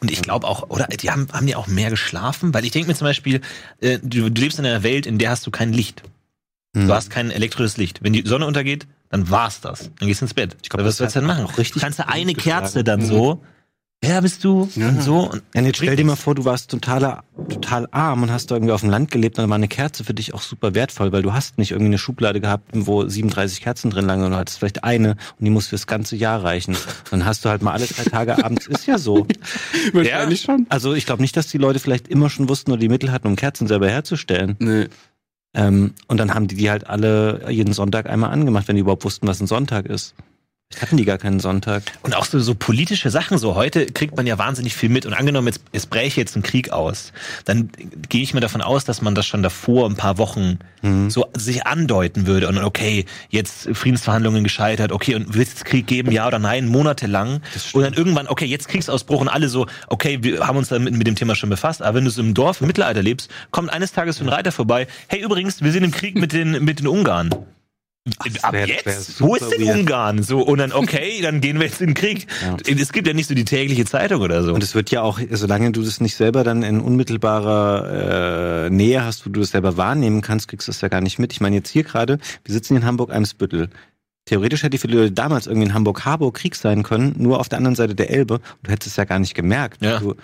Und 0.00 0.10
ich 0.10 0.20
glaube 0.20 0.46
auch, 0.46 0.68
oder 0.68 0.86
die 0.86 1.10
haben, 1.10 1.26
haben 1.32 1.46
die 1.46 1.56
auch 1.56 1.68
mehr 1.68 1.88
geschlafen? 1.88 2.52
Weil 2.52 2.66
ich 2.66 2.72
denke 2.72 2.88
mir 2.88 2.94
zum 2.94 3.06
Beispiel, 3.06 3.40
äh, 3.80 3.98
du, 4.02 4.30
du 4.30 4.42
lebst 4.42 4.58
in 4.58 4.66
einer 4.66 4.82
Welt, 4.82 5.06
in 5.06 5.16
der 5.16 5.30
hast 5.30 5.46
du 5.46 5.50
kein 5.50 5.72
Licht. 5.72 6.02
Hm. 6.76 6.86
Du 6.86 6.92
hast 6.92 7.08
kein 7.08 7.30
elektrisches 7.30 7.78
Licht. 7.78 8.02
Wenn 8.02 8.12
die 8.12 8.26
Sonne 8.26 8.46
untergeht, 8.46 8.86
dann 9.16 9.30
war's 9.30 9.60
das. 9.60 9.90
Dann 9.98 10.08
gehst 10.08 10.20
du 10.20 10.24
ins 10.26 10.34
Bett. 10.34 10.56
Ich 10.62 10.68
glaub, 10.68 10.84
was 10.84 10.96
sollst 10.98 11.16
du 11.16 11.20
denn 11.20 11.26
machen? 11.26 11.46
richtig 11.58 11.82
Kannst 11.82 11.98
du 11.98 12.08
eine. 12.08 12.34
Kerze 12.34 12.84
dann 12.84 13.00
Mhm. 13.00 13.06
so, 13.06 13.42
wer 14.02 14.20
bist 14.22 14.44
du? 14.44 14.68
Ja. 14.74 14.88
Und 14.88 15.02
so. 15.02 15.30
Und 15.30 15.42
Ja, 15.54 15.62
jetzt 15.62 15.76
stell 15.78 15.96
dir 15.96 16.04
mal 16.04 16.16
vor, 16.16 16.34
du 16.34 16.44
warst 16.44 16.70
totaler, 16.70 17.24
total 17.48 17.88
arm 17.92 18.22
und 18.22 18.30
hast 18.30 18.50
da 18.50 18.56
irgendwie 18.56 18.72
auf 18.72 18.80
dem 18.82 18.90
Land 18.90 19.10
gelebt, 19.10 19.38
dann 19.38 19.48
war 19.48 19.54
eine 19.56 19.68
Kerze 19.68 20.04
für 20.04 20.14
dich 20.14 20.34
auch 20.34 20.42
super 20.42 20.74
wertvoll, 20.74 21.12
weil 21.12 21.22
du 21.22 21.32
hast 21.32 21.58
nicht 21.58 21.70
irgendwie 21.70 21.86
eine 21.90 21.98
Schublade 21.98 22.40
gehabt, 22.40 22.68
wo 22.74 23.06
37 23.08 23.60
Kerzen 23.60 23.90
drin 23.90 24.04
lagen, 24.06 24.20
sondern 24.20 24.32
du 24.38 24.40
hattest 24.40 24.58
vielleicht 24.58 24.84
eine 24.84 25.12
und 25.12 25.44
die 25.44 25.50
muss 25.50 25.68
fürs 25.68 25.86
ganze 25.86 26.16
Jahr 26.16 26.42
reichen. 26.44 26.76
Dann 27.10 27.24
hast 27.24 27.44
du 27.44 27.48
halt 27.48 27.62
mal 27.62 27.72
alle 27.72 27.86
drei 27.86 28.04
Tage 28.04 28.44
abends, 28.44 28.66
ist 28.66 28.86
ja 28.86 28.98
so. 28.98 29.26
Wahrscheinlich 29.92 30.42
schon. 30.42 30.66
Also 30.68 30.92
ich 30.94 31.06
glaube 31.06 31.22
nicht, 31.22 31.36
dass 31.36 31.46
die 31.48 31.58
Leute 31.58 31.78
vielleicht 31.78 32.08
immer 32.08 32.28
schon 32.30 32.48
wussten 32.48 32.70
oder 32.72 32.80
die 32.80 32.88
Mittel 32.88 33.12
hatten, 33.12 33.26
um 33.28 33.36
Kerzen 33.36 33.66
selber 33.66 33.88
herzustellen. 33.88 34.56
Nee. 34.58 34.88
Ähm, 35.56 35.94
und 36.06 36.18
dann 36.20 36.34
haben 36.34 36.46
die 36.48 36.54
die 36.54 36.70
halt 36.70 36.86
alle 36.86 37.50
jeden 37.50 37.72
Sonntag 37.72 38.08
einmal 38.08 38.30
angemacht, 38.30 38.68
wenn 38.68 38.76
die 38.76 38.82
überhaupt 38.82 39.04
wussten, 39.04 39.26
was 39.26 39.40
ein 39.40 39.46
Sonntag 39.46 39.86
ist. 39.86 40.14
Hatten 40.80 40.96
die 40.96 41.04
gar 41.04 41.16
keinen 41.16 41.40
Sonntag. 41.40 41.84
Und 42.02 42.14
auch 42.16 42.24
so, 42.24 42.38
so 42.40 42.54
politische 42.54 43.08
Sachen, 43.08 43.38
so 43.38 43.54
heute 43.54 43.86
kriegt 43.86 44.16
man 44.16 44.26
ja 44.26 44.36
wahnsinnig 44.36 44.74
viel 44.74 44.88
mit. 44.88 45.06
Und 45.06 45.14
angenommen, 45.14 45.46
jetzt, 45.46 45.60
es 45.72 45.86
bräche 45.86 46.20
jetzt 46.20 46.36
ein 46.36 46.42
Krieg 46.42 46.70
aus, 46.70 47.12
dann 47.44 47.70
gehe 48.08 48.22
ich 48.22 48.34
mir 48.34 48.40
davon 48.40 48.60
aus, 48.60 48.84
dass 48.84 49.00
man 49.00 49.14
das 49.14 49.26
schon 49.26 49.42
davor 49.42 49.88
ein 49.88 49.96
paar 49.96 50.18
Wochen 50.18 50.58
Mhm. 50.86 51.10
so 51.10 51.26
sich 51.36 51.66
andeuten 51.66 52.26
würde. 52.26 52.48
Und 52.48 52.56
dann, 52.56 52.64
okay, 52.64 53.04
jetzt 53.28 53.68
Friedensverhandlungen 53.72 54.44
gescheitert, 54.44 54.92
okay, 54.92 55.14
und 55.14 55.34
wird 55.34 55.48
es 55.48 55.64
Krieg 55.64 55.86
geben, 55.86 56.12
ja 56.12 56.26
oder 56.26 56.38
nein, 56.38 56.66
monatelang. 56.68 57.40
Und 57.72 57.82
dann 57.82 57.94
irgendwann, 57.94 58.28
okay, 58.28 58.44
jetzt 58.44 58.68
Kriegsausbruch 58.68 59.20
und 59.20 59.28
alle 59.28 59.48
so, 59.48 59.66
okay, 59.88 60.18
wir 60.22 60.46
haben 60.46 60.56
uns 60.56 60.68
damit 60.68 60.94
mit 60.94 61.06
dem 61.06 61.16
Thema 61.16 61.34
schon 61.34 61.50
befasst, 61.50 61.82
aber 61.82 61.96
wenn 61.96 62.04
du 62.04 62.10
so 62.10 62.22
im 62.22 62.34
Dorf 62.34 62.60
im 62.60 62.66
Mittelalter 62.66 63.02
lebst, 63.02 63.30
kommt 63.50 63.70
eines 63.70 63.92
Tages 63.92 64.20
ein 64.20 64.28
Reiter 64.28 64.52
vorbei, 64.52 64.86
hey, 65.08 65.22
übrigens, 65.22 65.62
wir 65.62 65.72
sind 65.72 65.84
im 65.84 65.90
Krieg 65.90 66.16
mit 66.16 66.32
den, 66.32 66.64
mit 66.64 66.80
den 66.80 66.86
Ungarn. 66.86 67.30
Das 68.34 68.44
Ab 68.44 68.52
wär- 68.52 68.66
jetzt? 68.68 68.86
wär 68.86 69.26
Wo 69.26 69.34
ist 69.34 69.50
denn 69.50 69.66
weird. 69.66 69.78
Ungarn? 69.80 70.22
So, 70.22 70.40
und 70.40 70.58
dann, 70.58 70.72
okay, 70.72 71.18
dann 71.22 71.40
gehen 71.40 71.58
wir 71.58 71.66
jetzt 71.66 71.80
in 71.80 71.88
den 71.88 71.94
Krieg. 71.94 72.26
Ja. 72.42 72.56
Es 72.76 72.92
gibt 72.92 73.06
ja 73.08 73.14
nicht 73.14 73.26
so 73.28 73.34
die 73.34 73.44
tägliche 73.44 73.84
Zeitung 73.84 74.22
oder 74.22 74.42
so. 74.42 74.54
Und 74.54 74.62
es 74.62 74.74
wird 74.74 74.90
ja 74.90 75.02
auch, 75.02 75.18
solange 75.30 75.72
du 75.72 75.82
das 75.82 76.00
nicht 76.00 76.14
selber 76.14 76.44
dann 76.44 76.62
in 76.62 76.80
unmittelbarer 76.80 78.66
äh, 78.66 78.70
Nähe 78.70 79.04
hast, 79.04 79.26
wo 79.26 79.30
du 79.30 79.40
das 79.40 79.50
selber 79.50 79.76
wahrnehmen 79.76 80.20
kannst, 80.22 80.48
kriegst 80.48 80.68
du 80.68 80.72
das 80.72 80.80
ja 80.80 80.88
gar 80.88 81.00
nicht 81.00 81.18
mit. 81.18 81.32
Ich 81.32 81.40
meine 81.40 81.56
jetzt 81.56 81.68
hier 81.70 81.82
gerade, 81.84 82.18
wir 82.44 82.52
sitzen 82.54 82.76
in 82.76 82.84
Hamburg-Eimsbüttel. 82.84 83.68
Theoretisch 84.26 84.62
hätte 84.64 84.76
die 84.76 84.86
Leute 84.88 85.12
damals 85.12 85.46
irgendwie 85.46 85.68
in 85.68 85.74
Hamburg-Harburg 85.74 86.34
Krieg 86.34 86.56
sein 86.56 86.82
können, 86.82 87.14
nur 87.16 87.38
auf 87.38 87.48
der 87.48 87.58
anderen 87.58 87.76
Seite 87.76 87.94
der 87.94 88.10
Elbe. 88.10 88.34
Und 88.34 88.42
du 88.64 88.70
hättest 88.72 88.88
es 88.92 88.96
ja 88.96 89.04
gar 89.04 89.18
nicht 89.20 89.34
gemerkt. 89.34 89.82
Ja. 89.84 89.98
Du, 90.00 90.14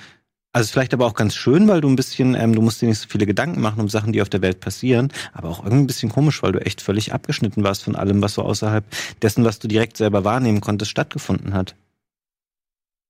also 0.53 0.65
ist 0.67 0.71
vielleicht 0.73 0.93
aber 0.93 1.07
auch 1.07 1.15
ganz 1.15 1.35
schön, 1.35 1.67
weil 1.69 1.81
du 1.81 1.89
ein 1.89 1.97
bisschen, 1.97 2.35
ähm, 2.35 2.55
du 2.55 2.61
musst 2.61 2.83
dir 2.83 2.89
nicht 2.89 2.99
so 2.99 3.09
viele 3.09 3.27
Gedanken 3.27 3.61
machen 3.61 3.81
um 3.81 3.89
Sachen, 3.89 4.13
die 4.13 4.21
auf 4.21 4.29
der 4.29 4.43
Welt 4.43 4.61
passieren, 4.61 5.11
aber 5.33 5.49
auch 5.49 5.61
irgendwie 5.61 5.85
ein 5.85 5.87
bisschen 5.87 6.11
komisch, 6.11 6.43
weil 6.43 6.53
du 6.53 6.61
echt 6.61 6.83
völlig 6.83 7.13
abgeschnitten 7.15 7.65
warst 7.65 7.83
von 7.83 7.97
allem, 7.97 8.21
was 8.21 8.35
so 8.35 8.43
außerhalb 8.43 8.85
dessen, 9.23 9.45
was 9.45 9.59
du 9.59 9.69
direkt 9.69 9.97
selber 9.97 10.25
wahrnehmen 10.25 10.61
konntest, 10.61 10.91
stattgefunden 10.91 11.55
hat. 11.55 11.75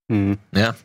Hm. 0.08 0.38
Ja. 0.54 0.76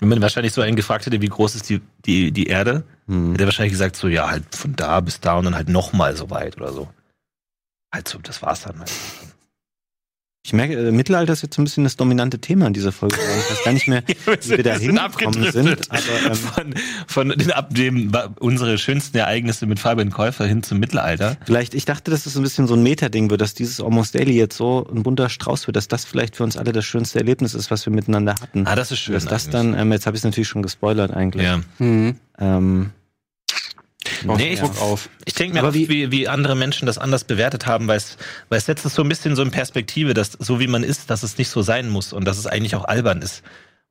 Wenn 0.00 0.08
man 0.08 0.22
wahrscheinlich 0.22 0.52
so 0.52 0.62
einen 0.62 0.74
gefragt 0.74 1.06
hätte, 1.06 1.20
wie 1.20 1.28
groß 1.28 1.54
ist 1.54 1.68
die, 1.68 1.80
die, 2.04 2.32
die 2.32 2.46
Erde, 2.46 2.84
Hm. 3.06 3.32
hätte 3.32 3.44
er 3.44 3.46
wahrscheinlich 3.46 3.72
gesagt, 3.72 3.96
so, 3.96 4.08
ja, 4.08 4.30
halt 4.30 4.54
von 4.54 4.74
da 4.74 5.00
bis 5.00 5.20
da 5.20 5.36
und 5.36 5.44
dann 5.44 5.54
halt 5.54 5.68
nochmal 5.68 6.16
so 6.16 6.30
weit 6.30 6.56
oder 6.56 6.72
so. 6.72 6.88
Halt 7.92 8.08
so, 8.08 8.18
das 8.18 8.42
war's 8.42 8.62
dann. 8.62 8.78
Halt. 8.78 8.92
Ich 10.44 10.52
merke, 10.52 10.74
äh, 10.74 10.90
Mittelalter 10.90 11.32
ist 11.32 11.42
jetzt 11.42 11.54
so 11.54 11.62
ein 11.62 11.64
bisschen 11.64 11.84
das 11.84 11.96
dominante 11.96 12.40
Thema 12.40 12.66
in 12.66 12.72
dieser 12.72 12.90
Folge. 12.90 13.14
Ich 13.16 13.50
weiß 13.50 13.64
gar 13.64 13.72
nicht 13.72 13.86
mehr, 13.86 14.02
wie 14.06 14.50
wir 14.50 14.64
da 14.64 14.74
hingekommen 14.74 15.52
sind. 15.52 15.88
Aber, 15.88 16.00
ähm, 16.26 16.34
von, 16.34 16.74
von 17.06 17.28
den, 17.28 17.52
ab 17.52 17.72
dem 17.72 18.10
unsere 18.40 18.76
schönsten 18.76 19.16
Ereignisse 19.18 19.66
mit 19.66 19.78
Fabian 19.78 20.10
Käufer 20.10 20.44
hin 20.44 20.64
zum 20.64 20.80
Mittelalter. 20.80 21.36
vielleicht, 21.44 21.74
ich 21.74 21.84
dachte, 21.84 22.10
dass 22.10 22.26
es 22.26 22.36
ein 22.36 22.42
bisschen 22.42 22.66
so 22.66 22.74
ein 22.74 22.82
Meta-Ding 22.82 23.30
wird, 23.30 23.40
dass 23.40 23.54
dieses 23.54 23.80
Almost 23.80 24.16
Daily 24.16 24.36
jetzt 24.36 24.56
so 24.56 24.84
ein 24.92 25.04
bunter 25.04 25.28
Strauß 25.28 25.68
wird, 25.68 25.76
dass 25.76 25.86
das 25.86 26.04
vielleicht 26.04 26.34
für 26.34 26.42
uns 26.42 26.56
alle 26.56 26.72
das 26.72 26.84
schönste 26.84 27.20
Erlebnis 27.20 27.54
ist, 27.54 27.70
was 27.70 27.86
wir 27.86 27.92
miteinander 27.92 28.34
hatten. 28.34 28.66
Ah, 28.66 28.74
das 28.74 28.90
ist 28.90 28.98
schön. 28.98 29.14
dass 29.14 29.26
das 29.26 29.44
eigentlich. 29.44 29.52
dann, 29.52 29.78
ähm, 29.78 29.92
jetzt 29.92 30.06
habe 30.06 30.16
ich 30.16 30.20
es 30.20 30.24
natürlich 30.24 30.48
schon 30.48 30.62
gespoilert 30.62 31.12
eigentlich. 31.12 31.44
Ja. 31.44 31.60
Hm. 31.78 32.16
Ähm, 32.40 32.90
Nee, 34.24 34.54
ich- 34.54 34.62
auf. 34.62 35.08
Ich 35.24 35.34
denke 35.34 35.54
mir 35.54 35.60
Aber 35.60 35.68
oft, 35.68 35.76
wie- 35.76 35.88
wie, 35.88 36.10
wie 36.10 36.28
andere 36.28 36.54
Menschen 36.56 36.86
das 36.86 36.98
anders 36.98 37.24
bewertet 37.24 37.66
haben, 37.66 37.88
weil 37.88 37.96
es, 37.98 38.16
weil 38.48 38.58
es 38.58 38.66
setzt 38.66 38.84
es 38.86 38.94
so 38.94 39.02
ein 39.02 39.08
bisschen 39.08 39.36
so 39.36 39.42
in 39.42 39.50
Perspektive, 39.50 40.14
dass 40.14 40.32
so 40.38 40.60
wie 40.60 40.66
man 40.66 40.82
ist, 40.84 41.10
dass 41.10 41.22
es 41.22 41.38
nicht 41.38 41.48
so 41.48 41.62
sein 41.62 41.88
muss 41.88 42.12
und 42.12 42.24
dass 42.24 42.38
es 42.38 42.46
eigentlich 42.46 42.74
auch 42.76 42.84
albern 42.84 43.22
ist. 43.22 43.42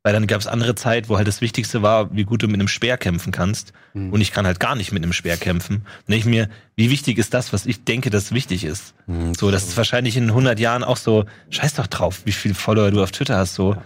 Weil 0.04 0.14
dann 0.14 0.26
gab 0.26 0.42
es 0.42 0.48
andere 0.48 0.74
Zeit, 0.74 1.10
wo 1.10 1.18
halt 1.18 1.28
das 1.28 1.42
Wichtigste 1.42 1.84
war, 1.84 2.12
wie 2.16 2.24
gut 2.24 2.42
du 2.42 2.48
mit 2.48 2.56
einem 2.56 2.68
Speer 2.68 2.98
kämpfen 2.98 3.32
kannst. 3.32 3.72
Mhm. 3.94 4.12
Und 4.12 4.20
ich 4.22 4.32
kann 4.32 4.48
halt 4.48 4.60
gar 4.60 4.76
nicht 4.76 4.92
mit 4.92 5.04
einem 5.04 5.14
Speer 5.14 5.38
kämpfen. 5.38 5.76
Und 5.76 5.86
denke 6.10 6.18
ich 6.18 6.26
mir, 6.26 6.50
wie 6.76 6.90
wichtig 6.90 7.20
ist 7.20 7.36
das, 7.36 7.54
was 7.54 7.68
ich 7.68 7.84
denke, 7.84 8.10
das 8.10 8.32
wichtig 8.32 8.64
ist? 8.64 8.96
Mhm. 9.06 9.36
So, 9.36 9.52
das 9.52 9.64
ist 9.68 9.78
wahrscheinlich 9.78 10.18
in 10.18 10.32
100 10.34 10.60
Jahren 10.60 10.84
auch 10.84 10.98
so, 10.98 11.26
scheiß 11.52 11.76
doch 11.76 11.86
drauf, 11.86 12.22
wie 12.26 12.32
viele 12.32 12.56
Follower 12.56 12.90
du 12.90 13.04
auf 13.04 13.12
Twitter 13.12 13.38
hast, 13.38 13.54
so. 13.54 13.78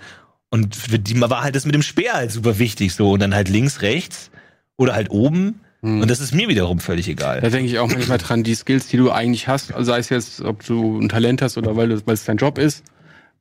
Und 0.49 0.73
für 0.77 0.99
die 0.99 1.19
war 1.19 1.43
halt 1.43 1.53
das 1.53 1.65
mit 1.65 1.75
dem 1.75 1.81
Speer 1.81 2.13
halt 2.13 2.31
super 2.31 2.59
wichtig, 2.59 2.93
so. 2.93 3.11
Und 3.11 3.19
dann 3.19 3.35
halt 3.35 3.49
links, 3.49 3.81
rechts 3.81 4.31
oder 4.77 4.93
halt 4.95 5.09
oben. 5.09 5.59
Mhm. 5.85 6.01
Und 6.01 6.09
das 6.11 6.19
ist 6.19 6.33
mir 6.33 6.47
wiederum 6.47 6.79
völlig 6.79 7.05
Da 7.05 7.11
egal. 7.11 7.41
denke 7.41 7.65
ich 7.71 7.79
auch 7.79 7.87
manchmal 7.87 8.17
dran, 8.17 8.43
die 8.43 8.55
Skills, 8.55 8.87
die 8.87 8.97
du 8.97 9.11
eigentlich 9.11 9.47
hast, 9.47 9.71
sei 9.77 9.99
es 9.99 10.09
jetzt, 10.09 10.41
ob 10.41 10.65
du 10.65 10.99
ein 10.99 11.09
Talent 11.09 11.41
hast 11.41 11.57
oder 11.57 11.75
weil, 11.75 11.89
du- 11.89 12.01
weil 12.07 12.13
es 12.15 12.23
dein 12.25 12.37
Job 12.37 12.57
ist, 12.57 12.83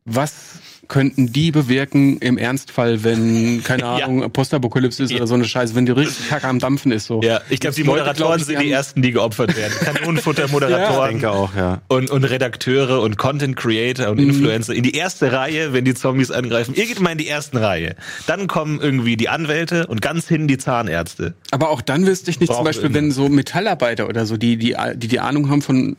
was 0.04 0.58
könnten 0.88 1.32
die 1.32 1.50
bewirken 1.50 2.18
im 2.18 2.38
Ernstfall, 2.38 3.04
wenn, 3.04 3.62
keine 3.62 3.82
Ja. 3.84 4.06
Ahnung, 4.06 4.30
Postapokalypse 4.30 5.04
ist 5.04 5.12
oder 5.12 5.26
so 5.26 5.34
eine 5.34 5.44
Scheiße, 5.44 5.74
wenn 5.74 5.84
die 5.86 5.92
richtig 5.92 6.28
Kacke 6.28 6.48
am 6.48 6.58
Dampfen 6.58 6.90
ist, 6.90 7.06
so. 7.06 7.20
Ja, 7.22 7.40
ich 7.50 7.60
glaube, 7.60 7.74
die 7.74 7.82
Leute, 7.82 8.00
Moderatoren 8.00 8.16
glaub 8.16 8.36
ich, 8.38 8.44
sind 8.44 8.60
die 8.60 8.70
ersten, 8.70 9.02
die 9.02 9.12
geopfert 9.12 9.56
werden. 9.56 9.74
Kanonenfutter-Moderatoren. 9.80 11.16
Ich 11.16 11.20
denke 11.20 11.30
auch, 11.30 11.54
ja. 11.54 11.82
und, 11.88 12.10
und 12.10 12.24
Redakteure 12.24 13.00
und 13.02 13.18
Content 13.18 13.56
Creator 13.56 14.08
und 14.10 14.18
Influencer 14.18 14.74
in 14.74 14.82
die 14.82 14.94
erste 14.96 15.32
Reihe, 15.32 15.72
wenn 15.72 15.84
die 15.84 15.94
Zombies 15.94 16.30
angreifen. 16.30 16.74
Ihr 16.74 16.86
geht 16.86 17.00
mal 17.00 17.10
in 17.10 17.18
die 17.18 17.28
ersten 17.28 17.56
Reihe. 17.56 17.96
Dann 18.26 18.46
kommen 18.46 18.80
irgendwie 18.80 19.16
die 19.16 19.28
Anwälte 19.28 19.86
und 19.86 20.00
ganz 20.00 20.28
hinten 20.28 20.48
die 20.48 20.58
Zahnärzte. 20.58 21.34
Aber 21.50 21.70
auch 21.70 21.82
dann 21.82 22.06
wüsste 22.06 22.30
ich 22.30 22.40
nicht, 22.40 22.48
zum 22.48 22.56
Braucht 22.56 22.66
Beispiel, 22.66 22.84
irgendwas. 22.84 23.02
wenn 23.02 23.10
so 23.12 23.28
Metallarbeiter 23.28 24.08
oder 24.08 24.26
so, 24.26 24.36
die, 24.36 24.56
die, 24.56 24.76
die, 24.94 25.08
die 25.08 25.20
Ahnung 25.20 25.50
haben 25.50 25.62
von 25.62 25.96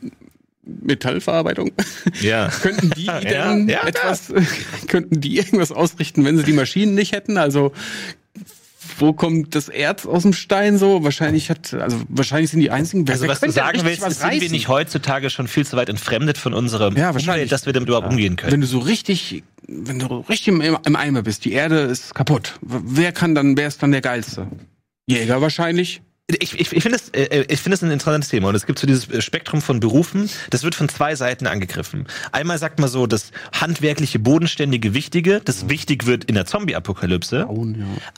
Metallverarbeitung, 0.66 1.72
Ja. 2.20 2.48
könnten 2.62 2.90
die 2.90 3.04
Ja, 3.06 3.20
denn 3.20 3.68
ja, 3.68 3.86
etwas, 3.86 4.32
könnten 4.88 5.20
die 5.20 5.36
irgendwas 5.36 5.72
ausrichten, 5.72 6.24
wenn 6.24 6.36
sie 6.36 6.42
die 6.44 6.52
Maschinen 6.52 6.94
nicht 6.94 7.12
hätten? 7.12 7.38
Also, 7.38 7.72
wo 8.98 9.12
kommt 9.12 9.54
das 9.54 9.68
Erz 9.68 10.06
aus 10.06 10.22
dem 10.22 10.32
Stein 10.32 10.78
so? 10.78 11.04
Wahrscheinlich 11.04 11.50
hat, 11.50 11.74
also, 11.74 12.00
wahrscheinlich 12.08 12.50
sind 12.50 12.60
die 12.60 12.70
einzigen, 12.70 13.06
wer, 13.06 13.14
Also 13.14 13.28
was 13.28 13.40
du 13.40 13.50
sagen 13.50 13.80
willst, 13.84 14.06
ist, 14.06 14.20
sind 14.20 14.40
wir 14.40 14.50
nicht 14.50 14.68
heutzutage 14.68 15.28
schon 15.30 15.48
viel 15.48 15.66
zu 15.66 15.76
weit 15.76 15.88
entfremdet 15.88 16.38
von 16.38 16.54
unserem 16.54 16.96
Ja, 16.96 17.12
wahrscheinlich. 17.12 17.28
Umwelt, 17.28 17.52
dass 17.52 17.66
wir 17.66 17.72
damit 17.72 17.88
überhaupt 17.88 18.08
umgehen 18.08 18.36
können. 18.36 18.52
Wenn 18.52 18.60
du 18.60 18.66
so 18.66 18.78
richtig, 18.78 19.42
wenn 19.68 19.98
du 19.98 20.06
richtig 20.28 20.48
im, 20.48 20.60
im 20.60 20.96
Eimer 20.96 21.22
bist, 21.22 21.44
die 21.44 21.52
Erde 21.52 21.80
ist 21.80 22.14
kaputt. 22.14 22.58
Wer 22.62 23.12
kann 23.12 23.34
dann, 23.34 23.56
wer 23.56 23.68
ist 23.68 23.82
dann 23.82 23.92
der 23.92 24.00
Geilste? 24.00 24.46
Jäger 25.08 25.40
wahrscheinlich. 25.40 26.00
Ich, 26.28 26.58
ich, 26.58 26.72
ich 26.72 26.82
finde 26.82 26.98
es 26.98 27.10
äh, 27.10 27.44
ich 27.48 27.60
finde 27.60 27.74
es 27.74 27.82
ein 27.82 27.90
interessantes 27.92 28.30
Thema 28.30 28.48
und 28.48 28.56
es 28.56 28.66
gibt 28.66 28.80
so 28.80 28.86
dieses 28.88 29.08
äh, 29.08 29.22
Spektrum 29.22 29.62
von 29.62 29.78
Berufen, 29.78 30.28
das 30.50 30.64
wird 30.64 30.74
von 30.74 30.88
zwei 30.88 31.14
Seiten 31.14 31.46
angegriffen. 31.46 32.08
Einmal 32.32 32.58
sagt 32.58 32.80
man 32.80 32.88
so, 32.88 33.06
das 33.06 33.30
handwerkliche, 33.52 34.18
bodenständige, 34.18 34.92
wichtige, 34.92 35.40
das 35.44 35.68
wichtig 35.68 36.04
wird 36.04 36.24
in 36.24 36.34
der 36.34 36.44
Zombie-Apokalypse. 36.44 37.46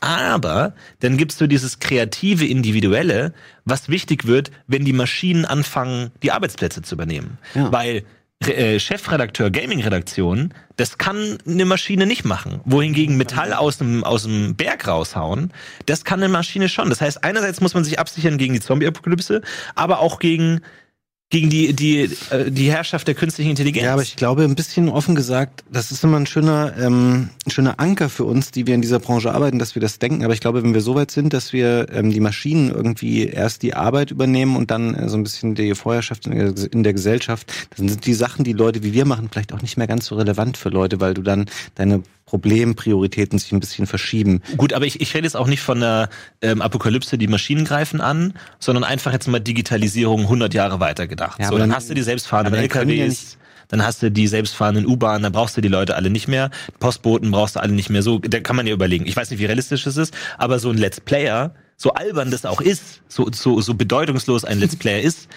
Aber 0.00 0.72
dann 1.00 1.18
gibt's 1.18 1.36
so 1.36 1.46
dieses 1.46 1.80
kreative, 1.80 2.46
individuelle, 2.46 3.34
was 3.66 3.90
wichtig 3.90 4.26
wird, 4.26 4.52
wenn 4.66 4.86
die 4.86 4.94
Maschinen 4.94 5.44
anfangen, 5.44 6.10
die 6.22 6.32
Arbeitsplätze 6.32 6.80
zu 6.80 6.94
übernehmen. 6.94 7.36
Ja. 7.54 7.70
Weil 7.72 8.04
äh, 8.46 8.78
Chefredakteur 8.78 9.50
Gaming-Redaktion, 9.50 10.54
das 10.76 10.96
kann 10.96 11.38
eine 11.46 11.64
Maschine 11.64 12.06
nicht 12.06 12.24
machen. 12.24 12.60
Wohingegen 12.64 13.16
Metall 13.16 13.52
aus 13.52 13.78
dem, 13.78 14.04
aus 14.04 14.22
dem 14.22 14.54
Berg 14.54 14.86
raushauen, 14.86 15.52
das 15.86 16.04
kann 16.04 16.20
eine 16.20 16.28
Maschine 16.28 16.68
schon. 16.68 16.88
Das 16.88 17.00
heißt, 17.00 17.24
einerseits 17.24 17.60
muss 17.60 17.74
man 17.74 17.84
sich 17.84 17.98
absichern 17.98 18.38
gegen 18.38 18.54
die 18.54 18.60
Zombie-Apokalypse, 18.60 19.42
aber 19.74 19.98
auch 20.00 20.20
gegen, 20.20 20.60
gegen 21.30 21.50
die, 21.50 21.74
die, 21.74 22.10
äh, 22.30 22.50
die 22.50 22.70
Herrschaft 22.70 23.06
der 23.06 23.14
künstlichen 23.14 23.50
Intelligenz. 23.50 23.84
Ja, 23.84 23.92
aber 23.92 24.02
ich 24.02 24.16
glaube, 24.16 24.44
ein 24.44 24.54
bisschen 24.54 24.88
offen 24.88 25.14
gesagt, 25.14 25.62
das 25.70 25.90
ist 25.90 26.02
immer 26.02 26.16
ein 26.16 26.26
schöner, 26.26 26.74
ähm, 26.78 27.28
ein 27.46 27.50
schöner 27.50 27.78
Anker 27.78 28.08
für 28.08 28.24
uns, 28.24 28.50
die 28.50 28.66
wir 28.66 28.74
in 28.74 28.80
dieser 28.80 28.98
Branche 28.98 29.32
arbeiten, 29.32 29.58
dass 29.58 29.74
wir 29.74 29.82
das 29.82 29.98
denken. 29.98 30.24
Aber 30.24 30.32
ich 30.32 30.40
glaube, 30.40 30.62
wenn 30.62 30.72
wir 30.72 30.80
so 30.80 30.94
weit 30.94 31.10
sind, 31.10 31.34
dass 31.34 31.52
wir 31.52 31.88
ähm, 31.92 32.10
die 32.10 32.20
Maschinen 32.20 32.70
irgendwie 32.70 33.26
erst 33.26 33.62
die 33.62 33.74
Arbeit 33.74 34.10
übernehmen 34.10 34.56
und 34.56 34.70
dann 34.70 34.94
äh, 34.94 35.08
so 35.08 35.18
ein 35.18 35.22
bisschen 35.22 35.54
die 35.54 35.74
Vorherrschaft 35.74 36.26
in 36.26 36.38
der, 36.38 36.72
in 36.72 36.82
der 36.82 36.94
Gesellschaft, 36.94 37.52
dann 37.76 37.88
sind 37.88 38.06
die 38.06 38.14
Sachen, 38.14 38.44
die 38.44 38.54
Leute 38.54 38.82
wie 38.82 38.94
wir 38.94 39.04
machen, 39.04 39.28
vielleicht 39.30 39.52
auch 39.52 39.60
nicht 39.60 39.76
mehr 39.76 39.86
ganz 39.86 40.06
so 40.06 40.16
relevant 40.16 40.56
für 40.56 40.70
Leute, 40.70 40.98
weil 41.00 41.12
du 41.12 41.20
dann 41.20 41.44
deine 41.74 42.02
Problemprioritäten 42.28 43.38
sich 43.38 43.52
ein 43.52 43.60
bisschen 43.60 43.86
verschieben. 43.86 44.42
Gut, 44.58 44.74
aber 44.74 44.84
ich, 44.84 45.00
ich 45.00 45.14
rede 45.14 45.24
jetzt 45.24 45.36
auch 45.36 45.46
nicht 45.46 45.62
von 45.62 45.78
einer 45.78 46.10
ähm, 46.42 46.60
Apokalypse, 46.60 47.16
die 47.16 47.26
Maschinen 47.26 47.64
greifen 47.64 48.02
an, 48.02 48.34
sondern 48.58 48.84
einfach 48.84 49.12
jetzt 49.14 49.28
mal 49.28 49.38
Digitalisierung 49.38 50.22
100 50.22 50.52
Jahre 50.52 50.78
weitergedacht. 50.78 51.40
Ja, 51.40 51.46
so, 51.46 51.52
dann 51.52 51.70
dann- 51.70 51.76
hast 51.76 51.88
du 51.88 51.94
die 51.94 52.02
selbstfahrenden 52.02 52.54
LKWs, 52.54 53.38
dann 53.68 53.82
hast 53.82 54.02
du 54.02 54.10
die 54.10 54.26
selbstfahrenden 54.26 54.84
U-Bahnen, 54.86 55.22
dann 55.22 55.32
brauchst 55.32 55.56
du 55.56 55.62
die 55.62 55.68
Leute 55.68 55.96
alle 55.96 56.10
nicht 56.10 56.28
mehr. 56.28 56.50
Postboten 56.80 57.30
brauchst 57.30 57.56
du 57.56 57.60
alle 57.60 57.72
nicht 57.72 57.88
mehr. 57.88 58.02
So, 58.02 58.18
da 58.18 58.40
kann 58.40 58.56
man 58.56 58.66
ja 58.66 58.74
überlegen. 58.74 59.06
Ich 59.06 59.16
weiß 59.16 59.30
nicht, 59.30 59.40
wie 59.40 59.46
realistisch 59.46 59.86
es 59.86 59.96
ist, 59.96 60.12
aber 60.36 60.58
so 60.58 60.68
ein 60.68 60.76
Let's 60.76 61.00
Player, 61.00 61.54
so 61.78 61.92
albern 61.94 62.30
das 62.30 62.44
auch 62.44 62.60
ist, 62.60 63.00
so, 63.08 63.30
so, 63.32 63.60
so 63.62 63.72
bedeutungslos 63.72 64.44
ein 64.44 64.58
Let's 64.58 64.76
Player 64.76 65.00
ist, 65.00 65.28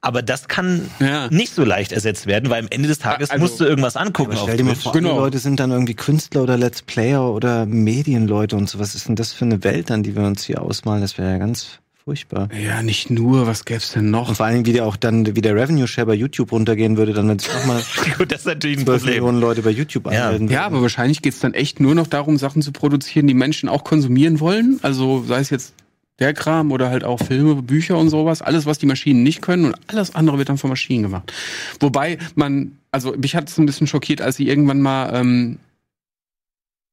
aber 0.00 0.22
das 0.22 0.48
kann 0.48 0.88
Ja. 1.00 1.28
nicht 1.30 1.52
so 1.54 1.64
leicht 1.64 1.92
ersetzt 1.92 2.26
werden, 2.26 2.50
weil 2.50 2.62
am 2.62 2.68
Ende 2.70 2.88
des 2.88 2.98
Tages 2.98 3.30
Also- 3.30 3.42
musst 3.42 3.60
du 3.60 3.64
irgendwas 3.64 3.96
angucken 3.96 4.36
stell 4.40 4.56
dir 4.56 4.64
mal 4.64 4.74
vor, 4.74 4.92
Genau. 4.92 5.10
alle 5.12 5.20
Leute 5.20 5.38
sind 5.38 5.58
dann 5.60 5.70
irgendwie 5.70 5.94
Künstler 5.94 6.42
oder 6.42 6.56
Let's 6.56 6.82
Player 6.82 7.22
oder 7.32 7.66
Medienleute 7.66 8.56
und 8.56 8.68
so. 8.68 8.78
Was 8.78 8.94
ist 8.94 9.08
denn 9.08 9.16
das 9.16 9.32
für 9.32 9.44
eine 9.44 9.64
Welt 9.64 9.90
dann, 9.90 10.02
die 10.02 10.14
wir 10.16 10.22
uns 10.22 10.44
hier 10.44 10.62
ausmalen? 10.62 11.00
Das 11.00 11.18
wäre 11.18 11.30
ja 11.32 11.38
ganz 11.38 11.78
furchtbar. 12.04 12.48
Ja, 12.58 12.82
nicht 12.82 13.10
nur, 13.10 13.46
was 13.46 13.64
gäb's 13.66 13.92
denn 13.92 14.10
noch? 14.10 14.30
Und 14.30 14.36
vor 14.36 14.46
allem, 14.46 14.64
wie 14.64 14.72
der 14.72 14.86
auch 14.86 14.96
dann, 14.96 15.36
wie 15.36 15.40
der 15.42 15.54
Revenue 15.54 15.86
Share 15.86 16.06
bei 16.06 16.14
YouTube 16.14 16.52
runtergehen 16.52 16.96
würde, 16.96 17.12
dann 17.12 17.28
wenn 17.28 17.38
sich 17.38 17.52
nochmal 17.52 17.82
das 18.28 18.40
ist 18.40 18.46
natürlich 18.46 18.78
ein 18.78 18.84
12 18.86 19.02
Problem. 19.02 19.14
Millionen 19.16 19.40
Leute 19.40 19.60
bei 19.62 19.70
YouTube 19.70 20.10
Ja. 20.10 20.26
anmelden. 20.26 20.48
Ja, 20.48 20.64
aber 20.64 20.80
wahrscheinlich 20.80 21.20
geht's 21.20 21.40
dann 21.40 21.52
echt 21.52 21.80
nur 21.80 21.94
noch 21.94 22.06
darum, 22.06 22.38
Sachen 22.38 22.62
zu 22.62 22.72
produzieren, 22.72 23.26
die 23.26 23.34
Menschen 23.34 23.68
auch 23.68 23.84
konsumieren 23.84 24.40
wollen. 24.40 24.78
Also 24.82 25.22
sei 25.28 25.40
es 25.40 25.50
jetzt 25.50 25.74
der 26.18 26.34
Kram 26.34 26.72
oder 26.72 26.90
halt 26.90 27.04
auch 27.04 27.20
Filme, 27.20 27.62
Bücher 27.62 27.96
und 27.96 28.08
sowas. 28.08 28.42
Alles, 28.42 28.66
was 28.66 28.78
die 28.78 28.86
Maschinen 28.86 29.22
nicht 29.22 29.40
können 29.42 29.66
und 29.66 29.76
alles 29.86 30.14
andere 30.14 30.38
wird 30.38 30.48
dann 30.48 30.58
von 30.58 30.70
Maschinen 30.70 31.04
gemacht. 31.04 31.32
Wobei 31.80 32.18
man, 32.34 32.72
also 32.90 33.14
mich 33.16 33.36
hat 33.36 33.48
es 33.48 33.58
ein 33.58 33.66
bisschen 33.66 33.86
schockiert, 33.86 34.20
als 34.20 34.36
sie 34.36 34.48
irgendwann 34.48 34.80
mal, 34.80 35.14
ähm, 35.14 35.58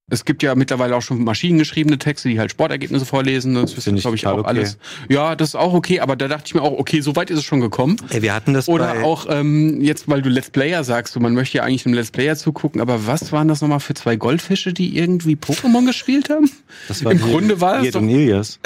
es 0.07 0.23
gibt 0.23 0.43
ja 0.43 0.53
mittlerweile 0.53 0.95
auch 0.95 1.01
schon 1.01 1.23
maschinengeschriebene 1.23 1.97
Texte, 1.97 2.29
die 2.29 2.39
halt 2.39 2.51
Sportergebnisse 2.51 3.05
vorlesen. 3.05 3.55
Das 3.55 3.73
ist, 3.73 3.85
glaube 4.01 4.15
ich, 4.15 4.27
auch 4.27 4.37
okay. 4.37 4.47
alles. 4.47 4.77
Ja, 5.09 5.35
das 5.35 5.49
ist 5.49 5.55
auch 5.55 5.73
okay, 5.73 5.99
aber 5.99 6.15
da 6.15 6.27
dachte 6.27 6.43
ich 6.45 6.53
mir 6.53 6.61
auch, 6.61 6.77
okay, 6.77 7.01
so 7.01 7.15
weit 7.15 7.31
ist 7.31 7.39
es 7.39 7.43
schon 7.43 7.59
gekommen. 7.59 7.97
Ey, 8.09 8.21
wir 8.21 8.35
hatten 8.35 8.53
das 8.53 8.69
Oder 8.69 9.03
auch 9.03 9.25
ähm, 9.27 9.81
jetzt, 9.81 10.07
weil 10.07 10.21
du 10.21 10.29
Let's 10.29 10.51
Player 10.51 10.83
sagst, 10.83 11.13
so, 11.13 11.19
man 11.19 11.33
möchte 11.33 11.57
ja 11.57 11.63
eigentlich 11.63 11.87
einem 11.87 11.95
Let's 11.95 12.11
Player 12.11 12.35
zugucken, 12.35 12.81
aber 12.81 13.07
was 13.07 13.31
waren 13.31 13.47
das 13.47 13.61
nochmal 13.61 13.79
für 13.79 13.95
zwei 13.95 14.15
Goldfische, 14.15 14.73
die 14.73 14.95
irgendwie 14.95 15.35
Pokémon 15.35 15.85
gespielt 15.87 16.29
haben? 16.29 16.51
das 16.87 17.03
war 17.03 17.11
im 17.11 17.19
Grunde 17.19 17.59
war 17.59 17.83
es 17.83 17.91
doch- 17.91 18.01
und. 18.01 18.59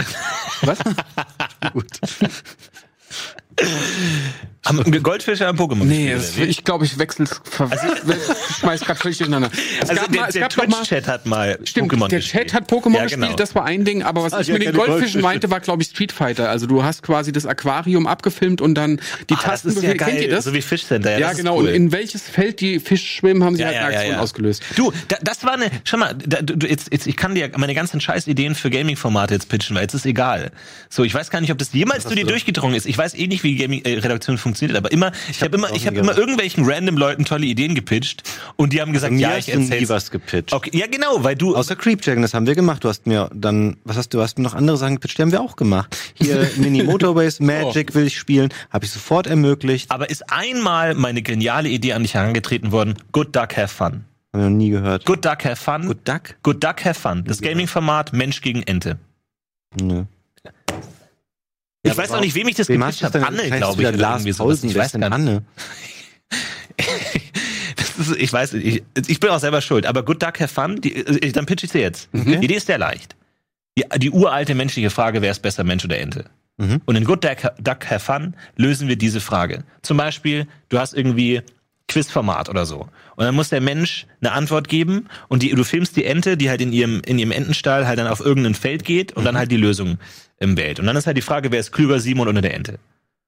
Was? 0.61 0.79
Gut. 1.73 1.87
Am 4.65 4.83
Goldfische 5.01 5.47
am 5.47 5.55
Pokémon. 5.55 5.85
Nee, 5.85 6.11
gespielt, 6.11 6.17
das, 6.19 6.37
wie? 6.37 6.43
ich 6.43 6.63
glaube, 6.65 6.83
ich 6.83 6.99
wechsle 6.99 7.23
es, 7.25 7.31
ich 8.49 8.55
schmeiß 8.57 8.81
grad 8.81 8.97
völlig 8.97 9.17
durcheinander. 9.17 9.49
Es 9.81 9.89
Also 9.89 10.01
gab 10.01 10.11
der, 10.11 10.21
mal- 10.21 10.27
es 10.27 10.33
der 10.33 10.41
gab 10.41 10.49
doch 10.55 10.67
mal- 10.67 10.75
Twitch-Chat 10.77 11.07
hat 11.07 11.25
mal 11.25 11.59
Stimmt, 11.63 11.91
Pokémon 11.93 12.07
der 12.09 12.19
gespielt. 12.19 12.47
Chat 12.49 12.53
hat 12.53 12.69
Pokémon 12.69 12.93
Ja, 12.95 13.03
gespielt, 13.03 13.21
genau. 13.27 13.35
das 13.37 13.55
war 13.55 13.63
ein 13.65 13.85
Ding, 13.85 14.03
aber 14.03 14.21
was 14.21 14.33
Ah, 14.33 14.41
ich 14.41 14.47
ja, 14.47 14.53
mit 14.55 14.63
den 14.63 14.73
Goldfischen 14.73 14.97
Goldfische. 14.97 15.19
meinte, 15.21 15.49
war, 15.49 15.61
glaube 15.61 15.81
ich, 15.81 15.87
Street 15.89 16.11
Fighter. 16.11 16.49
Also 16.49 16.67
du 16.67 16.83
hast 16.83 17.03
quasi 17.03 17.31
das 17.31 17.45
Aquarium 17.45 18.05
abgefilmt 18.05 18.59
und 18.59 18.75
dann 18.75 18.97
die 19.29 19.33
das 19.35 19.39
Tasten 19.43 19.69
ist 19.69 19.75
ja 19.75 19.81
bewegt. 19.81 19.99
Kennt 20.01 20.11
geil, 20.17 20.23
ihr 20.25 20.29
das? 20.35 20.43
so 20.43 20.53
wie 20.53 20.61
Fish 20.61 20.85
Center. 20.85 21.13
Ja, 21.13 21.19
ja, 21.19 21.27
das 21.29 21.37
genau. 21.37 21.55
Ist 21.55 21.61
cool. 21.63 21.69
Und 21.69 21.75
in 21.75 21.91
welches 21.93 22.23
Feld 22.23 22.59
die 22.59 22.79
Fische 22.81 23.05
schwimmen, 23.07 23.45
haben 23.45 23.55
sie 23.55 23.61
ja, 23.61 23.67
halt 23.69 23.75
ja, 23.77 23.81
eine 23.85 23.93
ja, 23.93 23.99
Aktion 23.99 24.15
ja. 24.17 24.21
ausgelöst. 24.21 24.63
Du, 24.75 24.91
da, 25.07 25.15
das 25.23 25.43
war 25.45 25.53
eine, 25.53 25.71
schau 25.85 25.97
mal, 25.97 26.13
da, 26.25 26.41
du, 26.41 26.57
du, 26.57 26.67
jetzt, 26.67 26.91
jetzt, 26.91 27.07
ich 27.07 27.15
kann 27.15 27.33
dir 27.33 27.49
meine 27.55 27.73
ganzen 27.73 28.01
Scheißideen 28.01 28.55
für 28.55 28.69
Gaming-Formate 28.69 29.33
jetzt 29.35 29.47
pitchen, 29.47 29.75
weil 29.77 29.83
jetzt 29.83 29.93
ist 29.93 30.05
egal. 30.05 30.51
So, 30.89 31.05
ich 31.05 31.13
weiß 31.13 31.29
gar 31.29 31.39
nicht, 31.39 31.51
ob 31.53 31.57
das 31.57 31.71
jemals 31.71 32.03
zu 32.03 32.13
dir 32.13 32.25
durchgedrungen 32.25 32.75
ist. 32.75 32.85
Ich 32.85 32.97
weiß 32.97 33.13
eh 33.15 33.27
nicht, 33.27 33.43
wie 33.43 33.48
Gaming-Redaktion 33.55 34.37
funktioniert, 34.37 34.77
aber 34.77 34.91
immer, 34.91 35.11
ich 35.29 35.41
habe 35.41 35.57
immer, 35.57 35.71
ich 35.73 35.87
habe 35.87 35.97
immer 35.97 36.17
irgendwelchen 36.17 36.65
random 36.65 36.97
Leuten 36.97 37.25
tolle 37.25 37.45
Ideen 37.45 37.75
gepitcht 37.75 38.23
und 38.55 38.73
die 38.73 38.81
haben 38.81 38.93
gesagt, 38.93 39.13
ja, 39.13 39.37
ich 39.37 39.47
du 39.47 39.59
nie 39.59 39.89
was 39.89 40.11
gepitcht. 40.11 40.53
Okay, 40.53 40.71
ja, 40.73 40.87
genau, 40.87 41.23
weil 41.23 41.35
du, 41.35 41.55
Außer 41.55 41.75
Creepjacken, 41.75 42.21
das 42.21 42.33
haben 42.33 42.47
wir 42.47 42.55
gemacht. 42.55 42.83
Du 42.83 42.89
hast 42.89 43.07
mir 43.07 43.29
dann, 43.33 43.77
was 43.83 43.97
hast 43.97 44.13
du, 44.13 44.21
hast 44.21 44.37
mir 44.37 44.43
noch 44.43 44.53
andere 44.53 44.77
Sachen 44.77 44.95
gepitcht, 44.95 45.17
die 45.17 45.21
haben 45.21 45.31
wir 45.31 45.41
auch 45.41 45.55
gemacht. 45.55 45.95
Hier 46.13 46.49
Mini 46.57 46.83
Motorways, 46.83 47.39
Magic 47.39 47.95
will 47.95 48.07
ich 48.07 48.17
spielen, 48.17 48.49
habe 48.69 48.85
ich 48.85 48.91
sofort 48.91 49.27
ermöglicht. 49.27 49.91
aber 49.91 50.09
ist 50.09 50.31
einmal 50.31 50.95
meine 50.95 51.21
geniale 51.21 51.69
Idee 51.69 51.93
an 51.93 52.03
dich 52.03 52.13
herangetreten 52.13 52.71
worden, 52.71 52.95
Good 53.11 53.35
Duck 53.35 53.57
Have 53.57 53.67
Fun. 53.67 54.05
Haben 54.31 54.43
wir 54.43 54.49
noch 54.49 54.57
nie 54.57 54.69
gehört. 54.69 55.05
Good 55.05 55.25
Duck 55.25 55.43
Have 55.43 55.55
Fun. 55.55 55.87
Good 55.87 56.07
Duck? 56.07 56.35
Good 56.43 56.63
Duck 56.63 56.85
Have 56.85 56.99
Fun. 56.99 57.23
Das 57.25 57.41
Gaming-Format 57.41 58.13
Mensch 58.13 58.41
gegen 58.41 58.61
Ente. 58.63 58.99
Nö. 59.81 60.03
Ich 61.83 61.97
weiß 61.97 62.11
auch 62.11 62.21
nicht, 62.21 62.35
wem 62.35 62.47
ich 62.47 62.55
das 62.55 62.67
du 62.67 62.79
habe. 62.79 63.25
Anne, 63.25 63.49
glaube 63.49 63.81
ich. 63.81 63.87
oder 63.87 63.97
Lars 63.97 64.21
irgendwie 64.21 64.33
sowas. 64.33 64.63
Ich 64.63 64.75
weiß 64.75 64.93
denn. 64.93 65.03
Anne? 65.03 65.43
Das 67.75 68.07
ist, 68.07 68.15
ich 68.17 68.31
weiß, 68.31 68.53
ich, 68.53 68.83
ich 69.07 69.19
bin 69.19 69.29
auch 69.29 69.39
selber 69.39 69.61
schuld. 69.61 69.85
Aber 69.85 70.03
Good 70.03 70.21
Duck 70.23 70.39
Have 70.39 70.53
Fun, 70.53 70.79
die, 70.79 70.93
ich, 70.93 71.33
dann 71.33 71.45
pitch 71.45 71.63
ich 71.63 71.71
sie 71.71 71.79
jetzt. 71.79 72.09
Die 72.13 72.35
Idee 72.35 72.55
ist 72.55 72.67
sehr 72.67 72.77
leicht. 72.77 73.15
Die, 73.77 73.83
die 73.97 74.11
uralte 74.11 74.55
menschliche 74.55 74.89
Frage, 74.89 75.21
wer 75.21 75.31
ist 75.31 75.41
besser, 75.41 75.63
Mensch 75.63 75.83
oder 75.85 75.97
Ente? 75.97 76.25
Mhm. 76.57 76.81
Und 76.85 76.95
in 76.95 77.05
Good 77.05 77.23
Duck, 77.23 77.37
Duck 77.61 77.89
Have 77.89 77.99
Fun 77.99 78.35
lösen 78.55 78.87
wir 78.87 78.95
diese 78.97 79.21
Frage. 79.21 79.63
Zum 79.81 79.97
Beispiel, 79.97 80.47
du 80.69 80.79
hast 80.79 80.93
irgendwie 80.93 81.41
Quizformat 81.89 82.49
oder 82.49 82.65
so. 82.65 82.87
Und 83.15 83.25
dann 83.25 83.35
muss 83.35 83.49
der 83.49 83.61
Mensch 83.61 84.07
eine 84.21 84.31
Antwort 84.31 84.69
geben 84.69 85.07
und 85.27 85.43
die, 85.43 85.49
du 85.49 85.63
filmst 85.63 85.95
die 85.97 86.05
Ente, 86.05 86.37
die 86.37 86.49
halt 86.49 86.61
in 86.61 86.71
ihrem, 86.71 87.01
in 87.05 87.19
ihrem 87.19 87.31
Entenstall 87.31 87.85
halt 87.85 87.99
dann 87.99 88.07
auf 88.07 88.21
irgendein 88.21 88.55
Feld 88.55 88.85
geht 88.85 89.11
und 89.11 89.25
dann 89.25 89.37
halt 89.37 89.51
die 89.51 89.57
Lösung 89.57 89.97
im 90.37 90.55
Welt. 90.55 90.79
Und 90.79 90.85
dann 90.85 90.95
ist 90.95 91.07
halt 91.07 91.17
die 91.17 91.21
Frage, 91.21 91.51
wer 91.51 91.59
ist 91.59 91.71
klüger, 91.71 91.99
Simon 91.99 92.27
oder 92.27 92.41
der 92.41 92.53
Ente? 92.53 92.79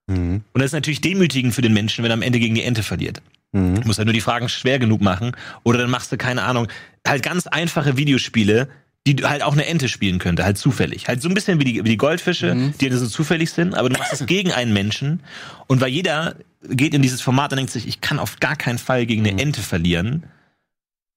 Mhm. 0.08 0.44
Und 0.54 0.62
das 0.62 0.68
ist 0.68 0.74
natürlich 0.74 1.02
demütigend 1.02 1.54
für 1.54 1.62
den 1.62 1.74
Menschen, 1.74 2.04
wenn 2.04 2.12
er 2.12 2.16
am 2.16 2.22
Ende 2.22 2.40
gegen 2.40 2.56
die 2.56 2.64
Ente 2.64 2.84
verliert. 2.84 3.22
Mhm. 3.52 3.82
Du 3.82 3.88
musst 3.88 4.00
halt 4.00 4.06
nur 4.06 4.14
die 4.14 4.22
Fragen 4.22 4.50
schwer 4.50 4.80
genug 4.80 5.02
machen. 5.02 5.36
Oder 5.64 5.80
dann 5.80 5.90
machst 5.90 6.12
du, 6.12 6.18
keine 6.18 6.44
Ahnung, 6.44 6.68
halt 7.06 7.24
ganz 7.24 7.48
einfache 7.48 7.98
Videospiele, 7.98 8.70
die 9.08 9.16
halt 9.24 9.42
auch 9.42 9.54
eine 9.54 9.66
Ente 9.66 9.90
spielen 9.90 10.20
könnte, 10.20 10.44
halt 10.44 10.58
zufällig. 10.58 11.08
Halt 11.08 11.22
so 11.22 11.28
ein 11.28 11.34
bisschen 11.34 11.60
wie 11.60 11.64
die, 11.64 11.84
wie 11.84 11.90
die 11.90 11.98
Goldfische, 11.98 12.74
die 12.80 12.90
halt 12.90 13.00
so 13.00 13.08
zufällig 13.08 13.52
sind, 13.52 13.74
aber 13.74 13.90
du 13.90 13.98
machst 13.98 14.14
es 14.14 14.26
gegen 14.28 14.52
einen 14.52 14.74
Menschen. 14.74 15.22
Und 15.68 15.82
weil 15.82 15.90
jeder 15.90 16.36
geht 16.70 16.94
in 16.94 17.02
dieses 17.02 17.22
Format 17.22 17.52
und 17.52 17.58
denkt 17.58 17.72
sich, 17.72 17.88
ich 17.88 18.02
kann 18.02 18.20
auf 18.20 18.40
gar 18.40 18.56
keinen 18.56 18.78
Fall 18.78 19.06
gegen 19.06 19.26
eine 19.28 19.42
Ente 19.42 19.62
verlieren. 19.62 20.24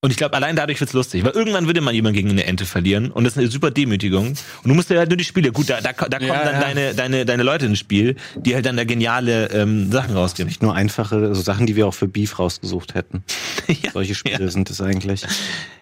Und 0.00 0.10
ich 0.10 0.18
glaube, 0.18 0.34
allein 0.34 0.54
dadurch 0.54 0.78
wird's 0.80 0.92
lustig, 0.92 1.24
weil 1.24 1.32
irgendwann 1.32 1.64
würde 1.64 1.80
man 1.80 1.94
jemand 1.94 2.14
gegen 2.14 2.28
eine 2.28 2.44
Ente 2.44 2.66
verlieren 2.66 3.10
und 3.10 3.24
das 3.24 3.34
ist 3.34 3.38
eine 3.38 3.48
super 3.48 3.70
Demütigung. 3.70 4.28
Und 4.28 4.38
du 4.62 4.74
musst 4.74 4.90
ja 4.90 4.98
halt 4.98 5.08
nur 5.08 5.16
die 5.16 5.24
Spiele, 5.24 5.50
gut, 5.50 5.70
da, 5.70 5.80
da, 5.80 5.92
da 5.92 6.18
kommen 6.18 6.28
Ja, 6.28 6.44
dann 6.44 6.54
ja. 6.56 6.60
deine, 6.60 6.94
deine, 6.94 7.24
deine 7.24 7.42
Leute 7.42 7.64
ins 7.64 7.78
Spiel, 7.78 8.16
die 8.36 8.54
halt 8.54 8.66
dann 8.66 8.76
da 8.76 8.84
geniale 8.84 9.46
ähm, 9.46 9.90
Sachen 9.90 10.14
rausgeben. 10.14 10.48
Nicht 10.48 10.62
nur 10.62 10.74
einfache, 10.74 11.34
so 11.34 11.40
Sachen, 11.40 11.64
die 11.64 11.74
wir 11.74 11.86
auch 11.86 11.94
für 11.94 12.06
Beef 12.06 12.38
rausgesucht 12.38 12.94
hätten. 12.94 13.24
ja. 13.66 13.92
Solche 13.92 14.14
Spiele 14.14 14.50
sind 14.50 14.68
es 14.68 14.82
eigentlich. 14.82 15.22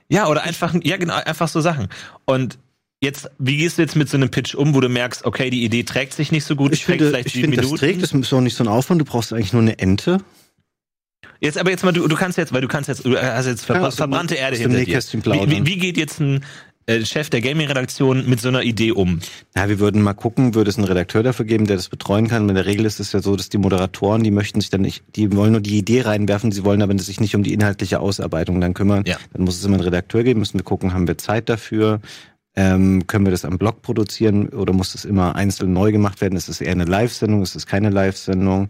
Ja, 0.08 0.28
oder 0.28 0.44
einfach, 0.44 0.72
ja 0.84 0.98
genau, 0.98 1.14
einfach 1.14 1.48
so 1.48 1.60
Sachen. 1.60 1.88
Und 2.24 2.58
jetzt, 3.02 3.30
wie 3.38 3.56
gehst 3.58 3.76
du 3.78 3.82
jetzt 3.82 3.96
mit 3.96 4.08
so 4.08 4.16
einem 4.16 4.30
Pitch 4.30 4.54
um, 4.54 4.74
wo 4.74 4.80
du 4.80 4.88
merkst, 4.88 5.24
okay, 5.24 5.50
die 5.50 5.64
Idee 5.64 5.82
trägt 5.82 6.14
sich 6.14 6.32
nicht 6.32 6.44
so 6.44 6.56
gut, 6.56 6.72
Ich 6.72 6.84
finde, 6.84 7.08
vielleicht 7.08 7.26
ich 7.26 7.32
finde 7.34 7.56
das 7.56 7.66
Minuten. 7.66 7.78
trägt, 7.80 8.02
das 8.02 8.12
ist 8.12 8.32
auch 8.32 8.40
nicht 8.40 8.56
so 8.56 8.64
ein 8.64 8.68
Aufwand. 8.68 9.00
Du 9.00 9.04
brauchst 9.04 9.32
eigentlich 9.32 9.52
nur 9.52 9.62
eine 9.62 9.78
Ente. 9.78 10.18
Jetzt 11.40 11.58
aber 11.58 11.70
jetzt 11.70 11.82
mal, 11.84 11.92
du, 11.92 12.06
du 12.06 12.16
kannst 12.16 12.38
jetzt, 12.38 12.52
weil 12.52 12.60
du 12.60 12.68
kannst 12.68 12.88
jetzt, 12.88 13.04
du 13.04 13.16
hast 13.16 13.46
jetzt 13.46 13.64
verbra 13.64 13.82
Ja, 13.84 13.88
dem- 13.90 13.96
verbrannte 13.96 14.34
Erde 14.36 14.56
hinter 14.56 14.78
dir. 14.84 14.96
Wie, 14.96 15.50
wie, 15.50 15.66
wie 15.66 15.76
geht 15.76 15.96
jetzt 15.96 16.20
ein 16.20 16.44
äh, 16.86 17.04
Chef 17.04 17.30
der 17.30 17.40
Gaming-Redaktion 17.40 18.28
mit 18.28 18.40
so 18.40 18.46
einer 18.48 18.62
Idee 18.62 18.92
um? 18.92 19.18
Ja, 19.56 19.68
wir 19.68 19.80
würden 19.80 20.02
mal 20.02 20.14
gucken, 20.14 20.54
würde 20.54 20.70
es 20.70 20.78
einen 20.78 20.86
Redakteur 20.86 21.24
dafür 21.24 21.44
geben, 21.44 21.66
der 21.66 21.76
das 21.76 21.88
betreuen 21.88 22.28
kann. 22.28 22.48
In 22.48 22.54
der 22.54 22.66
Regel 22.66 22.86
ist 22.86 23.00
es 23.00 23.10
ja 23.12 23.20
so, 23.20 23.34
dass 23.34 23.48
die 23.48 23.58
Moderatoren, 23.58 24.22
die 24.22 24.30
möchten 24.30 24.60
sich 24.60 24.70
dann 24.70 24.82
nicht, 24.82 25.02
die 25.16 25.34
wollen 25.34 25.52
nur 25.52 25.60
die 25.60 25.78
Idee 25.78 26.02
reinwerfen, 26.02 26.52
sie 26.52 26.64
wollen 26.64 26.80
aber 26.82 26.96
sich 26.98 27.20
nicht 27.20 27.34
um 27.34 27.42
die 27.42 27.52
inhaltliche 27.54 27.98
Ausarbeitung 27.98 28.60
dann 28.60 28.74
kümmern. 28.74 29.02
Ja. 29.06 29.16
Dann 29.32 29.42
muss 29.42 29.56
es 29.58 29.64
immer 29.64 29.74
einen 29.74 29.84
Redakteur 29.84 30.22
geben, 30.22 30.38
müssen 30.40 30.58
wir 30.60 30.64
gucken, 30.64 30.92
haben 30.92 31.08
wir 31.08 31.18
Zeit 31.18 31.48
dafür? 31.48 32.00
Ähm, 32.54 33.06
können 33.06 33.24
wir 33.24 33.30
das 33.30 33.44
am 33.44 33.58
Blog 33.58 33.82
produzieren 33.82 34.48
oder 34.50 34.72
muss 34.72 34.92
das 34.92 35.04
immer 35.04 35.36
einzeln 35.36 35.72
neu 35.72 35.90
gemacht 35.90 36.20
werden? 36.20 36.36
Ist 36.36 36.48
es 36.48 36.60
eher 36.60 36.72
eine 36.72 36.84
Live-Sendung? 36.84 37.42
Ist 37.42 37.56
es 37.56 37.66
keine 37.66 37.90
Live-Sendung? 37.90 38.68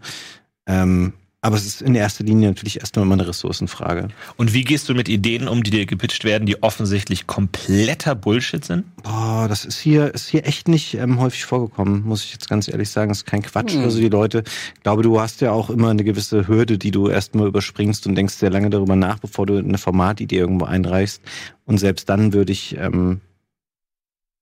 Ähm, 0.65 1.13
aber 1.43 1.57
es 1.57 1.65
ist 1.65 1.81
in 1.81 1.93
erster 1.93 2.23
Linie 2.23 2.47
natürlich 2.47 2.79
erstmal 2.79 3.03
immer 3.03 3.15
eine 3.15 3.27
Ressourcenfrage. 3.27 4.07
Und 4.37 4.53
wie 4.53 4.63
gehst 4.63 4.87
du 4.87 4.93
mit 4.93 5.09
Ideen 5.09 5.49
um, 5.49 5.61
die 5.61 5.71
dir 5.71 5.85
gepitcht 5.85 6.23
werden, 6.23 6.45
die 6.45 6.63
offensichtlich 6.63 7.27
kompletter 7.27 8.15
Bullshit 8.15 8.63
sind? 8.63 8.85
Boah, 9.03 9.47
das 9.49 9.65
ist 9.65 9.77
hier, 9.77 10.13
ist 10.13 10.29
hier 10.29 10.47
echt 10.47 10.69
nicht 10.69 10.93
ähm, 10.93 11.19
häufig 11.19 11.43
vorgekommen, 11.43 12.05
muss 12.05 12.23
ich 12.23 12.31
jetzt 12.31 12.47
ganz 12.47 12.69
ehrlich 12.69 12.89
sagen. 12.89 13.09
Das 13.09 13.17
ist 13.17 13.25
kein 13.25 13.41
Quatsch. 13.41 13.73
Hm. 13.73 13.81
Also 13.81 13.99
die 13.99 14.07
Leute, 14.07 14.45
ich 14.73 14.83
glaube, 14.83 15.03
du 15.03 15.19
hast 15.19 15.41
ja 15.41 15.51
auch 15.51 15.69
immer 15.69 15.89
eine 15.89 16.05
gewisse 16.05 16.47
Hürde, 16.47 16.77
die 16.77 16.91
du 16.91 17.09
erstmal 17.09 17.47
überspringst 17.47 18.07
und 18.07 18.15
denkst 18.15 18.35
sehr 18.35 18.49
lange 18.49 18.69
darüber 18.69 18.95
nach, 18.95 19.19
bevor 19.19 19.45
du 19.45 19.57
eine 19.57 19.77
Formatidee 19.77 20.37
irgendwo 20.37 20.63
einreichst. 20.63 21.21
Und 21.65 21.77
selbst 21.77 22.07
dann 22.07 22.31
würde 22.31 22.53
ich, 22.53 22.77
ähm, 22.77 23.19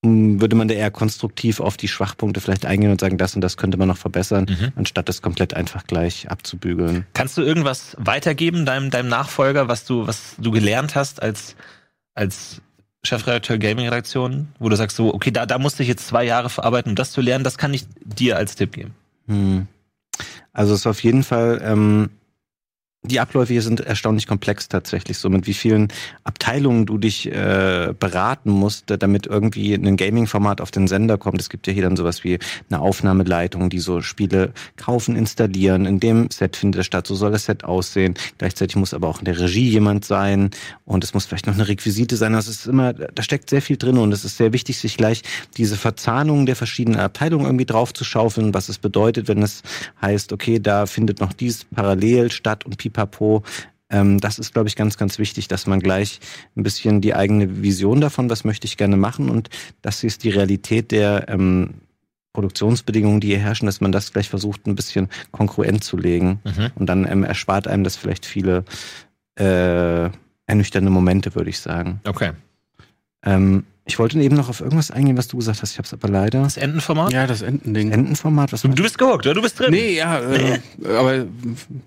würde 0.04 0.56
man 0.56 0.68
da 0.68 0.74
eher 0.74 0.90
konstruktiv 0.90 1.60
auf 1.60 1.78
die 1.78 1.88
Schwachpunkte 1.88 2.42
vielleicht 2.42 2.66
eingehen 2.66 2.92
und 2.92 3.00
sagen, 3.00 3.20
das 3.20 3.36
und 3.36 3.42
das 3.42 3.56
könnte 3.56 3.78
man 3.78 3.88
noch 3.88 3.98
verbessern, 3.98 4.48
Mhm. 4.50 4.72
anstatt 4.76 5.08
das 5.08 5.22
komplett 5.22 5.54
einfach 5.54 5.86
gleich 5.86 6.30
abzubügeln. 6.30 7.06
Kannst 7.14 7.38
du 7.38 7.44
irgendwas 7.44 7.96
weitergeben 8.00 8.66
deinem, 8.66 8.90
deinem 8.90 9.10
Nachfolger, 9.10 9.68
was 9.68 9.86
du, 9.86 10.08
was 10.08 10.36
du 10.40 10.50
gelernt 10.50 10.96
hast 10.96 11.22
als, 11.22 11.56
als 12.16 12.62
Chefredakteur 13.04 13.60
Gaming-Redaktion, 13.60 14.48
wo 14.60 14.70
du 14.70 14.76
sagst 14.76 14.98
so, 14.98 15.14
okay, 15.14 15.30
da, 15.32 15.46
da 15.46 15.60
musste 15.60 15.84
ich 15.84 15.90
jetzt 15.90 16.08
zwei 16.08 16.24
Jahre 16.24 16.50
verarbeiten, 16.50 16.92
um 16.92 16.96
das 16.96 17.12
zu 17.12 17.22
lernen, 17.22 17.44
das 17.44 17.60
kann 17.60 17.74
ich 17.74 17.86
dir 18.04 18.38
als 18.38 18.56
Tipp 18.56 18.72
geben. 18.74 18.96
Hm. 19.28 19.68
Also 20.52 20.74
es 20.74 20.82
ist 20.82 20.88
auf 20.88 21.04
jeden 21.04 21.24
Fall, 21.24 21.62
ähm, 21.64 22.10
die 23.04 23.20
Abläufe 23.20 23.52
hier 23.52 23.64
sind 23.64 23.80
erstaunlich 23.80 24.28
komplex 24.28 24.70
tatsächlich, 24.70 25.18
so 25.18 25.28
mit 25.30 25.48
wie 25.48 25.56
vielen 25.56 25.88
Abteilungen 26.24 26.86
du 26.86 27.00
dich 27.00 27.26
äh, 27.26 27.96
beraten 28.00 28.52
musst, 28.52 28.86
damit 28.88 29.26
irgendwie 29.26 29.74
ein 29.74 29.98
Gaming-Format 29.98 30.62
auf 30.62 30.70
den 30.70 30.88
Sender 30.88 31.18
kommt. 31.18 31.42
Es 31.42 31.50
gibt 31.50 31.66
ja 31.66 31.74
hier 31.74 31.82
dann 31.82 31.98
sowas 31.98 32.24
wie 32.24 32.38
eine 32.70 32.80
Aufnahmeleitung, 32.80 33.72
die 33.72 33.80
so 33.80 34.02
Spiele 34.02 34.54
kaufen, 34.76 35.16
installieren. 35.16 35.88
In 35.88 36.00
dem 36.00 36.30
Set 36.30 36.56
findet 36.56 36.82
es 36.82 36.86
statt, 36.86 37.08
so 37.08 37.16
soll 37.16 37.32
das 37.32 37.46
Set 37.46 37.64
aussehen. 37.64 38.14
Gleichzeitig 38.38 38.76
muss 38.76 38.94
aber 38.94 39.08
auch 39.08 39.18
in 39.18 39.26
der 39.26 39.40
Regie 39.40 39.68
jemand 39.68 40.06
sein 40.06 40.52
und 40.86 41.04
es 41.04 41.16
muss 41.16 41.26
vielleicht 41.26 41.48
noch 41.48 41.56
eine 41.56 41.68
Requisite 41.68 42.18
sein. 42.18 42.34
Das 42.34 42.48
ist 42.48 42.68
immer, 42.68 42.94
da 42.94 43.24
steckt 43.24 43.50
sehr 43.50 43.64
viel 43.64 43.78
drin 43.78 43.98
und 43.98 44.12
es 44.12 44.26
ist 44.26 44.38
sehr 44.38 44.54
wichtig, 44.54 44.78
sich 44.78 44.96
gleich 44.96 45.24
diese 45.58 45.76
Verzahnung 45.76 46.46
der 46.46 46.56
verschiedenen 46.56 47.00
Abteilungen 47.00 47.48
irgendwie 47.48 47.66
drauf 47.66 47.96
zu 47.96 48.04
schaufeln, 48.04 48.54
was 48.54 48.70
es 48.70 48.78
bedeutet, 48.78 49.28
wenn 49.28 49.42
es 49.42 49.64
heißt, 50.04 50.34
okay, 50.34 50.60
da 50.60 50.86
findet 50.86 51.20
noch 51.20 51.34
dies 51.34 51.66
parallel 51.66 52.32
statt 52.32 52.64
und 52.64 52.78
pipapo. 52.92 53.44
Ähm, 53.90 54.20
das 54.20 54.40
ist, 54.40 54.54
glaube 54.54 54.70
ich, 54.70 54.76
ganz, 54.76 54.98
ganz 54.98 55.20
wichtig, 55.20 55.48
dass 55.48 55.68
man 55.68 55.80
gleich 55.80 56.20
ein 56.56 56.64
bisschen 56.64 57.02
die 57.02 57.14
eigene 57.14 57.62
Vision 57.62 58.02
davon, 58.02 58.30
was 58.30 58.44
möchte 58.44 58.66
ich 58.66 58.78
gerne 58.78 58.98
machen 58.98 59.30
und 59.30 59.50
das 59.82 60.04
ist 60.04 60.24
die 60.24 60.30
Realität 60.30 60.92
der 60.92 61.28
ähm, 61.28 61.76
Produktionsbedingungen, 62.34 63.20
die 63.20 63.28
hier 63.28 63.40
herrschen, 63.40 63.66
dass 63.66 63.82
man 63.82 63.92
das 63.92 64.14
gleich 64.14 64.30
versucht, 64.30 64.66
ein 64.66 64.76
bisschen 64.76 65.10
konkurrent 65.32 65.84
zu 65.84 65.98
legen. 65.98 66.40
Mhm. 66.46 66.72
Und 66.76 66.86
dann 66.88 67.06
ähm, 67.06 67.24
erspart 67.24 67.68
einem 67.68 67.84
das 67.84 67.98
vielleicht 67.98 68.26
viele 68.26 68.64
äh, 69.36 70.10
ernüchternde 70.46 70.90
Momente, 70.90 71.36
würde 71.36 71.50
ich 71.50 71.60
sagen. 71.60 72.00
Okay. 72.06 72.32
Ähm, 73.24 73.66
ich 73.92 74.00
wollte 74.00 74.18
eben 74.20 74.36
noch 74.36 74.48
auf 74.50 74.62
irgendwas 74.62 74.90
eingehen, 74.90 75.18
was 75.18 75.28
du 75.28 75.38
gesagt 75.38 75.62
hast. 75.62 75.72
Ich 75.74 75.78
habe 75.78 75.86
es 75.86 75.94
aber 75.94 76.08
leider. 76.08 76.44
Das 76.44 76.56
Entenformat? 76.58 77.12
Ja, 77.12 77.28
das 77.28 77.42
Entending. 77.42 77.92
Entenformat, 77.92 78.54
was 78.54 78.62
Du, 78.62 78.70
du 78.70 78.84
bist 78.84 78.98
gehuckt, 78.98 79.26
oder? 79.26 79.34
Du 79.34 79.42
bist 79.42 79.60
drin. 79.60 79.72
Nee, 79.72 79.96
ja, 79.98 80.20
äh, 80.22 80.60
aber 80.98 81.26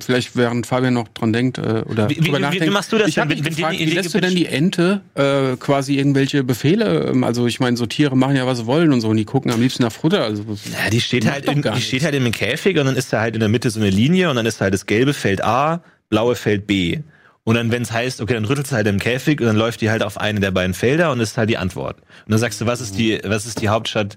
vielleicht 0.01 0.37
während 0.37 0.67
Fabian 0.67 0.95
noch 0.95 1.09
dran 1.09 1.33
denkt 1.33 1.59
äh, 1.59 1.83
oder 1.89 2.11
Wie- 2.11 2.17
drüber 2.17 2.39
wie- 2.39 2.43
nachdenkt. 2.43 2.67
wie 2.67 2.71
machst 2.71 2.93
du 2.93 2.99
das 2.99 3.09
ich 3.09 3.15
denn, 3.15 3.29
mich 3.29 3.45
wenn- 3.45 3.55
gefragt, 3.55 3.79
die 3.81 3.87
wie 3.87 3.91
lässt 3.93 4.15
du 4.15 4.21
denn 4.21 4.35
die 4.35 4.47
Ente 4.47 5.01
äh, 5.15 5.57
quasi 5.57 5.97
irgendwelche 5.97 6.45
Befehle? 6.45 7.09
ähm, 7.11 7.25
Also 7.25 7.47
ich 7.47 7.61
meine, 7.61 7.77
so 7.77 7.87
Tiere 7.87 8.17
machen 8.17 8.37
ja 8.37 8.47
was 8.47 8.59
sie 8.59 8.67
wollen 8.67 8.93
und 8.93 9.01
so 9.01 9.09
und 9.09 9.17
die 9.17 9.25
gucken 9.25 9.51
am 9.51 9.61
liebsten 9.61 9.83
nach 9.83 9.93
Futter. 9.93 10.23
Also 10.25 10.43
Ja, 10.43 10.91
die 10.91 11.01
steht 11.01 11.31
halt, 11.31 11.49
doch 11.49 11.53
in, 11.55 11.63
die 11.63 11.81
steht 11.81 12.05
halt 12.05 12.15
in 12.15 12.23
einem 12.23 12.33
Käfig 12.33 12.79
und 12.79 12.85
dann 12.87 12.97
ist 12.97 13.13
da 13.13 13.21
halt 13.21 13.35
in 13.35 13.41
der 13.41 13.49
Mitte 13.49 13.71
so 13.71 13.81
eine 13.81 13.91
Linie 13.91 14.29
und 14.31 14.37
dann 14.37 14.47
ist 14.47 14.61
halt 14.61 14.75
das 14.75 14.87
gelbe 14.87 15.15
Feld 15.15 15.43
A, 15.43 15.81
blaue 16.11 16.35
Feld 16.37 16.67
B. 16.67 16.99
Und 17.45 17.57
dann, 17.57 17.71
wenn 17.71 17.83
es 17.83 17.93
heißt, 17.93 18.21
okay, 18.23 18.35
dann 18.35 18.47
rüttelst 18.47 18.73
du 18.73 18.77
halt 18.77 18.87
im 18.87 18.99
Käfig 18.99 19.41
und 19.41 19.47
dann 19.47 19.57
läuft 19.57 19.81
die 19.83 19.91
halt 19.91 20.03
auf 20.03 20.19
eine 20.19 20.41
der 20.41 20.51
beiden 20.51 20.73
Felder 20.75 21.13
und 21.13 21.19
das 21.19 21.33
ist 21.33 21.39
halt 21.39 21.51
die 21.51 21.59
Antwort. 21.59 21.99
Und 22.01 22.31
dann 22.33 22.39
sagst 22.39 22.61
du, 22.61 22.67
was 22.67 22.81
ist 22.81 22.97
die, 22.99 23.21
was 23.25 23.45
ist 23.45 23.61
die 23.61 23.69
Hauptstadt 23.69 24.17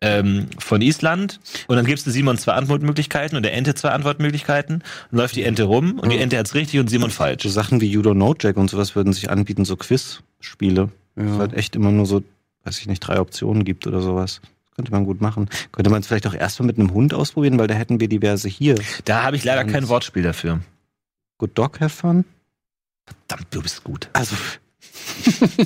ähm, 0.00 0.46
von 0.58 0.82
Island? 0.82 1.38
Und 1.68 1.76
dann 1.76 1.84
gibst 1.86 2.06
du 2.06 2.10
Simon 2.10 2.38
zwei 2.38 2.52
Antwortmöglichkeiten 2.54 3.36
und 3.36 3.44
der 3.44 3.54
Ente 3.54 3.74
zwei 3.76 3.90
Antwortmöglichkeiten. 3.90 4.82
Und 5.12 5.18
läuft 5.18 5.36
die 5.36 5.44
Ente 5.44 5.62
rum 5.62 6.00
und 6.00 6.10
die 6.10 6.18
Ente 6.18 6.36
hat's 6.38 6.54
richtig 6.54 6.80
und 6.80 6.90
Simon 6.90 7.10
falsch. 7.10 7.44
so 7.44 7.48
Sachen 7.50 7.80
wie 7.80 7.86
You 7.88 8.00
Don't 8.00 8.14
Know 8.14 8.34
Jack 8.38 8.56
und 8.56 8.68
sowas 8.68 8.96
würden 8.96 9.12
sich 9.12 9.30
anbieten, 9.30 9.64
so 9.64 9.76
Quiz-Spiele. 9.76 10.90
Es 11.14 11.24
Ja. 11.24 11.38
halt 11.38 11.54
echt 11.54 11.76
immer 11.76 11.92
nur 11.92 12.04
so, 12.06 12.24
weiß 12.64 12.80
ich 12.80 12.88
nicht, 12.88 12.98
drei 13.00 13.20
Optionen 13.20 13.64
gibt 13.64 13.86
oder 13.86 14.00
sowas. 14.00 14.40
Das 14.64 14.74
könnte 14.74 14.90
man 14.90 15.04
gut 15.04 15.20
machen. 15.20 15.48
Könnte 15.70 15.90
man 15.90 16.00
es 16.00 16.08
vielleicht 16.08 16.26
auch 16.26 16.34
erstmal 16.34 16.66
mit 16.66 16.78
einem 16.80 16.92
Hund 16.92 17.14
ausprobieren, 17.14 17.58
weil 17.60 17.68
da 17.68 17.74
hätten 17.74 18.00
wir 18.00 18.08
diverse 18.08 18.48
hier. 18.48 18.74
Da 19.04 19.22
habe 19.22 19.36
ich 19.36 19.44
leider 19.44 19.64
kein 19.64 19.88
Wortspiel 19.88 20.24
dafür. 20.24 20.60
Good 21.38 21.52
Dog 21.56 21.80
Have 21.80 21.90
Fun? 21.90 22.24
Verdammt, 23.06 23.46
du 23.50 23.62
bist 23.62 23.84
gut. 23.84 24.10
Also. 24.12 24.36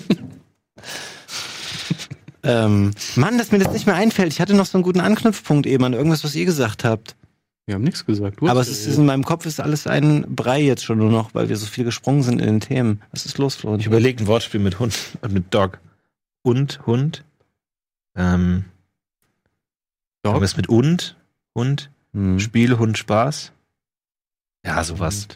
ähm, 2.42 2.92
Mann, 3.16 3.38
dass 3.38 3.52
mir 3.52 3.58
das 3.58 3.72
nicht 3.72 3.86
mehr 3.86 3.94
einfällt. 3.96 4.32
Ich 4.32 4.40
hatte 4.40 4.54
noch 4.54 4.66
so 4.66 4.78
einen 4.78 4.82
guten 4.82 5.00
Anknüpfpunkt 5.00 5.66
eben 5.66 5.84
an 5.84 5.92
irgendwas, 5.92 6.24
was 6.24 6.34
ihr 6.34 6.44
gesagt 6.44 6.84
habt. 6.84 7.16
Wir 7.66 7.74
haben 7.74 7.84
nichts 7.84 8.04
gesagt. 8.04 8.40
Du 8.40 8.48
Aber 8.48 8.60
es 8.60 8.68
ist 8.68 8.98
in 8.98 9.06
meinem 9.06 9.24
Kopf 9.24 9.46
ist 9.46 9.60
alles 9.60 9.86
ein 9.86 10.24
Brei 10.34 10.60
jetzt 10.60 10.84
schon 10.84 10.98
nur 10.98 11.10
noch, 11.10 11.34
weil 11.34 11.48
wir 11.48 11.56
so 11.56 11.66
viel 11.66 11.84
gesprungen 11.84 12.22
sind 12.22 12.40
in 12.40 12.46
den 12.46 12.60
Themen. 12.60 13.00
Was 13.12 13.26
ist 13.26 13.38
los, 13.38 13.54
Flo? 13.54 13.76
Ich 13.76 13.86
überlege 13.86 14.24
ein 14.24 14.26
Wortspiel 14.26 14.60
mit 14.60 14.78
Hund 14.78 14.96
und 15.20 15.32
mit 15.32 15.54
Dog. 15.54 15.78
Und 16.42 16.84
Hund. 16.86 17.24
Ähm, 18.16 18.64
Dog? 20.22 20.34
irgendwas 20.34 20.56
mit 20.56 20.68
und, 20.68 21.16
Hund, 21.54 21.90
Hm. 22.12 22.40
Spiel, 22.40 22.78
Hund, 22.78 22.98
Spaß. 22.98 23.52
Ja, 24.64 24.82
sowas. 24.84 25.28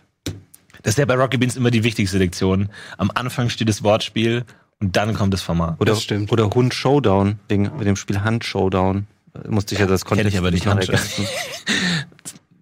Das 0.85 0.93
ist 0.93 0.99
ja 0.99 1.05
bei 1.07 1.15
Rocky 1.15 1.37
Beans 1.39 1.57
immer 1.57 1.71
die 1.73 1.83
wichtigste 1.83 2.19
Lektion. 2.19 2.69
Am 2.99 3.11
Anfang 3.15 3.49
steht 3.49 3.69
das 3.69 3.83
Wortspiel 3.83 4.45
und 4.81 4.95
dann 4.97 5.15
kommt 5.15 5.35
das 5.35 5.43
Format. 5.43 5.81
Oder, 5.81 5.93
Das 5.95 6.03
stimmt. 6.03 6.31
oder 6.31 6.49
Hund 6.51 6.73
Showdown, 6.75 7.39
wegen 7.49 7.71
mit 7.77 7.87
dem 7.87 7.97
Spiel 7.97 8.21
Hand 8.21 8.45
Showdown. 8.45 9.07
Musste 9.49 9.75
ich 9.75 9.81
ja 9.81 9.87
das 9.87 10.05
Kenn 10.05 10.25
ich 10.27 10.39
aber 10.39 10.53
nicht, 10.53 10.67
Hand 10.67 10.83
ergänzen. 10.83 11.27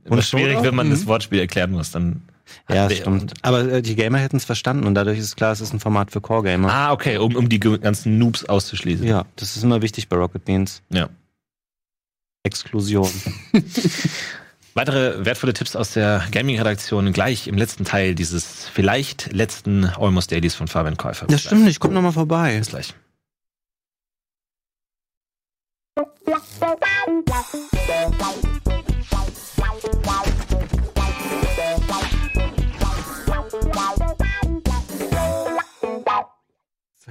Und 0.04 0.12
Und 0.18 0.24
schwierig, 0.24 0.46
Showdown? 0.54 0.64
wenn 0.64 0.74
man 0.74 0.90
das 0.90 1.00
Mhm. 1.02 1.06
Wortspiel 1.08 1.38
erklären 1.40 1.70
muss. 1.72 1.90
Dann 1.92 2.22
Ja, 2.68 2.88
stimmt. 2.90 3.34
Aber 3.42 3.60
äh, 3.70 3.82
die 3.82 3.94
Gamer 3.94 4.18
hätten 4.18 4.36
es 4.36 4.44
verstanden 4.44 4.86
und 4.86 4.94
dadurch 4.94 5.18
ist 5.18 5.36
klar, 5.36 5.52
es 5.52 5.60
ist 5.60 5.72
ein 5.74 5.80
Format 5.80 6.10
für 6.10 6.20
Core-Gamer. 6.20 6.72
Ah, 6.72 6.92
okay, 6.92 7.18
um, 7.18 7.36
um 7.36 7.48
die 7.48 7.60
ganzen 7.60 8.18
Noobs 8.18 8.44
auszuschließen. 8.44 9.06
Ja, 9.06 9.24
das 9.36 9.56
ist 9.56 9.62
immer 9.62 9.80
wichtig 9.82 10.08
bei 10.08 10.16
Rocket 10.16 10.44
Beans. 10.44 10.82
Ja. 10.90 11.08
Exklusion. 12.44 13.08
Weitere 14.74 15.24
wertvolle 15.24 15.52
Tipps 15.52 15.76
aus 15.76 15.92
der 15.92 16.24
Gaming-Redaktion 16.30 17.12
gleich 17.12 17.46
im 17.46 17.58
letzten 17.58 17.84
Teil 17.84 18.14
dieses 18.14 18.68
vielleicht 18.72 19.32
letzten 19.32 19.84
Almost 19.84 20.32
Dailies 20.32 20.54
von 20.54 20.66
Fabian 20.66 20.96
Käufer. 20.96 21.26
Das 21.26 21.42
stimmt 21.42 21.64
nicht, 21.64 21.78
komm 21.78 21.92
noch 21.92 22.02
mal 22.02 22.12
vorbei. 22.12 22.58
Bis 22.58 22.68
gleich. 22.68 22.94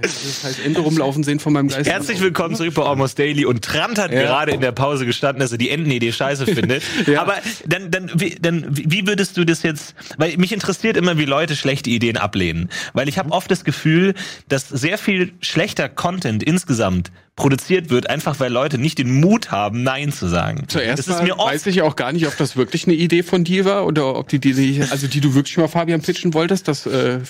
Das 0.02 0.42
heißt, 0.44 0.64
Ente 0.64 0.80
rumlaufen 0.80 1.22
sehen 1.22 1.38
von 1.38 1.52
meinem 1.52 1.68
Geist. 1.68 1.88
Herzlich 1.88 2.20
willkommen 2.20 2.56
zurück 2.56 2.74
bei 2.74 2.82
Almost 2.82 3.18
Daily 3.18 3.44
und 3.44 3.64
Trant 3.64 3.98
hat 3.98 4.12
Ja. 4.12 4.22
gerade 4.22 4.50
in 4.52 4.60
der 4.60 4.72
Pause 4.72 5.06
gestanden, 5.06 5.40
dass 5.40 5.52
er 5.52 5.58
die 5.58 5.70
Entenidee 5.70 6.12
scheiße 6.12 6.44
findet. 6.46 6.82
Ja. 7.06 7.22
Aber 7.22 7.34
dann, 7.66 7.90
dann, 7.90 8.10
wie, 8.14 8.36
dann, 8.40 8.66
wie 8.70 9.06
würdest 9.06 9.36
du 9.36 9.44
das 9.44 9.62
jetzt, 9.62 9.94
weil 10.18 10.36
mich 10.36 10.52
interessiert 10.52 10.96
immer, 10.96 11.18
wie 11.18 11.24
Leute 11.24 11.56
schlechte 11.56 11.90
Ideen 11.90 12.16
ablehnen. 12.16 12.68
Weil 12.92 13.08
ich 13.08 13.18
habe 13.18 13.30
oft 13.32 13.50
das 13.50 13.64
Gefühl, 13.64 14.14
dass 14.48 14.68
sehr 14.68 14.98
viel 14.98 15.32
schlechter 15.40 15.88
Content 15.88 16.42
insgesamt 16.42 17.10
produziert 17.34 17.88
wird, 17.88 18.10
einfach 18.10 18.40
weil 18.40 18.52
Leute 18.52 18.76
nicht 18.76 18.98
den 18.98 19.20
Mut 19.20 19.50
haben, 19.50 19.82
Nein 19.82 20.12
zu 20.12 20.28
sagen. 20.28 20.64
Zuerst 20.68 21.00
ist 21.00 21.08
mal 21.08 21.22
mir 21.22 21.38
weiß 21.38 21.66
ich 21.66 21.80
auch 21.80 21.96
gar 21.96 22.12
nicht, 22.12 22.26
ob 22.26 22.36
das 22.36 22.56
wirklich 22.56 22.86
eine 22.86 22.94
Idee 22.94 23.22
von 23.22 23.42
dir 23.42 23.64
war 23.64 23.86
oder 23.86 24.16
ob 24.16 24.28
die, 24.28 24.38
die, 24.38 24.52
die 24.52 24.82
also 24.82 25.06
die 25.06 25.20
du 25.20 25.34
wirklich 25.34 25.56
mal 25.56 25.66
Fabian 25.66 26.02
pitchen 26.02 26.34
wolltest. 26.34 26.68
Das 26.68 26.84
äh, 26.84 27.20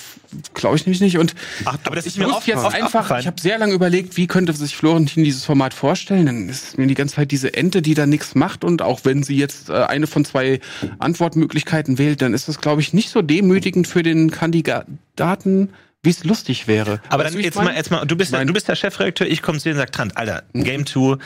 glaube 0.53 0.75
ich 0.75 0.85
nämlich 0.85 0.99
nicht. 0.99 1.17
Und 1.17 1.33
aber 1.63 1.95
das 1.95 2.05
ist 2.05 2.13
ich 2.13 2.19
mir 2.19 2.27
muss 2.27 2.37
oft, 2.37 2.47
jetzt 2.47 2.65
oft 2.65 2.75
einfach, 2.75 3.17
ich 3.17 3.27
habe 3.27 3.39
sehr 3.39 3.57
lange 3.57 3.73
überlegt, 3.73 4.17
wie 4.17 4.27
könnte 4.27 4.51
sich 4.51 4.75
Florentin 4.75 5.23
dieses 5.23 5.45
Format 5.45 5.73
vorstellen. 5.73 6.25
Dann 6.25 6.49
ist 6.49 6.77
mir 6.77 6.87
die 6.87 6.95
ganze 6.95 7.15
Zeit 7.15 7.31
diese 7.31 7.53
Ente, 7.53 7.81
die 7.81 7.93
da 7.93 8.05
nichts 8.05 8.35
macht 8.35 8.65
und 8.65 8.81
auch 8.81 9.01
wenn 9.05 9.23
sie 9.23 9.37
jetzt 9.37 9.69
äh, 9.69 9.73
eine 9.73 10.07
von 10.07 10.25
zwei 10.25 10.59
Antwortmöglichkeiten 10.99 11.97
wählt, 11.97 12.21
dann 12.21 12.33
ist 12.33 12.49
das 12.49 12.59
glaube 12.59 12.81
ich 12.81 12.91
nicht 12.91 13.09
so 13.09 13.21
demütigend 13.21 13.87
für 13.87 14.03
den 14.03 14.31
Kandidaten, 14.31 15.69
wie 16.03 16.09
es 16.09 16.23
lustig 16.23 16.67
wäre. 16.67 16.99
Aber 17.09 17.23
Weißt 17.23 17.33
dann 17.35 17.41
jetzt 17.41 17.55
mal, 17.55 17.73
jetzt 17.73 17.89
mal, 17.89 18.05
du 18.05 18.15
bist, 18.15 18.31
Mein- 18.33 18.45
du 18.47 18.53
bist 18.53 18.67
der 18.67 18.75
Chefredakteur, 18.75 19.25
ich 19.27 19.41
komme 19.41 19.57
zu 19.57 19.69
dir 19.69 19.71
und 19.71 19.77
sag, 19.79 19.91
Trant, 19.91 20.17
Alter, 20.17 20.43
Game 20.53 20.85
2, 20.85 21.17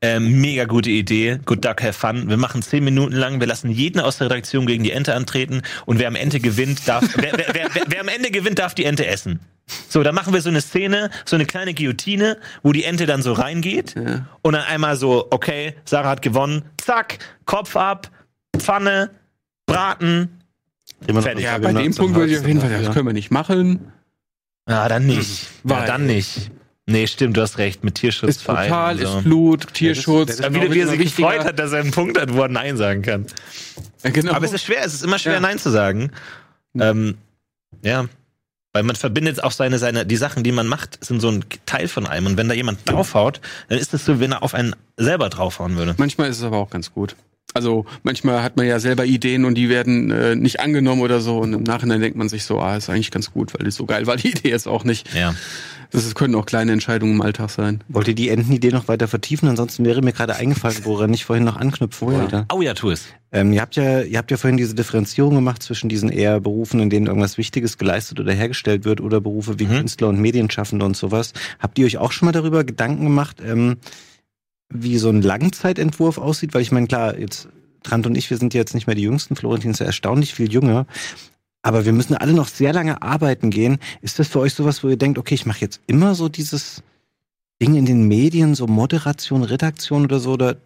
ähm, 0.00 0.40
mega 0.40 0.64
gute 0.64 0.90
Idee, 0.90 1.38
good 1.44 1.64
duck, 1.64 1.80
have 1.82 1.92
fun. 1.92 2.28
Wir 2.28 2.36
machen 2.38 2.60
zehn 2.62 2.82
Minuten 2.82 3.14
lang, 3.14 3.38
wir 3.40 3.46
lassen 3.46 3.70
jeden 3.70 4.00
aus 4.00 4.18
der 4.18 4.26
Redaktion 4.30 4.66
gegen 4.66 4.82
die 4.82 4.90
Ente 4.90 5.14
antreten 5.14 5.62
und 5.86 5.98
wer 6.00 6.08
am 6.08 6.16
Ende 6.16 6.40
gewinnt, 6.40 6.88
darf, 6.88 7.04
wer, 7.16 7.32
wer, 7.36 7.46
wer, 7.52 7.68
wer, 7.74 7.82
wer 7.86 8.00
am 8.00 8.08
Ende 8.08 8.30
gewinnt, 8.32 8.58
darf 8.58 8.74
die 8.74 8.84
Ente 8.84 9.06
essen. 9.06 9.38
So, 9.88 10.02
dann 10.02 10.14
machen 10.14 10.32
wir 10.34 10.42
so 10.42 10.48
eine 10.48 10.60
Szene, 10.60 11.10
so 11.24 11.36
eine 11.36 11.44
kleine 11.46 11.72
Guillotine, 11.72 12.36
wo 12.64 12.72
die 12.72 12.82
Ente 12.84 13.06
dann 13.06 13.22
so 13.22 13.32
reingeht 13.32 13.94
und 14.42 14.54
dann 14.54 14.64
einmal 14.64 14.96
so, 14.96 15.28
okay, 15.30 15.74
Sarah 15.84 16.08
hat 16.10 16.22
gewonnen, 16.22 16.62
zack, 16.78 17.18
Kopf 17.44 17.76
ab, 17.76 18.10
Pfanne, 18.58 19.10
Braten. 19.66 20.40
Immer 21.06 21.20
noch 21.20 21.26
Fertig. 21.26 21.44
ja, 21.44 21.58
bei 21.58 21.72
dem 21.72 21.94
Punkt 21.94 22.16
würde 22.16 22.32
ich 22.32 22.38
auf 22.40 22.46
jeden 22.46 22.60
Fall, 22.60 22.70
das 22.82 22.92
können 22.94 23.06
wir 23.06 23.12
nicht 23.12 23.30
machen. 23.30 23.92
Ja, 24.68 24.88
dann 24.88 25.06
nicht. 25.06 25.42
Ja, 25.64 25.70
Weil- 25.80 25.86
dann 25.86 26.06
nicht. 26.06 26.50
Nee, 26.84 27.06
stimmt, 27.06 27.36
du 27.36 27.42
hast 27.42 27.58
recht, 27.58 27.84
mit 27.84 27.94
Ist 27.96 28.00
Tierschutzverein. 28.00 28.68
total, 28.68 28.98
so. 28.98 29.18
ist 29.18 29.24
Blut, 29.24 29.72
Tierschutz. 29.72 30.40
Ja, 30.40 30.52
wie, 30.52 30.72
wie 30.72 30.80
er 30.80 30.88
sich 30.88 30.98
wichtiger. 30.98 31.28
gefreut 31.28 31.46
hat, 31.46 31.58
dass 31.60 31.70
er 31.72 31.78
einen 31.80 31.92
Punkt 31.92 32.20
hat, 32.20 32.34
wo 32.34 32.42
er 32.42 32.48
Nein 32.48 32.76
sagen 32.76 33.02
kann. 33.02 33.26
Ja, 34.02 34.10
Genau. 34.10 34.32
Aber 34.32 34.44
es 34.44 34.52
ist 34.52 34.64
schwer, 34.64 34.84
es 34.84 34.92
ist 34.92 35.04
immer 35.04 35.18
schwer, 35.20 35.34
Ja. 35.34 35.40
Nein 35.40 35.58
zu 35.58 35.70
sagen. 35.70 36.10
Ähm, 36.78 37.18
ja. 37.82 38.06
Weil 38.72 38.82
man 38.82 38.96
verbindet 38.96 39.42
auch 39.44 39.52
seine, 39.52 39.78
seine, 39.78 40.04
die 40.06 40.16
Sachen, 40.16 40.42
die 40.42 40.50
man 40.50 40.66
macht, 40.66 41.04
sind 41.04 41.20
so 41.20 41.28
ein 41.30 41.44
Teil 41.66 41.86
von 41.86 42.06
einem. 42.06 42.26
Und 42.26 42.36
wenn 42.36 42.48
da 42.48 42.54
jemand 42.54 42.80
draufhaut, 42.90 43.40
dann 43.68 43.78
ist 43.78 43.94
es 43.94 44.04
so, 44.04 44.18
wenn 44.18 44.32
er 44.32 44.42
auf 44.42 44.52
einen 44.54 44.74
selber 44.96 45.28
draufhauen 45.28 45.76
würde. 45.76 45.94
Manchmal 45.98 46.30
ist 46.30 46.38
es 46.38 46.42
aber 46.44 46.56
auch 46.56 46.70
ganz 46.70 46.92
gut. 46.92 47.14
Also 47.54 47.84
manchmal 48.02 48.42
hat 48.42 48.56
man 48.56 48.66
ja 48.66 48.80
selber 48.80 49.04
Ideen 49.04 49.44
und 49.44 49.56
die 49.56 49.68
werden 49.68 50.10
äh, 50.10 50.34
nicht 50.34 50.60
angenommen 50.60 51.02
oder 51.02 51.20
so 51.20 51.38
und 51.38 51.52
im 51.52 51.62
Nachhinein 51.64 52.00
denkt 52.00 52.16
man 52.16 52.30
sich 52.30 52.44
so, 52.44 52.58
ah, 52.60 52.76
ist 52.76 52.88
eigentlich 52.88 53.10
ganz 53.10 53.30
gut, 53.30 53.52
weil 53.58 53.70
so 53.70 53.84
geil 53.84 54.06
war 54.06 54.16
die 54.16 54.30
Idee 54.30 54.48
jetzt 54.48 54.66
auch 54.66 54.84
nicht. 54.84 55.14
Ja. 55.14 55.34
Das 55.90 56.06
ist, 56.06 56.14
können 56.14 56.34
auch 56.34 56.46
kleine 56.46 56.72
Entscheidungen 56.72 57.12
im 57.12 57.20
Alltag 57.20 57.50
sein. 57.50 57.84
Wollt 57.88 58.08
ihr 58.08 58.14
die 58.14 58.30
Entenidee 58.30 58.70
noch 58.70 58.88
weiter 58.88 59.06
vertiefen? 59.06 59.46
Ansonsten 59.50 59.84
wäre 59.84 60.00
mir 60.00 60.12
gerade 60.12 60.34
eingefallen, 60.34 60.78
woran 60.84 61.12
ich 61.12 61.26
vorhin 61.26 61.44
noch 61.44 61.58
anknüpfen 61.58 62.08
wollte. 62.08 62.46
Oh 62.50 62.62
ja, 62.62 62.72
tu 62.72 62.88
es. 62.88 63.04
Ähm, 63.30 63.52
ihr 63.52 63.60
habt 63.60 63.76
ja, 63.76 64.00
ihr 64.00 64.16
habt 64.16 64.30
ja 64.30 64.38
vorhin 64.38 64.56
diese 64.56 64.74
Differenzierung 64.74 65.34
gemacht 65.34 65.62
zwischen 65.62 65.90
diesen 65.90 66.08
eher 66.08 66.40
Berufen, 66.40 66.80
in 66.80 66.88
denen 66.88 67.08
irgendwas 67.08 67.36
Wichtiges 67.36 67.76
geleistet 67.76 68.18
oder 68.20 68.32
hergestellt 68.32 68.86
wird, 68.86 69.02
oder 69.02 69.20
Berufe 69.20 69.58
wie 69.58 69.66
Mhm. 69.66 69.80
Künstler 69.80 70.08
und 70.08 70.18
Medienschaffende 70.18 70.86
und 70.86 70.96
sowas. 70.96 71.34
Habt 71.58 71.78
ihr 71.78 71.84
euch 71.84 71.98
auch 71.98 72.12
schon 72.12 72.24
mal 72.24 72.32
darüber 72.32 72.64
Gedanken 72.64 73.04
gemacht, 73.04 73.42
ähm, 73.46 73.76
wie 74.72 74.98
so 74.98 75.08
ein 75.08 75.22
Langzeitentwurf 75.22 76.18
aussieht? 76.18 76.54
Weil 76.54 76.62
ich 76.62 76.72
meine, 76.72 76.86
klar, 76.86 77.18
jetzt 77.18 77.48
Trant 77.82 78.06
und 78.06 78.16
ich, 78.16 78.30
wir 78.30 78.36
sind 78.36 78.54
jetzt 78.54 78.74
nicht 78.74 78.86
mehr 78.86 78.96
die 78.96 79.02
Jüngsten. 79.02 79.36
Florentin 79.36 79.72
ist 79.72 79.80
ja 79.80 79.86
erstaunlich 79.86 80.34
viel 80.34 80.52
jünger. 80.52 80.86
Aber 81.62 81.84
wir 81.84 81.92
müssen 81.92 82.16
alle 82.16 82.32
noch 82.32 82.48
sehr 82.48 82.72
lange 82.72 83.02
arbeiten 83.02 83.50
gehen. 83.50 83.78
Ist 84.00 84.18
das 84.18 84.28
für 84.28 84.40
euch 84.40 84.54
sowas, 84.54 84.82
wo 84.82 84.88
ihr 84.88 84.96
denkt, 84.96 85.18
okay, 85.18 85.34
ich 85.34 85.46
mache 85.46 85.60
jetzt 85.60 85.80
immer 85.86 86.14
so 86.14 86.28
dieses 86.28 86.82
Ding 87.60 87.76
in 87.76 87.86
den 87.86 88.08
Medien, 88.08 88.54
so 88.54 88.66
Moderation, 88.66 89.44
Redaktion 89.44 90.04
oder 90.04 90.18
so, 90.18 90.32
oder 90.32 90.56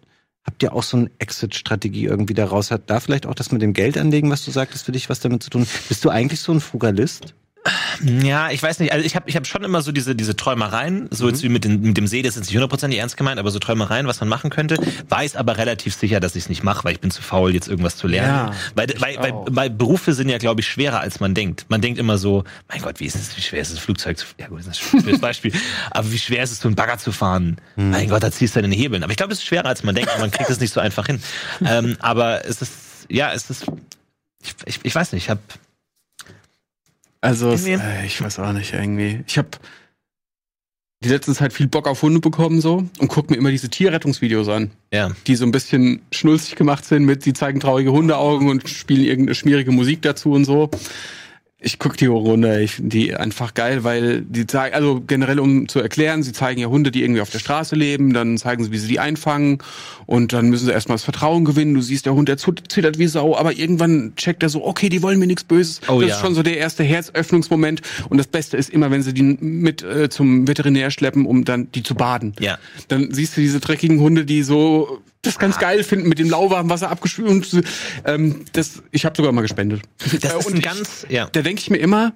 habt 0.43 0.63
ihr 0.63 0.73
auch 0.73 0.81
so 0.81 0.97
eine 0.97 1.11
Exit-Strategie 1.19 2.05
irgendwie 2.05 2.33
daraus? 2.33 2.71
Hat 2.71 2.89
da 2.89 2.99
vielleicht 2.99 3.27
auch 3.27 3.35
das 3.35 3.51
mit 3.51 3.61
dem 3.61 3.73
Geld 3.73 3.97
anlegen, 3.97 4.31
was 4.31 4.43
du 4.43 4.49
sagtest, 4.49 4.85
für 4.85 4.91
dich 4.91 5.09
was 5.09 5.19
damit 5.19 5.43
zu 5.43 5.51
tun? 5.51 5.67
Bist 5.87 6.03
du 6.03 6.09
eigentlich 6.09 6.39
so 6.39 6.51
ein 6.51 6.61
Frugalist? 6.61 7.35
Ja, 8.01 8.49
ich 8.49 8.61
weiß 8.61 8.79
nicht. 8.79 8.91
Also 8.91 9.05
ich 9.05 9.15
habe 9.15 9.29
ich 9.29 9.35
hab 9.35 9.47
schon 9.47 9.63
immer 9.63 9.81
so 9.81 9.91
diese, 9.91 10.15
diese 10.15 10.35
Träumereien, 10.35 11.07
so 11.11 11.27
jetzt 11.27 11.43
wie 11.43 11.49
mit, 11.49 11.63
den, 11.63 11.81
mit 11.81 11.97
dem 11.97 12.07
See, 12.07 12.21
das 12.21 12.35
ist 12.35 12.41
nicht 12.47 12.53
hundertprozentig 12.53 12.99
ernst 12.99 13.17
gemeint, 13.17 13.39
aber 13.39 13.51
so 13.51 13.59
Träumereien, 13.59 14.07
was 14.07 14.19
man 14.19 14.29
machen 14.29 14.49
könnte. 14.49 14.77
Weiß 15.09 15.35
aber 15.35 15.57
relativ 15.57 15.95
sicher, 15.95 16.19
dass 16.19 16.35
ich 16.35 16.43
es 16.43 16.49
nicht 16.49 16.63
mache, 16.63 16.83
weil 16.83 16.93
ich 16.93 16.99
bin 16.99 17.11
zu 17.11 17.21
faul, 17.21 17.53
jetzt 17.53 17.67
irgendwas 17.67 17.97
zu 17.97 18.07
lernen. 18.07 18.51
Ja, 18.51 18.53
weil, 18.75 18.87
weil, 18.99 19.17
weil, 19.19 19.33
weil 19.49 19.69
Berufe 19.69 20.13
sind 20.13 20.29
ja, 20.29 20.37
glaube 20.37 20.61
ich, 20.61 20.67
schwerer, 20.67 20.99
als 20.99 21.19
man 21.19 21.33
denkt. 21.33 21.65
Man 21.69 21.81
denkt 21.81 21.99
immer 21.99 22.17
so, 22.17 22.43
mein 22.69 22.81
Gott, 22.81 22.99
wie 22.99 23.05
ist 23.05 23.15
es, 23.15 23.35
wie 23.37 23.41
schwer 23.41 23.61
ist 23.61 23.69
es, 23.69 23.77
ein 23.77 23.81
Flugzeug 23.81 24.17
zu 24.17 24.25
Ja 24.39 24.47
gut, 24.47 24.59
das 24.59 24.67
ist 24.67 24.93
ein 24.93 25.01
schweres 25.01 25.19
Beispiel. 25.19 25.53
aber 25.91 26.11
wie 26.11 26.19
schwer 26.19 26.43
ist 26.43 26.51
es, 26.51 26.59
so 26.59 26.67
einen 26.67 26.75
Bagger 26.75 26.97
zu 26.97 27.11
fahren? 27.11 27.57
Mein 27.75 28.09
Gott, 28.09 28.23
da 28.23 28.31
ziehst 28.31 28.55
du 28.55 28.61
den 28.61 28.71
Hebeln. 28.71 29.03
Aber 29.03 29.11
ich 29.11 29.17
glaube, 29.17 29.33
es 29.33 29.39
ist 29.39 29.45
schwerer, 29.45 29.65
als 29.65 29.83
man 29.83 29.95
denkt. 29.95 30.11
Man 30.19 30.31
kriegt 30.31 30.49
es 30.49 30.59
nicht 30.59 30.73
so 30.73 30.79
einfach 30.79 31.07
hin. 31.07 31.21
ähm, 31.65 31.97
aber 31.99 32.45
es 32.45 32.61
ist, 32.61 32.71
ja, 33.09 33.31
es 33.33 33.49
ist, 33.49 33.65
ich, 34.43 34.55
ich, 34.65 34.79
ich 34.83 34.95
weiß 34.95 35.11
nicht, 35.13 35.23
ich 35.23 35.29
habe 35.29 35.41
Also, 37.27 37.51
es, 37.51 37.67
äh, 37.67 38.05
ich 38.05 38.21
weiß 38.21 38.39
auch 38.39 38.53
nicht, 38.53 38.73
irgendwie. 38.73 39.23
Ich 39.27 39.37
habe 39.37 39.49
die 41.03 41.09
letzte 41.09 41.33
Zeit 41.33 41.51
viel 41.51 41.67
Bock 41.67 41.85
auf 41.85 42.01
Hunde 42.01 42.21
bekommen 42.21 42.61
so 42.61 42.85
und 42.99 43.07
guck 43.09 43.29
mir 43.29 43.35
immer 43.35 43.51
diese 43.51 43.69
Tierrettungsvideos 43.69 44.47
an, 44.47 44.71
ja. 44.93 45.11
die 45.27 45.35
so 45.35 45.45
ein 45.45 45.51
bisschen 45.51 46.01
schnulzig 46.11 46.55
gemacht 46.55 46.85
sind 46.85 47.03
mit, 47.03 47.23
sie 47.23 47.33
zeigen 47.33 47.59
traurige 47.59 47.91
Hundeaugen 47.91 48.49
und 48.49 48.67
spielen 48.69 49.03
irgendeine 49.03 49.35
schmierige 49.35 49.71
Musik 49.71 50.01
dazu 50.01 50.31
und 50.31 50.45
so. 50.45 50.71
Ich 51.59 51.79
guck 51.79 51.97
die 51.97 52.05
Runde, 52.05 52.61
ich 52.61 52.75
finde 52.75 52.89
die 52.89 53.15
einfach 53.15 53.55
geil, 53.55 53.83
weil 53.83 54.21
die 54.21 54.45
zeigen, 54.45 54.75
also 54.75 55.01
generell 55.01 55.39
um 55.39 55.67
zu 55.67 55.79
erklären, 55.79 56.21
sie 56.21 56.31
zeigen 56.31 56.61
ja 56.61 56.67
Hunde, 56.67 56.91
die 56.91 57.01
irgendwie 57.01 57.21
auf 57.21 57.31
der 57.31 57.39
Straße 57.39 57.75
leben, 57.75 58.13
dann 58.13 58.37
zeigen 58.37 58.63
sie, 58.63 58.71
wie 58.71 58.77
sie 58.77 58.87
die 58.87 58.99
einfangen 58.99 59.57
und 60.05 60.33
dann 60.33 60.49
müssen 60.49 60.67
sie 60.67 60.71
erstmal 60.71 60.97
das 60.97 61.03
Vertrauen 61.03 61.45
gewinnen. 61.45 61.73
Du 61.73 61.81
siehst, 61.81 62.05
der 62.05 62.13
Hund, 62.13 62.29
der 62.29 62.37
zittert 62.37 62.99
wie 62.99 63.07
Sau, 63.07 63.35
aber 63.35 63.53
irgendwann 63.53 64.13
checkt 64.15 64.43
er 64.43 64.49
so, 64.49 64.65
okay, 64.65 64.89
die 64.89 65.01
wollen 65.01 65.17
mir 65.17 65.25
nichts 65.25 65.45
Böses. 65.45 65.81
Oh 65.87 65.99
das 65.99 66.09
ja. 66.09 66.15
ist 66.15 66.21
schon 66.21 66.35
so 66.35 66.43
der 66.43 66.57
erste 66.57 66.83
Herzöffnungsmoment 66.83 67.81
und 68.09 68.19
das 68.19 68.27
Beste 68.27 68.55
ist 68.55 68.69
immer, 68.69 68.91
wenn 68.91 69.01
sie 69.01 69.15
die 69.15 69.23
mit 69.23 69.81
äh, 69.81 70.09
zum 70.09 70.47
Veterinär 70.47 70.91
schleppen, 70.91 71.25
um 71.25 71.43
dann 71.43 71.71
die 71.71 71.81
zu 71.81 71.95
baden. 71.95 72.33
Ja. 72.39 72.59
Dann 72.87 73.11
siehst 73.11 73.35
du 73.35 73.41
diese 73.41 73.59
dreckigen 73.59 73.99
Hunde, 73.99 74.25
die 74.25 74.43
so 74.43 75.01
das 75.21 75.39
ganz 75.39 75.57
geil 75.59 75.83
finden, 75.83 76.07
mit 76.09 76.19
dem 76.19 76.29
lauwarmen 76.29 76.69
Wasser 76.69 76.89
abgespült. 76.89 77.29
Und, 77.29 77.63
ähm, 78.05 78.45
das, 78.53 78.81
ich 78.91 79.05
habe 79.05 79.15
sogar 79.15 79.31
mal 79.31 79.41
gespendet. 79.41 79.81
Das 79.99 80.13
Äh, 80.33 80.39
ist 80.39 80.45
und 80.45 80.53
ein 80.53 80.57
ich- 80.57 80.63
ganz, 80.63 81.05
ja. 81.09 81.27
Da 81.31 81.41
denke 81.41 81.61
ich 81.61 81.69
mir 81.69 81.77
immer, 81.77 82.13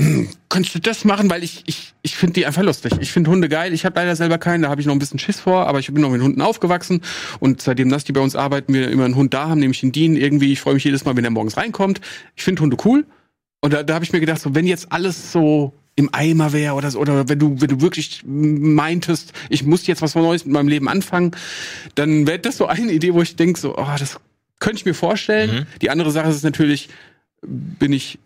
hm, 0.00 0.28
könntest 0.48 0.74
du 0.74 0.78
das 0.78 1.04
machen, 1.04 1.28
weil 1.28 1.42
ich 1.44 1.62
ich 1.66 1.92
ich 2.02 2.16
finde 2.16 2.34
die 2.34 2.46
einfach 2.46 2.62
lustig. 2.62 2.92
Ich 3.00 3.12
finde 3.12 3.30
Hunde 3.30 3.48
geil. 3.50 3.72
Ich 3.74 3.84
habe 3.84 3.96
leider 3.98 4.16
selber 4.16 4.38
keinen, 4.38 4.62
da 4.62 4.68
habe 4.70 4.80
ich 4.80 4.86
noch 4.86 4.94
ein 4.94 4.98
bisschen 4.98 5.18
Schiss 5.18 5.40
vor, 5.40 5.66
aber 5.66 5.78
ich 5.80 5.88
bin 5.92 6.00
noch 6.00 6.10
mit 6.10 6.22
Hunden 6.22 6.40
aufgewachsen 6.40 7.02
und 7.40 7.60
seitdem 7.60 7.90
das 7.90 8.04
die 8.04 8.12
bei 8.12 8.20
uns 8.20 8.34
arbeiten, 8.36 8.72
wir 8.72 8.90
immer 8.90 9.04
einen 9.04 9.16
Hund 9.16 9.34
da 9.34 9.48
haben, 9.48 9.60
nämlich 9.60 9.80
den 9.80 9.92
Dean 9.92 10.16
irgendwie. 10.16 10.52
Ich 10.52 10.60
freue 10.60 10.74
mich 10.74 10.84
jedes 10.84 11.04
Mal, 11.04 11.16
wenn 11.16 11.24
er 11.24 11.30
morgens 11.30 11.56
reinkommt. 11.58 12.00
Ich 12.36 12.44
finde 12.44 12.62
Hunde 12.62 12.76
cool 12.84 13.04
und 13.60 13.72
da, 13.74 13.82
da 13.82 13.94
habe 13.94 14.04
ich 14.04 14.12
mir 14.12 14.20
gedacht, 14.20 14.40
so 14.40 14.54
wenn 14.54 14.66
jetzt 14.66 14.90
alles 14.90 15.32
so 15.32 15.74
im 15.96 16.08
Eimer 16.12 16.52
wäre 16.52 16.74
oder 16.74 16.90
so, 16.90 16.98
oder 16.98 17.28
wenn 17.28 17.38
du 17.38 17.60
wenn 17.60 17.68
du 17.68 17.80
wirklich 17.80 18.22
meintest, 18.24 19.32
ich 19.48 19.64
muss 19.64 19.86
jetzt 19.86 20.02
was 20.02 20.14
Neues 20.14 20.44
mit 20.44 20.54
meinem 20.54 20.68
Leben 20.68 20.88
anfangen, 20.88 21.32
dann 21.94 22.26
wäre 22.26 22.38
das 22.38 22.56
so 22.56 22.66
eine 22.66 22.92
Idee, 22.92 23.14
wo 23.14 23.22
ich 23.22 23.36
denke, 23.36 23.58
so, 23.58 23.76
oh, 23.76 23.94
das 23.98 24.18
könnte 24.60 24.78
ich 24.78 24.86
mir 24.86 24.94
vorstellen. 24.94 25.60
Mhm. 25.60 25.66
Die 25.82 25.90
andere 25.90 26.10
Sache 26.10 26.30
ist 26.30 26.44
natürlich, 26.44 26.88
bin 27.42 27.92
ich 27.92 28.18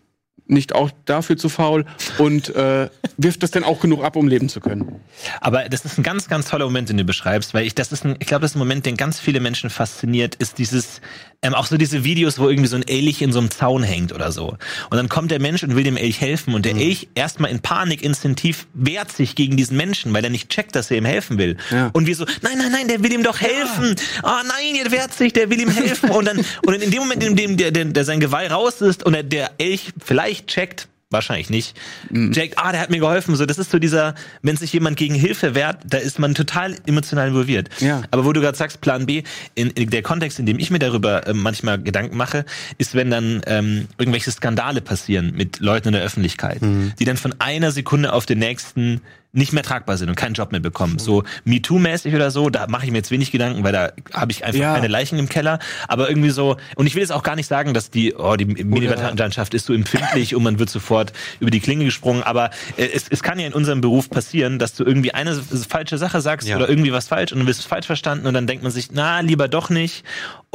nicht 0.47 0.73
auch 0.75 0.91
dafür 1.05 1.37
zu 1.37 1.49
faul 1.49 1.85
und 2.17 2.55
äh, 2.55 2.89
wirft 3.17 3.43
das 3.43 3.51
denn 3.51 3.63
auch 3.63 3.79
genug 3.79 4.03
ab, 4.03 4.15
um 4.15 4.27
leben 4.27 4.49
zu 4.49 4.59
können. 4.59 4.99
Aber 5.41 5.67
das 5.69 5.85
ist 5.85 5.97
ein 5.97 6.03
ganz, 6.03 6.27
ganz 6.27 6.49
toller 6.49 6.65
Moment, 6.65 6.89
den 6.89 6.97
du 6.97 7.03
beschreibst, 7.03 7.53
weil 7.53 7.65
ich, 7.65 7.75
das 7.75 7.91
ist 7.91 8.05
ein, 8.05 8.15
ich 8.19 8.27
glaube, 8.27 8.41
das 8.41 8.51
ist 8.51 8.55
ein 8.55 8.59
Moment, 8.59 8.85
den 8.85 8.97
ganz 8.97 9.19
viele 9.19 9.39
Menschen 9.39 9.69
fasziniert, 9.69 10.35
ist 10.35 10.57
dieses, 10.57 11.01
Ähm, 11.41 11.53
auch 11.53 11.67
so 11.67 11.77
diese 11.77 12.03
Videos, 12.03 12.39
wo 12.39 12.49
irgendwie 12.49 12.69
so 12.69 12.75
ein 12.75 12.87
Elch 12.87 13.21
in 13.21 13.31
so 13.31 13.37
einem 13.37 13.51
Zaun 13.51 13.83
hängt 13.83 14.11
oder 14.13 14.31
so. 14.31 14.57
Und 14.89 14.97
dann 14.97 15.09
kommt 15.09 15.29
der 15.29 15.39
Mensch 15.39 15.61
und 15.63 15.75
will 15.75 15.83
dem 15.83 15.97
Elch 15.97 16.19
helfen 16.19 16.55
und 16.55 16.65
der 16.65 16.73
Mhm. 16.73 16.79
Elch 16.79 17.07
erstmal 17.13 17.51
in 17.51 17.59
Panik 17.59 18.01
instinktiv 18.01 18.65
wehrt 18.73 19.11
sich 19.11 19.35
gegen 19.35 19.55
diesen 19.55 19.77
Menschen, 19.77 20.11
weil 20.13 20.23
er 20.23 20.31
nicht 20.31 20.49
checkt, 20.49 20.75
dass 20.75 20.89
er 20.89 20.97
ihm 20.97 21.05
helfen 21.05 21.37
will. 21.37 21.57
Ja. 21.69 21.91
Und 21.93 22.07
wir 22.07 22.15
so, 22.15 22.25
nein, 22.41 22.57
nein, 22.57 22.71
nein, 22.71 22.87
der 22.87 23.03
will 23.03 23.13
ihm 23.13 23.21
doch 23.21 23.39
helfen. 23.39 23.95
Ah, 24.23 24.41
nein, 24.47 24.81
der 24.81 24.91
wehrt 24.91 25.13
sich, 25.13 25.33
der 25.33 25.49
will 25.51 25.59
ihm 25.59 25.69
helfen. 25.69 26.09
Und 26.09 26.25
dann, 26.25 26.39
und 26.65 26.73
in 26.81 26.89
dem 26.89 26.99
Moment, 26.99 27.23
in 27.23 27.35
dem 27.35 27.57
der, 27.57 27.69
der, 27.71 27.85
der 27.85 28.05
sein 28.05 28.19
Geweih 28.19 28.47
raus 28.49 28.81
ist 28.81 29.05
und 29.05 29.13
der, 29.13 29.23
der 29.23 29.51
Elch 29.59 29.93
vielleicht 30.03 30.34
checkt, 30.43 30.87
wahrscheinlich 31.11 31.49
nicht, 31.49 31.77
Mhm. 32.09 32.31
checkt, 32.33 32.57
ah, 32.57 32.71
der 32.71 32.81
hat 32.81 32.89
mir 32.89 32.99
geholfen. 32.99 33.35
So, 33.35 33.45
das 33.45 33.57
ist 33.57 33.71
so 33.71 33.79
dieser, 33.79 34.15
wenn 34.41 34.57
sich 34.57 34.73
jemand 34.73 34.97
gegen 34.97 35.15
Hilfe 35.15 35.55
wehrt, 35.55 35.77
da 35.85 35.97
ist 35.97 36.19
man 36.19 36.33
total 36.35 36.75
emotional 36.87 37.27
involviert. 37.29 37.69
Ja. 37.79 38.01
Aber 38.11 38.25
wo 38.25 38.33
du 38.33 38.41
gerade 38.41 38.57
sagst, 38.57 38.81
Plan 38.81 39.05
B, 39.05 39.23
in, 39.53 39.69
in 39.69 39.89
der 39.91 40.01
Kontext, 40.01 40.39
in 40.39 40.45
dem 40.45 40.59
ich 40.59 40.71
mir 40.71 40.79
darüber 40.79 41.25
äh, 41.27 41.33
manchmal 41.33 41.81
Gedanken 41.81 42.17
mache, 42.17 42.43
ist, 42.79 42.95
wenn 42.95 43.11
dann 43.11 43.41
ähm, 43.45 43.87
irgendwelche 43.97 44.31
Skandale 44.31 44.81
passieren 44.81 45.31
mit 45.35 45.59
Leuten 45.59 45.89
in 45.89 45.93
der 45.93 46.03
Öffentlichkeit, 46.03 46.59
die 46.99 47.05
dann 47.05 47.17
von 47.17 47.35
einer 47.39 47.71
Sekunde 47.71 48.11
auf 48.11 48.25
den 48.25 48.39
nächsten 48.39 48.99
nicht 49.35 49.53
mehr 49.53 49.63
tragbar 49.63 49.97
sind 49.97 50.09
und 50.09 50.15
keinen 50.15 50.33
Job 50.33 50.51
mehr 50.51 50.61
bekommen. 50.61 50.97
So 50.99 51.23
MeToo-mäßig 51.45 52.15
oder 52.15 52.31
so, 52.31 52.49
da 52.49 52.67
mache 52.67 52.85
ich 52.85 52.91
mir 52.91 52.97
jetzt 52.97 53.11
wenig 53.11 53.31
Gedanken, 53.31 53.63
weil 53.63 53.71
da 53.73 53.91
habe 54.13 54.31
ich 54.31 54.43
einfach 54.43 54.59
Ja. 54.59 54.73
keine 54.73 54.87
Leichen 54.87 55.19
im 55.19 55.29
Keller. 55.29 55.59
Aber 55.87 56.09
irgendwie 56.09 56.29
so, 56.31 56.57
und 56.75 56.87
ich 56.87 56.95
will 56.95 57.01
jetzt 57.01 57.11
auch 57.11 57.23
gar 57.23 57.35
nicht 57.35 57.47
sagen, 57.47 57.73
dass 57.73 57.89
die, 57.91 58.15
oh, 58.15 58.35
die 58.35 58.45
Medienlandschaft 58.45 59.53
ist 59.53 59.65
so 59.65 59.73
empfindlich 59.73 60.35
und 60.35 60.43
man 60.43 60.59
wird 60.59 60.69
sofort 60.69 61.13
über 61.39 61.51
die 61.51 61.59
Klinge 61.59 61.85
gesprungen. 61.85 62.23
Aber 62.23 62.49
äh, 62.77 62.87
es, 62.93 63.05
es 63.09 63.21
kann 63.23 63.39
ja 63.39 63.47
in 63.47 63.53
unserem 63.53 63.81
Beruf 63.81 64.09
passieren, 64.09 64.59
dass 64.59 64.73
du 64.73 64.83
irgendwie 64.83 65.13
eine 65.13 65.35
falsche 65.35 65.97
Sache 65.97 66.21
sagst 66.21 66.47
Ja. 66.47 66.55
oder 66.57 66.69
irgendwie 66.69 66.91
was 66.93 67.07
falsch 67.07 67.31
und 67.33 67.39
du 67.39 67.47
wirst 67.47 67.65
falsch 67.67 67.85
verstanden 67.85 68.27
und 68.27 68.33
dann 68.33 68.47
denkt 68.47 68.63
man 68.63 68.71
sich, 68.71 68.89
na, 68.91 69.19
lieber 69.19 69.47
doch 69.47 69.69
nicht. 69.69 70.03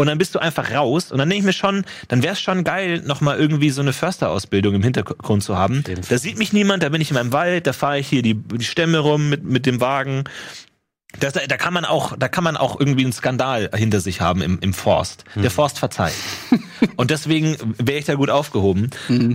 Und 0.01 0.07
dann 0.07 0.17
bist 0.17 0.35
du 0.35 0.39
einfach 0.39 0.71
raus. 0.71 1.13
Und 1.13 1.19
dann 1.19 1.29
denke 1.29 1.41
ich 1.41 1.45
mir 1.45 1.53
schon, 1.53 1.85
dann 2.09 2.23
wäre 2.23 2.33
es 2.33 2.41
schon 2.41 2.65
geil, 2.65 3.03
nochmal 3.05 3.39
irgendwie 3.39 3.69
so 3.69 3.83
eine 3.83 3.93
Försterausbildung 3.93 4.75
im 4.75 4.83
Hintergrund 4.83 5.45
zu 5.45 5.59
haben. 5.59 5.85
Da 6.09 6.17
sieht 6.17 6.39
mich 6.39 6.55
niemand, 6.55 6.83
da 6.83 6.89
bin 6.89 7.03
ich 7.03 7.11
in 7.11 7.17
meinem 7.17 7.35
Wald, 7.35 7.67
da 7.67 7.75
fahre 7.75 7.99
ich 7.99 8.09
hier 8.09 8.23
die, 8.23 8.33
die 8.33 8.65
Stämme 8.65 9.01
rum 9.01 9.29
mit, 9.29 9.45
mit 9.45 9.67
dem 9.67 9.83
Wagen. 9.83 10.25
Das, 11.19 11.35
da 11.35 11.57
kann 11.59 11.75
man 11.75 11.85
auch, 11.85 12.17
da 12.17 12.29
kann 12.29 12.45
man 12.45 12.57
auch 12.57 12.81
irgendwie 12.81 13.05
einen 13.05 13.13
Skandal 13.13 13.69
hinter 13.75 14.01
sich 14.01 14.23
haben 14.23 14.41
im, 14.41 14.59
im 14.61 14.73
Forst. 14.73 15.25
Der 15.35 15.51
Forst 15.51 15.79
verzeiht. 15.79 16.15
Und 16.97 17.11
deswegen 17.11 17.59
wäre 17.77 17.99
ich 17.99 18.07
da 18.07 18.15
gut 18.15 18.31
aufgehoben. 18.31 18.89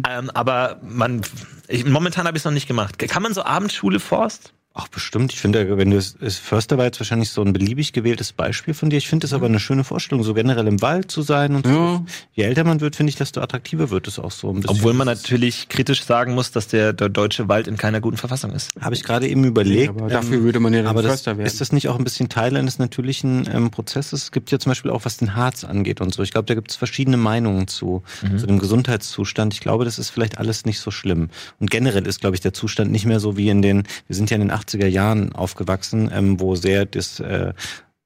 Ähm, 0.10 0.32
aber 0.34 0.80
man, 0.82 1.22
ich, 1.68 1.86
momentan 1.86 2.26
habe 2.26 2.38
ich 2.38 2.42
es 2.42 2.46
noch 2.46 2.54
nicht 2.54 2.68
gemacht. 2.68 2.98
Kann 2.98 3.22
man 3.22 3.36
so 3.36 3.44
Abendschule 3.44 4.00
Forst? 4.00 4.55
Ach, 4.78 4.90
bestimmt. 4.90 5.32
Ich 5.32 5.40
finde, 5.40 5.78
wenn 5.78 5.90
du 5.90 5.96
es, 5.98 6.18
es 6.20 6.38
Förster 6.38 6.78
war 6.78 6.84
jetzt 6.84 7.00
wahrscheinlich 7.00 7.30
so 7.30 7.42
ein 7.42 7.54
beliebig 7.54 7.94
gewähltes 7.94 8.34
Beispiel 8.34 8.74
von 8.74 8.90
dir. 8.90 8.98
Ich 8.98 9.08
finde 9.08 9.26
es 9.26 9.32
aber 9.32 9.46
eine 9.46 9.62
schöne 9.62 9.86
Vorstellung, 9.86 10.22
so 10.26 10.34
generell 10.34 10.68
im 10.68 10.82
Wald 10.82 11.10
zu 11.10 11.22
sein 11.22 11.56
und 11.56 11.66
Ja. 11.66 11.72
so. 11.74 12.06
Je 12.34 12.44
älter 12.44 12.66
man 12.66 12.82
wird, 12.82 12.98
finde 12.98 13.10
ich, 13.10 13.16
desto 13.16 13.40
attraktiver 13.40 13.90
wird 13.90 14.06
es 14.10 14.20
auch 14.20 14.32
so 14.32 14.50
ein 14.50 14.56
bisschen. 14.56 14.72
Obwohl 14.72 14.94
man 14.94 15.08
natürlich 15.08 15.70
kritisch 15.70 16.04
sagen 16.04 16.34
muss, 16.34 16.52
dass 16.52 16.68
der, 16.68 16.92
der 16.92 17.08
deutsche 17.08 17.48
Wald 17.48 17.68
in 17.70 17.78
keiner 17.78 18.02
guten 18.02 18.18
Verfassung 18.18 18.52
ist. 18.52 18.72
Habe 18.82 18.96
ich 18.96 19.04
gerade 19.04 19.30
eben 19.30 19.46
überlegt. 19.46 19.90
aber 19.92 20.10
dafür 20.10 20.44
würde 20.44 20.60
man 20.60 20.74
ja 20.74 20.80
dann 20.82 20.90
aber 20.90 21.02
das, 21.02 21.12
Förster 21.14 21.38
werden. 21.38 21.48
Ist 21.48 21.62
das 21.62 21.72
nicht 21.72 21.88
auch 21.88 21.98
ein 21.98 22.04
bisschen 22.04 22.28
Teil 22.28 22.58
eines 22.58 22.78
natürlichen 22.78 23.48
ähm, 23.50 23.72
Prozesses? 23.72 24.24
Es 24.24 24.32
gibt 24.34 24.52
ja 24.52 24.60
zum 24.60 24.72
Beispiel 24.72 24.92
auch, 24.92 25.06
was 25.06 25.16
den 25.16 25.36
Harz 25.38 25.64
angeht 25.64 26.02
und 26.02 26.14
so. 26.14 26.22
Ich 26.22 26.32
glaube, 26.32 26.48
da 26.48 26.54
gibt 26.54 26.70
es 26.72 26.76
verschiedene 26.76 27.16
Meinungen 27.16 27.70
zu, 27.70 28.04
Mhm. 28.24 28.40
zu 28.40 28.46
dem 28.46 28.60
Gesundheitszustand. 28.60 29.54
Ich 29.54 29.62
glaube, 29.62 29.86
das 29.86 30.00
ist 30.00 30.10
vielleicht 30.10 30.38
alles 30.38 30.66
nicht 30.66 30.80
so 30.82 30.92
schlimm. 30.92 31.30
Und 31.62 31.72
generell 31.72 32.06
ist, 32.08 32.20
glaube 32.20 32.36
ich, 32.36 32.42
der 32.42 32.54
Zustand 32.54 32.92
nicht 32.92 33.06
mehr 33.06 33.22
so 33.22 33.38
wie 33.38 33.48
in 33.48 33.62
den, 33.62 33.84
wir 34.08 34.16
sind 34.18 34.30
ja 34.30 34.36
in 34.36 34.42
den 34.42 34.52
80er 34.66 34.88
Jahren 34.88 35.34
aufgewachsen, 35.34 36.10
ähm, 36.14 36.40
wo 36.40 36.56
sehr 36.56 36.86
das, 36.86 37.20
äh, 37.20 37.54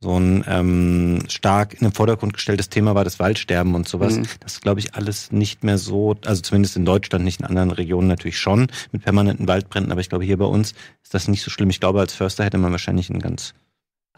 so 0.02 0.18
ein 0.18 0.46
ähm, 0.48 1.24
stark 1.28 1.74
in 1.74 1.82
den 1.82 1.92
Vordergrund 1.92 2.34
gestelltes 2.34 2.70
Thema 2.70 2.96
war 2.96 3.04
das 3.04 3.20
Waldsterben 3.20 3.76
und 3.76 3.88
sowas. 3.88 4.16
Mhm. 4.16 4.28
Das 4.40 4.54
ist, 4.54 4.62
glaube 4.62 4.80
ich, 4.80 4.96
alles 4.96 5.32
nicht 5.32 5.64
mehr 5.64 5.78
so, 5.78 6.16
also 6.26 6.42
zumindest 6.42 6.78
in 6.78 6.86
Deutschland, 6.86 7.26
nicht 7.26 7.42
in 7.42 7.46
anderen 7.46 7.72
Regionen 7.72 8.08
natürlich 8.08 8.40
schon, 8.40 8.68
mit 8.92 9.04
permanenten 9.04 9.48
Waldbränden, 9.48 9.92
aber 9.92 10.00
ich 10.02 10.10
glaube, 10.10 10.24
hier 10.24 10.38
bei 10.38 10.46
uns 10.46 10.74
ist 11.04 11.14
das 11.14 11.28
nicht 11.28 11.42
so 11.42 11.52
schlimm. 11.52 11.70
Ich 11.70 11.82
glaube, 11.82 12.00
als 12.00 12.14
Förster 12.14 12.46
hätte 12.46 12.58
man 12.58 12.72
wahrscheinlich 12.72 13.10
einen 13.10 13.20
ganz 13.20 13.54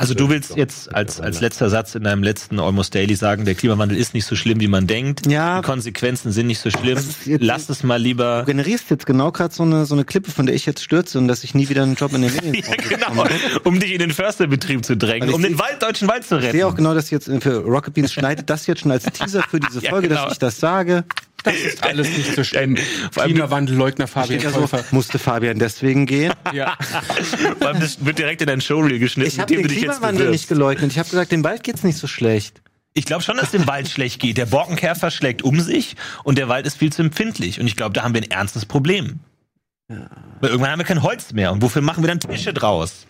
Also 0.02 0.14
du 0.16 0.30
willst 0.30 0.56
jetzt 0.58 0.94
als, 0.94 1.20
als 1.22 1.42
letzter 1.42 1.70
Satz 1.70 1.96
in 1.96 2.04
deinem 2.04 2.24
letzten 2.24 2.60
Almost 2.60 2.94
Daily 2.96 3.16
sagen, 3.16 3.46
der 3.46 3.56
Klimawandel 3.56 3.98
ist 3.98 4.14
nicht 4.14 4.26
so 4.26 4.36
schlimm, 4.36 4.60
wie 4.60 4.68
man 4.68 4.88
denkt. 4.88 5.28
Ja. 5.28 5.62
Die 5.62 5.66
Konsequenzen 5.66 6.32
sind 6.32 6.48
nicht 6.48 6.60
so 6.60 6.70
schlimm. 6.72 6.98
Jetzt- 7.26 7.42
Lass 7.44 7.70
es 7.70 7.84
mal 7.84 8.02
lieber. 8.02 8.40
Du 8.42 8.46
generierst 8.48 8.90
jetzt 8.90 9.06
genau 9.06 9.32
gerade 9.32 9.54
so 9.54 9.64
eine, 9.64 9.86
so 9.86 9.94
eine 9.96 10.04
Klippe, 10.04 10.32
von 10.32 10.46
der 10.48 10.56
ich 10.56 10.66
jetzt 10.66 10.84
stürze 10.84 11.18
und 11.20 11.28
dass 11.28 11.44
ich 11.44 11.54
nie 11.56 11.70
wieder 11.70 11.84
einen 11.84 11.96
Job 11.96 12.14
in 12.14 12.22
den 12.24 12.34
Medien 12.44 12.56
Ja, 12.56 12.76
genau. 12.76 13.26
Um 13.64 13.80
dich 13.80 13.92
in 13.94 14.00
den 14.00 14.12
Försterbetrieb 14.12 14.84
zu 14.84 14.98
drängen, 14.98 15.30
ich 15.30 15.36
um 15.36 15.42
den 15.42 15.60
Wald, 15.60 15.82
deutschen 15.82 16.08
Wald 16.08 16.26
zu 16.26 16.36
Ich 16.38 16.44
retten. 16.44 16.52
sehe 16.58 16.68
auch 16.68 16.76
genau, 16.76 16.94
dass 16.94 17.10
jetzt 17.12 17.30
für 17.42 17.58
Rocket 17.60 17.94
Beans 17.94 18.12
schneidet 18.12 18.50
das 18.50 18.68
jetzt 18.68 18.82
schon 18.82 18.92
als 18.92 19.04
Teaser 19.06 19.44
für 19.44 19.60
diese 19.60 19.80
Ja, 19.84 19.92
Folge, 19.92 20.08
genau. 20.10 20.24
dass 20.24 20.34
ich 20.34 20.40
das 20.40 20.60
sage. 20.60 21.04
Das 21.44 21.56
ist 21.56 21.84
alles 21.84 22.08
nicht 22.18 22.36
so 22.36 22.58
allem- 22.58 22.78
Klimawandelleugner 23.14 24.08
Fabian 24.08 24.42
ja 24.42 24.52
so, 24.52 24.70
musste 24.92 25.20
Fabian 25.20 25.60
deswegen 25.60 26.06
gehen. 26.06 26.34
Ja. 26.54 26.78
Vor 27.60 27.68
allem, 27.70 27.80
das 27.80 28.04
wird 28.04 28.18
direkt 28.20 28.42
in 28.42 28.48
dein 28.48 28.62
Showreel 28.62 29.00
geschnitten, 29.00 29.30
Ich 29.30 29.40
habe 29.40 29.56
den 29.56 29.68
Klimawandel 29.68 30.30
nicht 30.30 30.48
geleugnet. 30.50 30.92
Ich 30.92 31.00
habe 31.00 31.10
gesagt, 31.10 31.32
dem 31.32 31.44
Wald 31.44 31.64
geht's 31.64 31.84
nicht 31.84 31.98
so 31.98 32.08
schlecht. 32.08 32.62
Ich 32.94 33.06
glaube 33.06 33.24
schon, 33.24 33.38
dass 33.38 33.52
dem 33.52 33.68
Wald 33.68 33.88
schlecht 33.88 34.20
geht. 34.20 34.38
Der 34.38 34.48
Borkenkäfer 34.48 35.12
schlägt 35.12 35.44
um 35.44 35.62
sich 35.62 35.96
und 36.26 36.38
der 36.38 36.50
Wald 36.50 36.68
ist 36.68 36.78
viel 36.78 36.92
zu 36.92 37.02
empfindlich. 37.04 37.60
Und 37.62 37.68
ich 37.68 37.78
glaube, 37.78 37.94
da 37.94 38.04
haben 38.04 38.14
wir 38.14 38.22
ein 38.22 38.30
ernstes 38.32 38.66
Problem. 38.66 39.20
Weil 39.88 40.50
irgendwann 40.50 40.72
haben 40.72 40.80
wir 40.80 40.86
kein 40.86 41.02
Holz 41.04 41.32
mehr. 41.32 41.52
Und 41.54 41.62
wofür 41.62 41.82
machen 41.82 42.04
wir 42.04 42.08
dann 42.10 42.20
Tische 42.20 42.54
draus? 42.54 43.06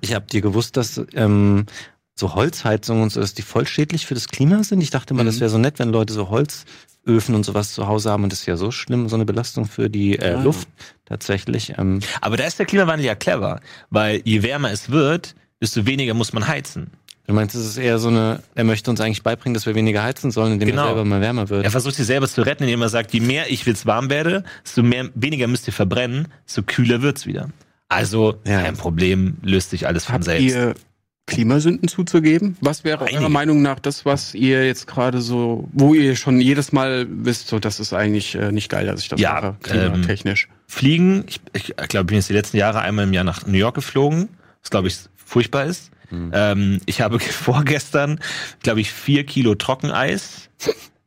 Ich 0.00 0.14
habe 0.14 0.26
dir 0.26 0.40
gewusst, 0.40 0.76
dass 0.76 1.00
ähm, 1.14 1.66
so 2.14 2.34
Holzheizungen 2.34 3.02
und 3.04 3.10
so, 3.12 3.20
dass 3.20 3.34
die 3.34 3.42
voll 3.42 3.66
schädlich 3.66 4.06
für 4.06 4.14
das 4.14 4.28
Klima 4.28 4.62
sind. 4.64 4.80
Ich 4.80 4.90
dachte 4.90 5.14
mal, 5.14 5.24
das 5.24 5.40
wäre 5.40 5.50
so 5.50 5.58
nett, 5.58 5.78
wenn 5.78 5.88
Leute 5.90 6.12
so 6.12 6.28
Holzöfen 6.28 7.34
und 7.34 7.44
sowas 7.44 7.72
zu 7.72 7.86
Hause 7.86 8.10
haben. 8.10 8.22
Und 8.24 8.32
das 8.32 8.40
ist 8.40 8.46
ja 8.46 8.56
so 8.56 8.70
schlimm, 8.70 9.08
so 9.08 9.16
eine 9.16 9.24
Belastung 9.24 9.64
für 9.66 9.88
die 9.90 10.18
äh, 10.18 10.34
Ah. 10.34 10.42
Luft 10.42 10.68
tatsächlich. 11.06 11.74
Ähm, 11.78 12.00
Aber 12.20 12.36
da 12.36 12.44
ist 12.44 12.58
der 12.58 12.66
Klimawandel 12.66 13.06
ja 13.06 13.14
clever. 13.14 13.60
Weil 13.90 14.20
je 14.24 14.42
wärmer 14.42 14.70
es 14.70 14.90
wird, 14.90 15.34
desto 15.60 15.86
weniger 15.86 16.14
muss 16.14 16.32
man 16.32 16.46
heizen. 16.46 16.90
du 17.26 17.32
meinst, 17.34 17.54
es 17.54 17.64
ist 17.66 17.78
eher 17.78 17.98
so 17.98 18.08
eine, 18.08 18.42
er 18.54 18.64
möchte 18.64 18.90
uns 18.90 19.00
eigentlich 19.00 19.22
beibringen, 19.22 19.54
dass 19.54 19.64
wir 19.64 19.74
weniger 19.74 20.02
heizen 20.02 20.30
sollen, 20.30 20.52
indem 20.54 20.68
Genau. 20.70 20.82
er 20.82 20.86
selber 20.88 21.04
mal 21.04 21.20
wärmer 21.20 21.48
wird. 21.48 21.64
Er 21.64 21.70
versucht 21.70 21.94
sich 21.94 22.04
selber 22.06 22.28
zu 22.28 22.42
retten, 22.42 22.64
indem 22.64 22.82
er 22.82 22.88
sagt, 22.90 23.12
je 23.14 23.20
mehr 23.20 23.50
ich 23.50 23.64
will's 23.64 23.86
warm 23.86 24.10
werde, 24.10 24.44
desto 24.64 24.82
mehr, 24.82 25.08
weniger 25.14 25.46
müsst 25.46 25.66
ihr 25.66 25.72
verbrennen, 25.72 26.28
desto 26.46 26.62
kühler 26.62 27.00
wird's 27.00 27.24
wieder. 27.26 27.48
Also, 27.88 28.34
Ja. 28.44 28.62
kein 28.62 28.76
Problem, 28.76 29.36
löst 29.42 29.70
sich 29.70 29.86
alles 29.86 30.04
von 30.06 30.14
Habt 30.16 30.24
selbst. 30.24 30.56
Klimasünden 31.32 31.88
zuzugeben? 31.88 32.56
Was 32.60 32.84
wäre 32.84 33.04
Einige. 33.04 33.18
eurer 33.18 33.28
Meinung 33.28 33.62
nach 33.62 33.78
das, 33.78 34.04
was 34.04 34.34
ihr 34.34 34.66
jetzt 34.66 34.86
gerade 34.86 35.20
so, 35.20 35.68
wo 35.72 35.94
ihr 35.94 36.16
schon 36.16 36.40
jedes 36.40 36.72
Mal 36.72 37.06
wisst, 37.08 37.48
so 37.48 37.58
das 37.58 37.80
ist 37.80 37.92
eigentlich 37.92 38.34
äh, 38.34 38.52
nicht 38.52 38.68
geil, 38.68 38.86
dass 38.86 39.00
ich 39.00 39.08
das 39.08 39.20
Ja, 39.20 39.34
mache, 39.34 39.46
ähm, 39.46 39.56
klimatechnisch. 39.60 40.48
Fliegen, 40.66 41.24
ich, 41.26 41.40
ich 41.54 41.74
glaube, 41.88 42.04
ich 42.04 42.06
bin 42.06 42.16
jetzt 42.16 42.28
die 42.28 42.34
letzten 42.34 42.56
Jahre 42.56 42.80
einmal 42.80 43.06
im 43.06 43.12
Jahr 43.12 43.24
nach 43.24 43.46
New 43.46 43.58
York 43.58 43.74
geflogen, 43.74 44.28
was 44.62 44.70
glaube 44.70 44.88
ich 44.88 44.96
furchtbar 45.16 45.64
ist. 45.64 45.90
Ähm, 46.32 46.80
ich 46.86 47.00
habe 47.00 47.18
vorgestern, 47.20 48.20
glaube 48.62 48.80
ich, 48.80 48.92
vier 48.92 49.24
Kilo 49.24 49.54
Trockeneis 49.54 50.50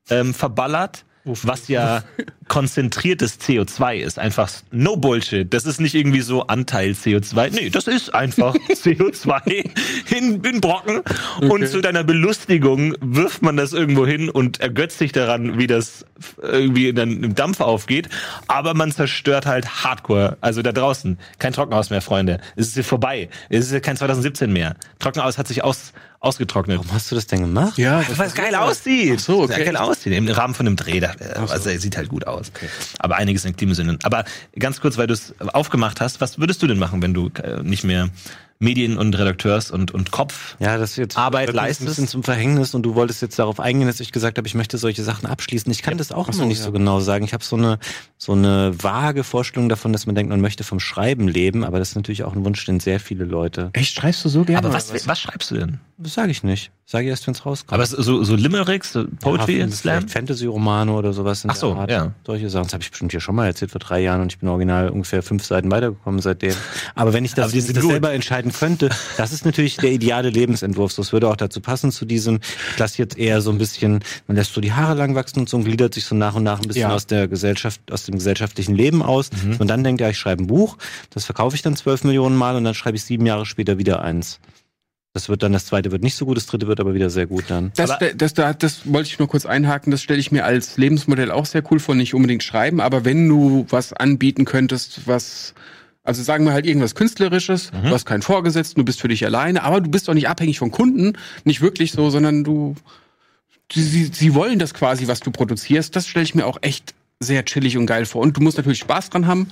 ähm, 0.09 0.33
verballert, 0.33 1.05
was 1.25 1.67
ja 1.67 2.03
konzentriertes 2.47 3.39
CO2 3.39 3.97
ist. 3.97 4.19
Einfach 4.19 4.51
no 4.71 4.95
Bullshit. 4.95 5.51
Das 5.51 5.65
ist 5.65 5.81
nicht 5.81 5.95
irgendwie 5.95 6.21
so 6.21 6.45
Anteil 6.47 6.91
CO2. 6.91 7.51
Nee, 7.51 7.69
das 7.69 7.87
ist 7.87 8.13
einfach 8.13 8.53
CO2 8.69 9.69
in, 10.15 10.43
in 10.43 10.61
Brocken. 10.61 11.01
Und 11.41 11.67
zu 11.67 11.81
deiner 11.81 12.03
Belustigung 12.03 12.95
wirft 13.01 13.41
man 13.41 13.57
das 13.57 13.73
irgendwo 13.73 14.05
hin 14.05 14.29
und 14.29 14.59
ergötzt 14.59 14.99
sich 14.99 15.11
daran, 15.11 15.57
wie 15.57 15.67
das 15.67 16.05
irgendwie 16.41 16.93
dann 16.93 17.23
im 17.23 17.35
Dampf 17.35 17.61
aufgeht. 17.61 18.09
Aber 18.47 18.73
man 18.73 18.91
zerstört 18.91 19.47
halt 19.47 19.83
Hardcore. 19.83 20.37
Also 20.41 20.61
da 20.61 20.71
draußen. 20.71 21.17
Kein 21.39 21.53
Trockenhaus 21.53 21.89
mehr, 21.89 22.01
Freunde. 22.01 22.39
Es 22.55 22.67
ist 22.67 22.73
hier 22.75 22.83
vorbei. 22.83 23.29
Es 23.49 23.65
ist 23.65 23.71
ja 23.71 23.79
kein 23.79 23.97
2017 23.97 24.53
mehr. 24.53 24.75
Trockenhaus 24.99 25.37
hat 25.37 25.47
sich 25.47 25.63
aus, 25.63 25.93
ausgetrocknet. 26.25 26.77
Warum 26.79 26.91
hast 26.93 27.11
du 27.11 27.15
das 27.15 27.27
denn 27.27 27.41
gemacht? 27.41 27.77
Ja, 27.77 28.03
Weil 28.17 28.27
es 28.27 28.33
geil 28.33 28.55
aussieht. 28.55 29.17
Ach 29.17 29.23
so, 29.23 29.47
Sehr 29.47 29.57
okay. 29.57 29.65
geil 29.65 29.77
aussieht. 29.77 30.13
Im 30.13 30.27
Rahmen 30.27 30.53
von 30.53 30.67
einem 30.67 30.75
Dreh. 30.75 30.99
Da, 30.99 31.13
äh, 31.19 31.35
also 31.47 31.69
er 31.69 31.79
sieht 31.79 31.97
halt 31.97 32.09
gut 32.09 32.27
aus. 32.27 32.51
Aber 32.99 33.15
einiges 33.17 33.43
sind 33.43 33.57
Klimasünden. 33.57 33.99
Aber 34.03 34.25
ganz 34.57 34.81
kurz, 34.81 34.97
weil 34.97 35.07
du 35.07 35.13
es 35.13 35.33
aufgemacht 35.39 36.01
hast, 36.01 36.21
was 36.21 36.39
würdest 36.39 36.61
du 36.63 36.67
denn 36.67 36.79
machen, 36.79 37.01
wenn 37.01 37.13
du 37.13 37.29
äh, 37.41 37.61
nicht 37.63 37.83
mehr 37.83 38.09
Medien- 38.57 38.97
und 38.97 39.17
Redakteurs- 39.17 39.69
und, 39.69 39.91
und 39.91 40.11
Kopf 40.11 40.55
Ja, 40.59 40.77
das 40.77 40.95
jetzt 40.95 41.17
Arbeit 41.17 41.51
leistest? 41.51 41.81
ein 41.81 41.85
bisschen 41.87 42.07
zum 42.07 42.23
Verhängnis 42.23 42.73
und 42.73 42.83
du 42.83 42.95
wolltest 42.95 43.21
jetzt 43.21 43.37
darauf 43.37 43.59
eingehen, 43.59 43.87
dass 43.87 43.99
ich 43.99 44.13
gesagt 44.13 44.37
habe, 44.37 44.47
ich 44.47 44.55
möchte 44.55 44.77
solche 44.77 45.03
Sachen 45.03 45.25
abschließen. 45.25 45.69
Ich 45.71 45.81
kann 45.81 45.97
das 45.97 46.11
auch 46.11 46.27
so, 46.31 46.39
immer 46.39 46.45
nicht 46.45 46.59
ja. 46.59 46.65
so 46.65 46.71
genau 46.71 47.01
sagen. 47.01 47.25
Ich 47.25 47.33
habe 47.33 47.43
so 47.43 47.57
eine 47.57 47.79
so 48.17 48.31
eine 48.31 48.73
vage 48.81 49.23
Vorstellung 49.25 49.67
davon, 49.67 49.91
dass 49.91 50.05
man 50.05 50.15
denkt, 50.15 50.29
man 50.29 50.39
möchte 50.39 50.63
vom 50.63 50.79
Schreiben 50.79 51.27
leben, 51.27 51.65
aber 51.65 51.79
das 51.79 51.89
ist 51.89 51.95
natürlich 51.95 52.23
auch 52.23 52.33
ein 52.33 52.45
Wunsch, 52.45 52.63
den 52.65 52.79
sehr 52.79 52.99
viele 53.01 53.25
Leute. 53.25 53.71
Echt, 53.73 53.93
schreibst 53.95 54.23
du 54.23 54.29
so 54.29 54.45
gerne? 54.45 54.59
Aber 54.59 54.69
oder 54.69 54.77
was, 54.77 55.07
was 55.07 55.19
schreibst 55.19 55.51
du 55.51 55.55
denn? 55.55 55.79
Das 55.97 56.13
sage 56.13 56.31
ich 56.31 56.43
nicht. 56.43 56.71
Sage 56.87 57.05
ich 57.05 57.09
erst, 57.09 57.25
wenn 57.25 57.33
es 57.33 57.45
rauskommt. 57.45 57.71
Aber 57.73 57.85
so, 57.85 58.23
so 58.23 58.35
Limericks, 58.35 58.91
so 58.91 59.05
Poetry, 59.21 59.59
ja, 59.59 59.67
Slam? 59.71 60.07
Fantasy-Romane 60.07 60.91
oder 60.91 61.13
sowas. 61.13 61.43
in 61.45 61.49
Ach 61.49 61.55
so, 61.55 61.73
ja. 61.87 62.11
Solche 62.27 62.49
Sachen. 62.49 62.65
Das 62.65 62.73
habe 62.73 62.83
ich 62.83 62.91
bestimmt 62.91 63.11
hier 63.11 63.21
schon 63.21 63.33
mal 63.33 63.47
erzählt 63.47 63.71
vor 63.71 63.79
drei 63.79 64.01
Jahren 64.01 64.21
und 64.21 64.31
ich 64.31 64.37
bin 64.39 64.49
original 64.49 64.89
ungefähr 64.89 65.23
fünf 65.23 65.45
Seiten 65.45 65.71
weitergekommen 65.71 66.21
seitdem. 66.21 66.53
Aber 66.93 67.13
wenn 67.13 67.23
ich 67.23 67.33
das, 67.33 67.53
das 67.53 67.65
selber 67.65 68.11
entscheiden 68.11 68.51
könnte, 68.51 68.89
das 69.17 69.31
ist 69.31 69.45
natürlich 69.45 69.77
der 69.77 69.93
ideale 69.93 70.29
Lebensentwurf. 70.29 70.93
Das 70.95 71.13
würde 71.13 71.29
auch 71.29 71.37
dazu 71.37 71.61
passen 71.61 71.91
zu 71.91 72.03
diesem, 72.05 72.39
ich 72.73 72.77
lasse 72.77 72.97
jetzt 72.97 73.17
eher 73.17 73.41
so 73.41 73.51
ein 73.51 73.57
bisschen, 73.57 74.03
man 74.27 74.35
lässt 74.35 74.53
so 74.53 74.59
die 74.59 74.73
Haare 74.73 74.95
lang 74.95 75.15
wachsen 75.15 75.39
und 75.39 75.49
so 75.49 75.55
und 75.57 75.63
gliedert 75.63 75.93
sich 75.93 76.03
so 76.05 76.13
nach 76.13 76.35
und 76.35 76.43
nach 76.43 76.59
ein 76.59 76.67
bisschen 76.67 76.81
Ja. 76.89 76.93
aus 76.93 77.07
der 77.07 77.29
Gesellschaft, 77.29 77.79
aus 77.89 78.03
dem 78.03 78.15
gesellschaftlichen 78.15 78.75
Leben 78.75 79.01
aus. 79.01 79.29
Mhm. 79.31 79.55
Und 79.59 79.67
dann 79.69 79.83
denkt 79.83 80.01
er, 80.01 80.09
ich 80.09 80.19
schreibe 80.19 80.43
ein 80.43 80.47
Buch, 80.47 80.77
das 81.11 81.23
verkaufe 81.25 81.55
ich 81.55 81.61
dann 81.61 81.75
zwölf 81.77 82.03
Millionen 82.03 82.35
Mal 82.35 82.57
und 82.57 82.65
dann 82.65 82.75
schreibe 82.75 82.97
ich 82.97 83.03
sieben 83.05 83.25
Jahre 83.25 83.45
später 83.45 83.77
wieder 83.77 84.01
eins. 84.01 84.39
Das 85.15 85.29
wird 85.29 85.43
dann, 85.43 85.53
das 85.53 85.65
zweite 85.65 85.93
wird 85.93 86.03
nicht 86.03 86.15
so 86.15 86.25
gut, 86.25 86.35
das 86.35 86.45
dritte 86.45 86.67
wird 86.67 86.81
aber 86.81 86.93
wieder 86.93 87.09
sehr 87.09 87.25
gut 87.25 87.45
dann. 87.47 87.71
Das, 87.77 87.97
das, 88.17 88.33
das, 88.33 88.57
das 88.57 88.81
wollte 88.83 89.07
ich 89.07 89.17
nur 89.17 89.29
kurz 89.29 89.45
einhaken. 89.45 89.89
Das 89.89 90.01
stelle 90.01 90.19
ich 90.19 90.29
mir 90.29 90.43
als 90.43 90.75
Lebensmodell 90.75 91.31
auch 91.31 91.45
sehr 91.45 91.63
cool 91.71 91.79
vor. 91.79 91.95
Nicht 91.95 92.13
unbedingt 92.13 92.43
schreiben, 92.43 92.81
aber 92.81 93.05
wenn 93.05 93.29
du 93.29 93.65
was 93.69 93.93
anbieten 93.93 94.43
könntest, 94.43 95.07
was, 95.07 95.53
also 96.03 96.21
sagen 96.21 96.43
wir 96.43 96.51
halt 96.51 96.65
irgendwas 96.65 96.95
Künstlerisches, 96.95 97.71
du 97.71 97.91
hast 97.91 98.05
keinen 98.05 98.23
Vorgesetzten, 98.23 98.81
du 98.81 98.83
bist 98.83 98.99
für 98.99 99.07
dich 99.07 99.23
alleine, 99.23 99.63
aber 99.63 99.79
du 99.79 99.89
bist 99.89 100.09
auch 100.09 100.13
nicht 100.13 100.27
abhängig 100.27 100.59
von 100.59 100.69
Kunden, 100.69 101.13
nicht 101.45 101.61
wirklich 101.61 101.93
so, 101.93 102.09
sondern 102.09 102.43
du, 102.43 102.75
sie, 103.71 103.83
sie, 103.83 104.11
sie 104.11 104.35
wollen 104.35 104.59
das 104.59 104.73
quasi, 104.73 105.07
was 105.07 105.21
du 105.21 105.31
produzierst. 105.31 105.95
Das 105.95 106.07
stelle 106.07 106.25
ich 106.25 106.35
mir 106.35 106.45
auch 106.45 106.57
echt 106.59 106.93
sehr 107.21 107.45
chillig 107.45 107.77
und 107.77 107.85
geil 107.85 108.05
vor. 108.05 108.21
Und 108.21 108.35
du 108.35 108.41
musst 108.41 108.57
natürlich 108.57 108.79
Spaß 108.79 109.11
dran 109.11 109.27
haben. 109.27 109.47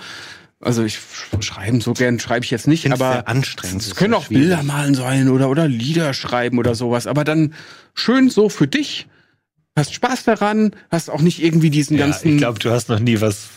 Also 0.63 0.83
ich 0.83 0.99
schreiben 1.41 1.81
so 1.81 1.93
gern 1.93 2.19
schreibe 2.19 2.45
ich 2.45 2.51
jetzt 2.51 2.67
nicht, 2.67 2.83
find's 2.83 3.01
aber 3.01 3.27
anstrengend, 3.27 3.81
Es 3.81 3.95
können 3.95 4.13
auch 4.13 4.25
schwierig. 4.25 4.47
Bilder 4.47 4.63
malen 4.63 4.95
sein 4.95 5.29
oder 5.29 5.49
oder 5.49 5.67
Lieder 5.67 6.13
schreiben 6.13 6.57
oder 6.57 6.73
sowas, 6.75 7.07
aber 7.07 7.23
dann 7.23 7.53
schön 7.93 8.29
so 8.29 8.49
für 8.49 8.67
dich. 8.67 9.07
Hast 9.75 9.93
Spaß 9.93 10.23
daran, 10.23 10.75
hast 10.89 11.09
auch 11.09 11.21
nicht 11.21 11.43
irgendwie 11.43 11.69
diesen 11.69 11.97
Ja, 11.97 12.05
ganzen 12.05 12.33
ich 12.33 12.37
glaube, 12.37 12.59
du 12.59 12.69
hast 12.69 12.89
noch 12.89 12.99
nie 12.99 13.21
was 13.21 13.49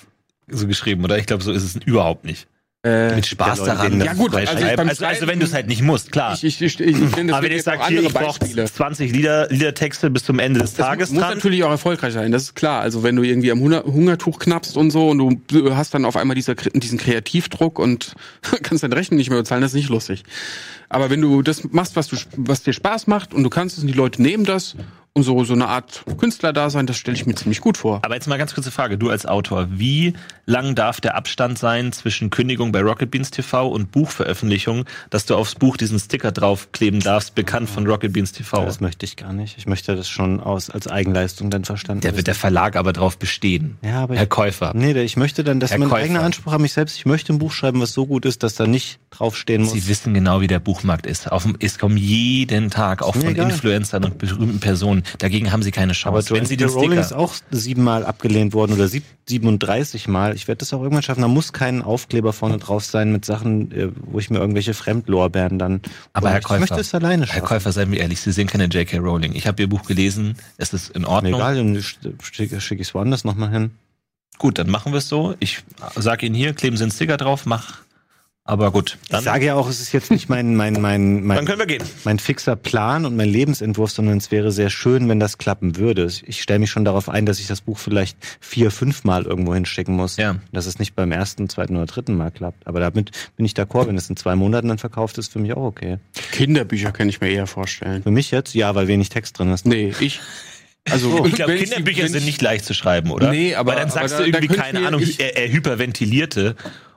so 0.48 0.66
geschrieben, 0.66 1.04
oder? 1.04 1.18
Ich 1.18 1.26
glaube, 1.26 1.42
so 1.42 1.52
ist 1.52 1.62
es 1.62 1.76
überhaupt 1.84 2.24
nicht. 2.24 2.48
Äh, 2.87 3.16
Mit 3.16 3.26
Spaß 3.26 3.64
daran. 3.64 4.01
Ja, 4.01 4.12
gut, 4.14 4.32
also 4.34 4.53
also, 4.53 5.05
also 5.05 5.26
wenn 5.26 5.41
du 5.41 5.47
es 5.47 5.53
halt 5.53 5.66
nicht 5.66 5.82
musst, 5.82 6.12
klar. 6.12 6.34
ich, 6.34 6.45
ich, 6.45 6.62
ich, 6.62 6.80
ich, 6.80 7.16
nenne 7.16 7.34
Aber 7.34 7.43
wenn 7.43 7.53
ich 7.53 7.64
sage, 7.64 7.82
ich 7.93 8.12
brauche 8.12 8.39
Beispiele. 8.39 8.64
20 8.66 9.12
Lieder, 9.12 9.49
Liedertexte 9.49 10.09
bis 10.09 10.22
zum 10.24 10.39
Ende 10.39 10.61
des 10.61 10.74
Das 10.74 10.87
Tages 10.87 11.11
muss 11.11 11.22
dran. 11.22 11.34
natürlich 11.34 11.64
auch 11.64 11.70
erfolgreich 11.70 12.12
sein, 12.12 12.30
das 12.30 12.45
ist 12.45 12.55
klar. 12.55 12.82
Also 12.82 13.03
wenn 13.03 13.16
du 13.16 13.24
irgendwie 13.24 13.51
am 13.51 13.59
Hunger 13.61 13.82
Hungertuch 13.84 14.39
knappst 14.39 14.76
und 14.76 14.93
so 14.93 15.09
und 15.09 15.18
du 15.18 15.41
du 15.49 15.76
hast 15.76 15.95
dann 15.95 16.05
auf 16.05 16.16
einmal 16.16 16.37
dieser, 16.37 16.55
diesen 16.55 16.99
Kreativdruck 16.99 17.80
und 17.80 18.14
kannst 18.62 18.84
deine 18.84 18.95
Rechnung 18.95 19.18
nicht 19.18 19.30
mehr 19.30 19.41
bezahlen, 19.41 19.62
das 19.62 19.72
ist 19.72 19.76
nicht 19.76 19.89
lustig. 19.89 20.22
Aber 20.89 21.11
wenn 21.11 21.20
du 21.20 21.43
das 21.43 21.64
machst, 21.64 21.97
was, 21.97 22.07
du, 22.07 22.16
was 22.37 22.62
dir 22.62 22.72
Spaß 22.72 23.09
macht 23.09 23.34
und 23.34 23.43
du 23.43 23.51
kannst 23.51 23.76
es 23.76 23.82
und 23.82 23.89
die 23.89 23.95
Leute 23.95 24.22
nehmen 24.22 24.45
das 24.45 24.76
und 25.16 25.22
so, 25.22 25.42
so 25.44 25.54
eine 25.54 25.68
Art 25.68 26.04
Künstler 26.18 26.52
da 26.52 26.68
sein, 26.68 26.86
das 26.86 26.98
stelle 26.98 27.16
ich 27.16 27.24
mir 27.24 27.34
ziemlich 27.34 27.62
gut 27.62 27.78
vor. 27.78 28.00
Aber 28.04 28.14
jetzt 28.14 28.28
mal 28.28 28.36
ganz 28.36 28.54
kurze 28.54 28.70
Frage, 28.70 28.98
du 28.98 29.08
als 29.08 29.24
Autor, 29.24 29.66
wie 29.70 30.12
lang 30.44 30.74
darf 30.74 31.00
der 31.00 31.16
Abstand 31.16 31.58
sein 31.58 31.90
zwischen 31.92 32.28
Kündigung 32.28 32.70
bei 32.70 32.82
Rocket 32.82 33.10
Beans 33.10 33.30
TV 33.30 33.66
und 33.66 33.90
Buchveröffentlichung, 33.92 34.84
dass 35.08 35.24
du 35.24 35.34
aufs 35.34 35.54
Buch 35.54 35.78
diesen 35.78 35.98
Sticker 35.98 36.32
draufkleben 36.32 37.00
darfst, 37.00 37.34
bekannt 37.34 37.70
von 37.70 37.86
Rocket 37.86 38.12
Beans 38.12 38.32
TV? 38.32 38.62
Das 38.66 38.80
möchte 38.80 39.06
ich 39.06 39.16
gar 39.16 39.32
nicht. 39.32 39.56
Ich 39.56 39.66
möchte 39.66 39.96
das 39.96 40.06
schon 40.06 40.38
aus, 40.40 40.68
als 40.68 40.86
Eigenleistung 40.86 41.48
dann 41.48 41.64
verstanden 41.64 42.02
Der 42.02 42.14
wird 42.16 42.26
der 42.26 42.34
Verlag 42.34 42.76
aber 42.76 42.92
drauf 42.92 43.18
bestehen. 43.18 43.78
Ja, 43.82 44.02
aber 44.02 44.16
Herr 44.16 44.24
ich- 44.24 44.28
Käufer. 44.28 44.72
Nee, 44.74 44.92
ich 45.02 45.16
möchte 45.16 45.44
dann, 45.44 45.60
dass 45.60 45.70
Herr 45.70 45.78
Käufer. 45.78 45.96
eigenen 45.96 46.22
Anspruch 46.22 46.52
an 46.52 46.60
mich 46.60 46.74
selbst. 46.74 46.96
Ich 46.98 47.06
möchte 47.06 47.32
ein 47.32 47.38
Buch 47.38 47.52
schreiben, 47.52 47.80
was 47.80 47.92
so 47.94 48.04
gut 48.04 48.26
ist, 48.26 48.42
dass 48.42 48.54
da 48.54 48.66
nicht 48.66 48.98
draufstehen 49.10 49.62
muss. 49.62 49.72
Sie 49.72 49.88
wissen 49.88 50.12
genau, 50.12 50.42
wie 50.42 50.46
der 50.46 50.58
Buchmarkt 50.60 51.06
ist. 51.06 51.32
Auf 51.32 51.44
dem, 51.44 51.56
es 51.58 51.78
kommen 51.78 51.96
jeden 51.96 52.68
Tag 52.70 53.02
auch 53.02 53.14
von 53.16 53.28
egal. 53.30 53.50
Influencern 53.50 54.04
und 54.04 54.18
berühmten 54.18 54.60
Personen. 54.60 55.04
Dagegen 55.18 55.52
haben 55.52 55.62
sie 55.62 55.70
keine 55.70 55.92
aber 56.04 56.20
Chance. 56.20 56.30
Wenn 56.30 56.36
Joanne 56.36 56.48
sie 56.48 56.57
den 56.57 56.68
Rowling 56.68 56.98
ist 56.98 57.07
Sticker, 57.07 57.20
auch 57.20 57.34
siebenmal 57.50 58.04
abgelehnt 58.04 58.52
worden 58.54 58.72
oder 58.72 58.88
sieb, 58.88 59.04
37 59.28 60.09
Mal. 60.09 60.34
Ich 60.34 60.48
werde 60.48 60.59
das 60.61 60.72
auch 60.72 60.82
irgendwann 60.82 61.02
schaffen. 61.02 61.22
Da 61.22 61.28
muss 61.28 61.52
kein 61.52 61.82
Aufkleber 61.82 62.32
vorne 62.32 62.59
drauf 62.59 62.84
sein 62.84 63.12
mit 63.12 63.24
Sachen, 63.24 63.72
äh, 63.72 63.88
wo 64.07 64.18
ich 64.18 64.30
mir 64.30 64.38
irgendwelche 64.38 64.74
Fremdlorbeeren 64.74 65.59
dann. 65.59 65.80
aber 66.12 66.30
Herr 66.30 66.38
ich 66.38 66.44
Käufer, 66.44 66.61
möchte 66.61 66.80
es 66.80 66.94
alleine 66.94 67.26
Herr 67.26 67.34
schaffen. 67.34 67.46
Käufer, 67.46 67.72
seien 67.72 67.90
wir 67.90 68.00
ehrlich, 68.00 68.20
Sie 68.20 68.32
sind 68.32 68.50
keine 68.50 68.66
J.K. 68.66 68.98
Rowling. 68.98 69.34
Ich 69.34 69.46
habe 69.46 69.62
Ihr 69.62 69.68
Buch 69.68 69.84
gelesen. 69.84 70.36
Es 70.57 70.72
ist 70.72 70.90
in 70.90 71.02
Mir 71.02 71.09
Ordnung. 71.09 71.34
egal, 71.34 71.57
dann 71.57 71.82
schicke 72.22 72.61
schick 72.61 72.80
ich 72.80 72.88
es 72.88 72.94
woanders 72.94 73.24
nochmal 73.24 73.50
hin. 73.50 73.72
Gut, 74.38 74.59
dann 74.59 74.68
machen 74.68 74.92
wir 74.92 74.98
es 74.98 75.09
so. 75.09 75.34
Ich 75.40 75.62
sage 75.96 76.26
Ihnen 76.26 76.34
hier, 76.34 76.52
kleben 76.52 76.76
Sie 76.76 76.82
einen 76.84 76.92
Sticker 76.92 77.16
drauf, 77.16 77.46
mach. 77.46 77.86
Aber 78.49 78.70
gut, 78.70 78.97
dann, 79.11 79.18
Ich 79.18 79.24
sage 79.24 79.47
ja 79.47 79.55
auch, 79.57 79.68
es 79.68 79.80
ist 79.80 79.92
jetzt 79.92 80.12
nicht 80.12 80.28
mein, 80.28 80.55
mein, 80.55 80.74
mein, 80.80 81.24
mein, 81.24 81.36
dann 81.38 81.47
können 81.47 81.59
wir 81.59 81.66
gehen. 81.66 81.82
mein 82.05 82.20
fixer 82.20 82.55
Plan 82.55 83.05
und 83.05 83.16
mein 83.16 83.28
Lebensentwurf, 83.28 83.90
sondern 83.90 84.18
es 84.18 84.30
wäre 84.30 84.53
sehr 84.53 84.70
schön, 84.70 85.09
wenn 85.09 85.18
das 85.18 85.36
klappen 85.38 85.76
würde. 85.76 86.09
Ich 86.24 86.42
stelle 86.42 86.61
mich 86.61 86.70
schon 86.70 86.84
darauf 86.84 87.09
ein, 87.09 87.26
dass 87.26 87.40
ich 87.40 87.49
das 87.49 87.61
Buch 87.61 87.76
vielleicht 87.76 88.16
vier, 88.40 88.70
fünf 88.70 89.03
Mal 89.03 89.24
irgendwo 89.24 89.53
hinschicken 89.53 89.97
muss. 89.97 90.16
Ja. 90.16 90.36
Dass 90.53 90.66
es 90.66 90.78
nicht 90.78 90.94
beim 90.94 91.11
ersten, 91.11 91.49
zweiten 91.49 91.74
oder 91.76 91.86
dritten 91.86 92.16
Mal 92.16 92.30
klappt. 92.30 92.68
Aber 92.68 92.78
damit 92.78 93.11
bin 93.36 93.44
ich 93.44 93.53
d'accord. 93.55 93.88
Wenn 93.88 93.97
es 93.97 94.09
in 94.09 94.16
zwei 94.16 94.36
Monaten 94.36 94.68
dann 94.68 94.78
verkauft 94.78 95.18
ist, 95.18 95.32
für 95.32 95.40
mich 95.40 95.53
auch 95.53 95.64
okay. 95.64 95.99
Kinderbücher 96.30 96.92
kann 96.92 97.09
ich 97.09 97.20
mir 97.20 97.30
eher 97.30 97.49
vorstellen. 97.49 98.05
Für 98.05 98.12
mich 98.12 98.30
jetzt, 98.30 98.55
ja, 98.55 98.76
weil 98.76 98.86
wenig 98.86 99.09
Text 99.09 99.38
drin 99.40 99.51
ist. 99.53 99.66
Nee, 99.66 99.92
ich. 99.99 100.20
Also, 100.88 101.26
Ich 101.26 101.34
glaube, 101.34 101.57
Kinderbücher 101.57 102.05
wenn 102.05 102.09
sind 102.12 102.18
ich- 102.20 102.26
nicht 102.26 102.42
leicht 102.42 102.64
zu 102.64 102.72
schreiben, 102.74 103.11
oder? 103.11 103.32
Nee, 103.32 103.57
aber- 103.57 103.72
Weil 103.72 103.78
dann 103.80 103.90
aber 103.90 103.92
sagst 104.09 104.14
da- 104.14 104.18
du 104.18 104.24
irgendwie, 104.28 104.47
ich 104.55 104.61
keine 104.61 104.86
Ahnung, 104.86 105.01
ich- 105.03 105.18
er, 105.18 105.36
er 105.36 105.51
hyperventilierte. 105.51 106.55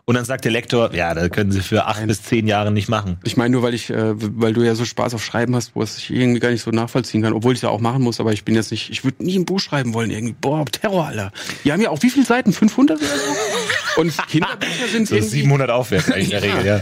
Und 0.10 0.16
dann 0.16 0.26
sagt 0.26 0.44
der 0.44 0.52
Lektor, 0.52 0.92
ja, 0.96 1.14
das 1.14 1.30
können 1.30 1.52
Sie 1.52 1.62
für 1.62 1.86
acht 1.86 2.04
bis 2.08 2.24
zehn 2.24 2.48
Jahre 2.48 2.72
nicht 2.72 2.90
machen. 2.90 3.20
Ich 3.26 3.38
meine 3.38 3.52
nur, 3.52 3.62
weil 3.62 3.76
ich, 3.76 3.92
äh, 3.92 4.14
weil 4.16 4.54
du 4.54 4.64
ja 4.64 4.74
so 4.74 4.84
Spaß 4.84 5.14
auf 5.14 5.24
Schreiben 5.24 5.56
hast, 5.56 5.76
wo 5.76 5.84
es 5.84 6.00
ich 6.00 6.10
irgendwie 6.10 6.40
gar 6.40 6.50
nicht 6.50 6.64
so 6.64 6.72
nachvollziehen 6.72 7.22
kann, 7.22 7.32
obwohl 7.32 7.54
ich 7.54 7.60
es 7.60 7.62
ja 7.62 7.70
auch 7.70 7.80
machen 7.80 8.02
muss, 8.02 8.20
aber 8.20 8.34
ich 8.34 8.44
bin 8.44 8.56
jetzt 8.56 8.72
nicht, 8.72 8.90
ich 8.90 9.04
würde 9.04 9.24
nie 9.24 9.38
ein 9.38 9.46
Buch 9.46 9.60
schreiben 9.60 9.94
wollen, 9.94 10.10
irgendwie, 10.10 10.34
boah, 10.42 10.66
Terror, 10.66 11.06
Alter. 11.06 11.32
Die 11.64 11.72
haben 11.72 11.80
ja 11.80 11.92
auch 11.92 12.02
wie 12.02 12.10
viele 12.10 12.26
Seiten? 12.26 12.54
500 12.54 12.98
oder 12.98 13.06
so? 13.08 14.02
Und 14.02 14.18
Kinderbücher 14.30 14.88
sind 14.92 15.08
So 15.10 15.14
irgendwie... 15.14 15.42
700 15.42 15.70
aufwärts 15.70 16.12
eigentlich 16.12 16.34
in 16.34 16.42
der 16.42 16.50
Ja. 16.50 16.56
Regel, 16.56 16.66
ja. 16.66 16.80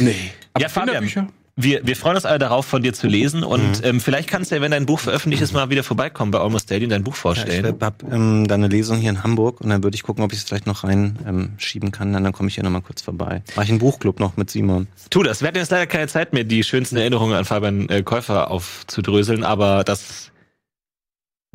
Nee. 0.00 0.14
Aber 0.52 0.62
Ja, 0.62 0.68
Fabian. 0.68 1.32
Wir, 1.62 1.86
wir 1.86 1.96
freuen 1.96 2.16
uns 2.16 2.24
alle 2.24 2.38
darauf, 2.38 2.66
von 2.66 2.82
dir 2.82 2.92
zu 2.92 3.06
lesen. 3.06 3.44
Und 3.44 3.84
ähm, 3.84 4.00
vielleicht 4.00 4.28
kannst 4.28 4.50
du 4.50 4.56
ja, 4.56 4.60
wenn 4.60 4.70
dein 4.72 4.86
Buch 4.86 4.98
veröffentlicht 4.98 5.42
ist, 5.42 5.52
mal 5.52 5.70
wieder 5.70 5.84
vorbeikommen 5.84 6.30
bei 6.30 6.38
Almost 6.40 6.70
Daily 6.70 6.84
und 6.84 6.90
dein 6.90 7.04
Buch 7.04 7.12
Ja, 7.12 7.16
ich 7.16 7.20
vorstellen. 7.20 7.76
habe 7.80 7.96
ähm, 8.10 8.48
da 8.48 8.54
eine 8.56 8.68
Lesung 8.68 8.98
hier 8.98 9.10
in 9.10 9.22
Hamburg 9.22 9.60
und 9.60 9.70
dann 9.70 9.82
würde 9.82 9.94
ich 9.94 10.02
gucken, 10.02 10.24
ob 10.24 10.32
ich 10.32 10.38
es 10.38 10.44
vielleicht 10.44 10.66
noch 10.66 10.84
rein 10.84 11.18
ähm, 11.26 11.92
kann. 11.92 12.12
Dann, 12.12 12.24
dann 12.24 12.32
komme 12.32 12.48
ich 12.48 12.56
hier 12.56 12.64
nochmal 12.64 12.82
kurz 12.82 13.02
vorbei. 13.02 13.42
Mach 13.54 13.62
ich 13.64 13.70
einen 13.70 13.78
Buchclub 13.78 14.18
noch 14.18 14.36
mit 14.36 14.50
Simon. 14.50 14.88
Tu 15.10 15.22
das. 15.22 15.40
Wir 15.40 15.48
hatten 15.48 15.58
jetzt 15.58 15.70
leider 15.70 15.86
keine 15.86 16.08
Zeit 16.08 16.32
mehr, 16.32 16.44
die 16.44 16.64
schönsten 16.64 16.96
Erinnerungen 16.96 17.36
an 17.36 17.44
Fabian 17.44 17.88
äh, 17.88 18.02
Käufer 18.02 18.50
aufzudröseln, 18.50 19.44
aber 19.44 19.84
das 19.84 20.31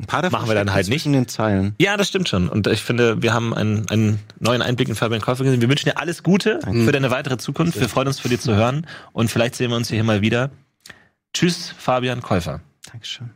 Ein 0.00 0.06
paar 0.06 0.22
davon 0.22 0.38
Machen 0.38 0.48
wir 0.48 0.54
dann 0.54 0.72
halt 0.72 0.86
nicht. 0.86 1.02
zwischen 1.02 1.12
den 1.12 1.26
Zeilen. 1.26 1.74
Ja, 1.80 1.96
das 1.96 2.06
stimmt 2.08 2.28
schon. 2.28 2.48
Und 2.48 2.68
ich 2.68 2.82
finde, 2.82 3.20
wir 3.20 3.32
haben 3.34 3.52
einen, 3.52 3.88
einen 3.88 4.20
neuen 4.38 4.62
Einblick 4.62 4.88
in 4.88 4.94
Fabian 4.94 5.20
Käufer 5.20 5.42
gesehen. 5.42 5.60
Wir 5.60 5.68
wünschen 5.68 5.88
dir 5.88 5.98
alles 5.98 6.22
Gute 6.22 6.60
für 6.62 6.92
deine 6.92 7.10
weitere 7.10 7.36
Zukunft. 7.36 7.80
Wir 7.80 7.88
freuen 7.88 8.06
uns, 8.06 8.20
von 8.20 8.30
dir 8.30 8.38
zu 8.38 8.54
hören. 8.54 8.86
Und 9.12 9.28
vielleicht 9.28 9.56
sehen 9.56 9.70
wir 9.70 9.76
uns 9.76 9.88
hier 9.88 10.04
mal 10.04 10.20
wieder. 10.20 10.50
Tschüss, 11.34 11.74
Fabian 11.76 12.22
Käufer. 12.22 12.60
Dankeschön. 12.92 13.30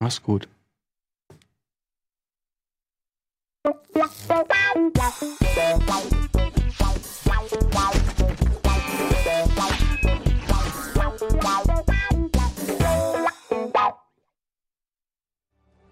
Mach's 0.00 0.22
gut. 0.22 0.48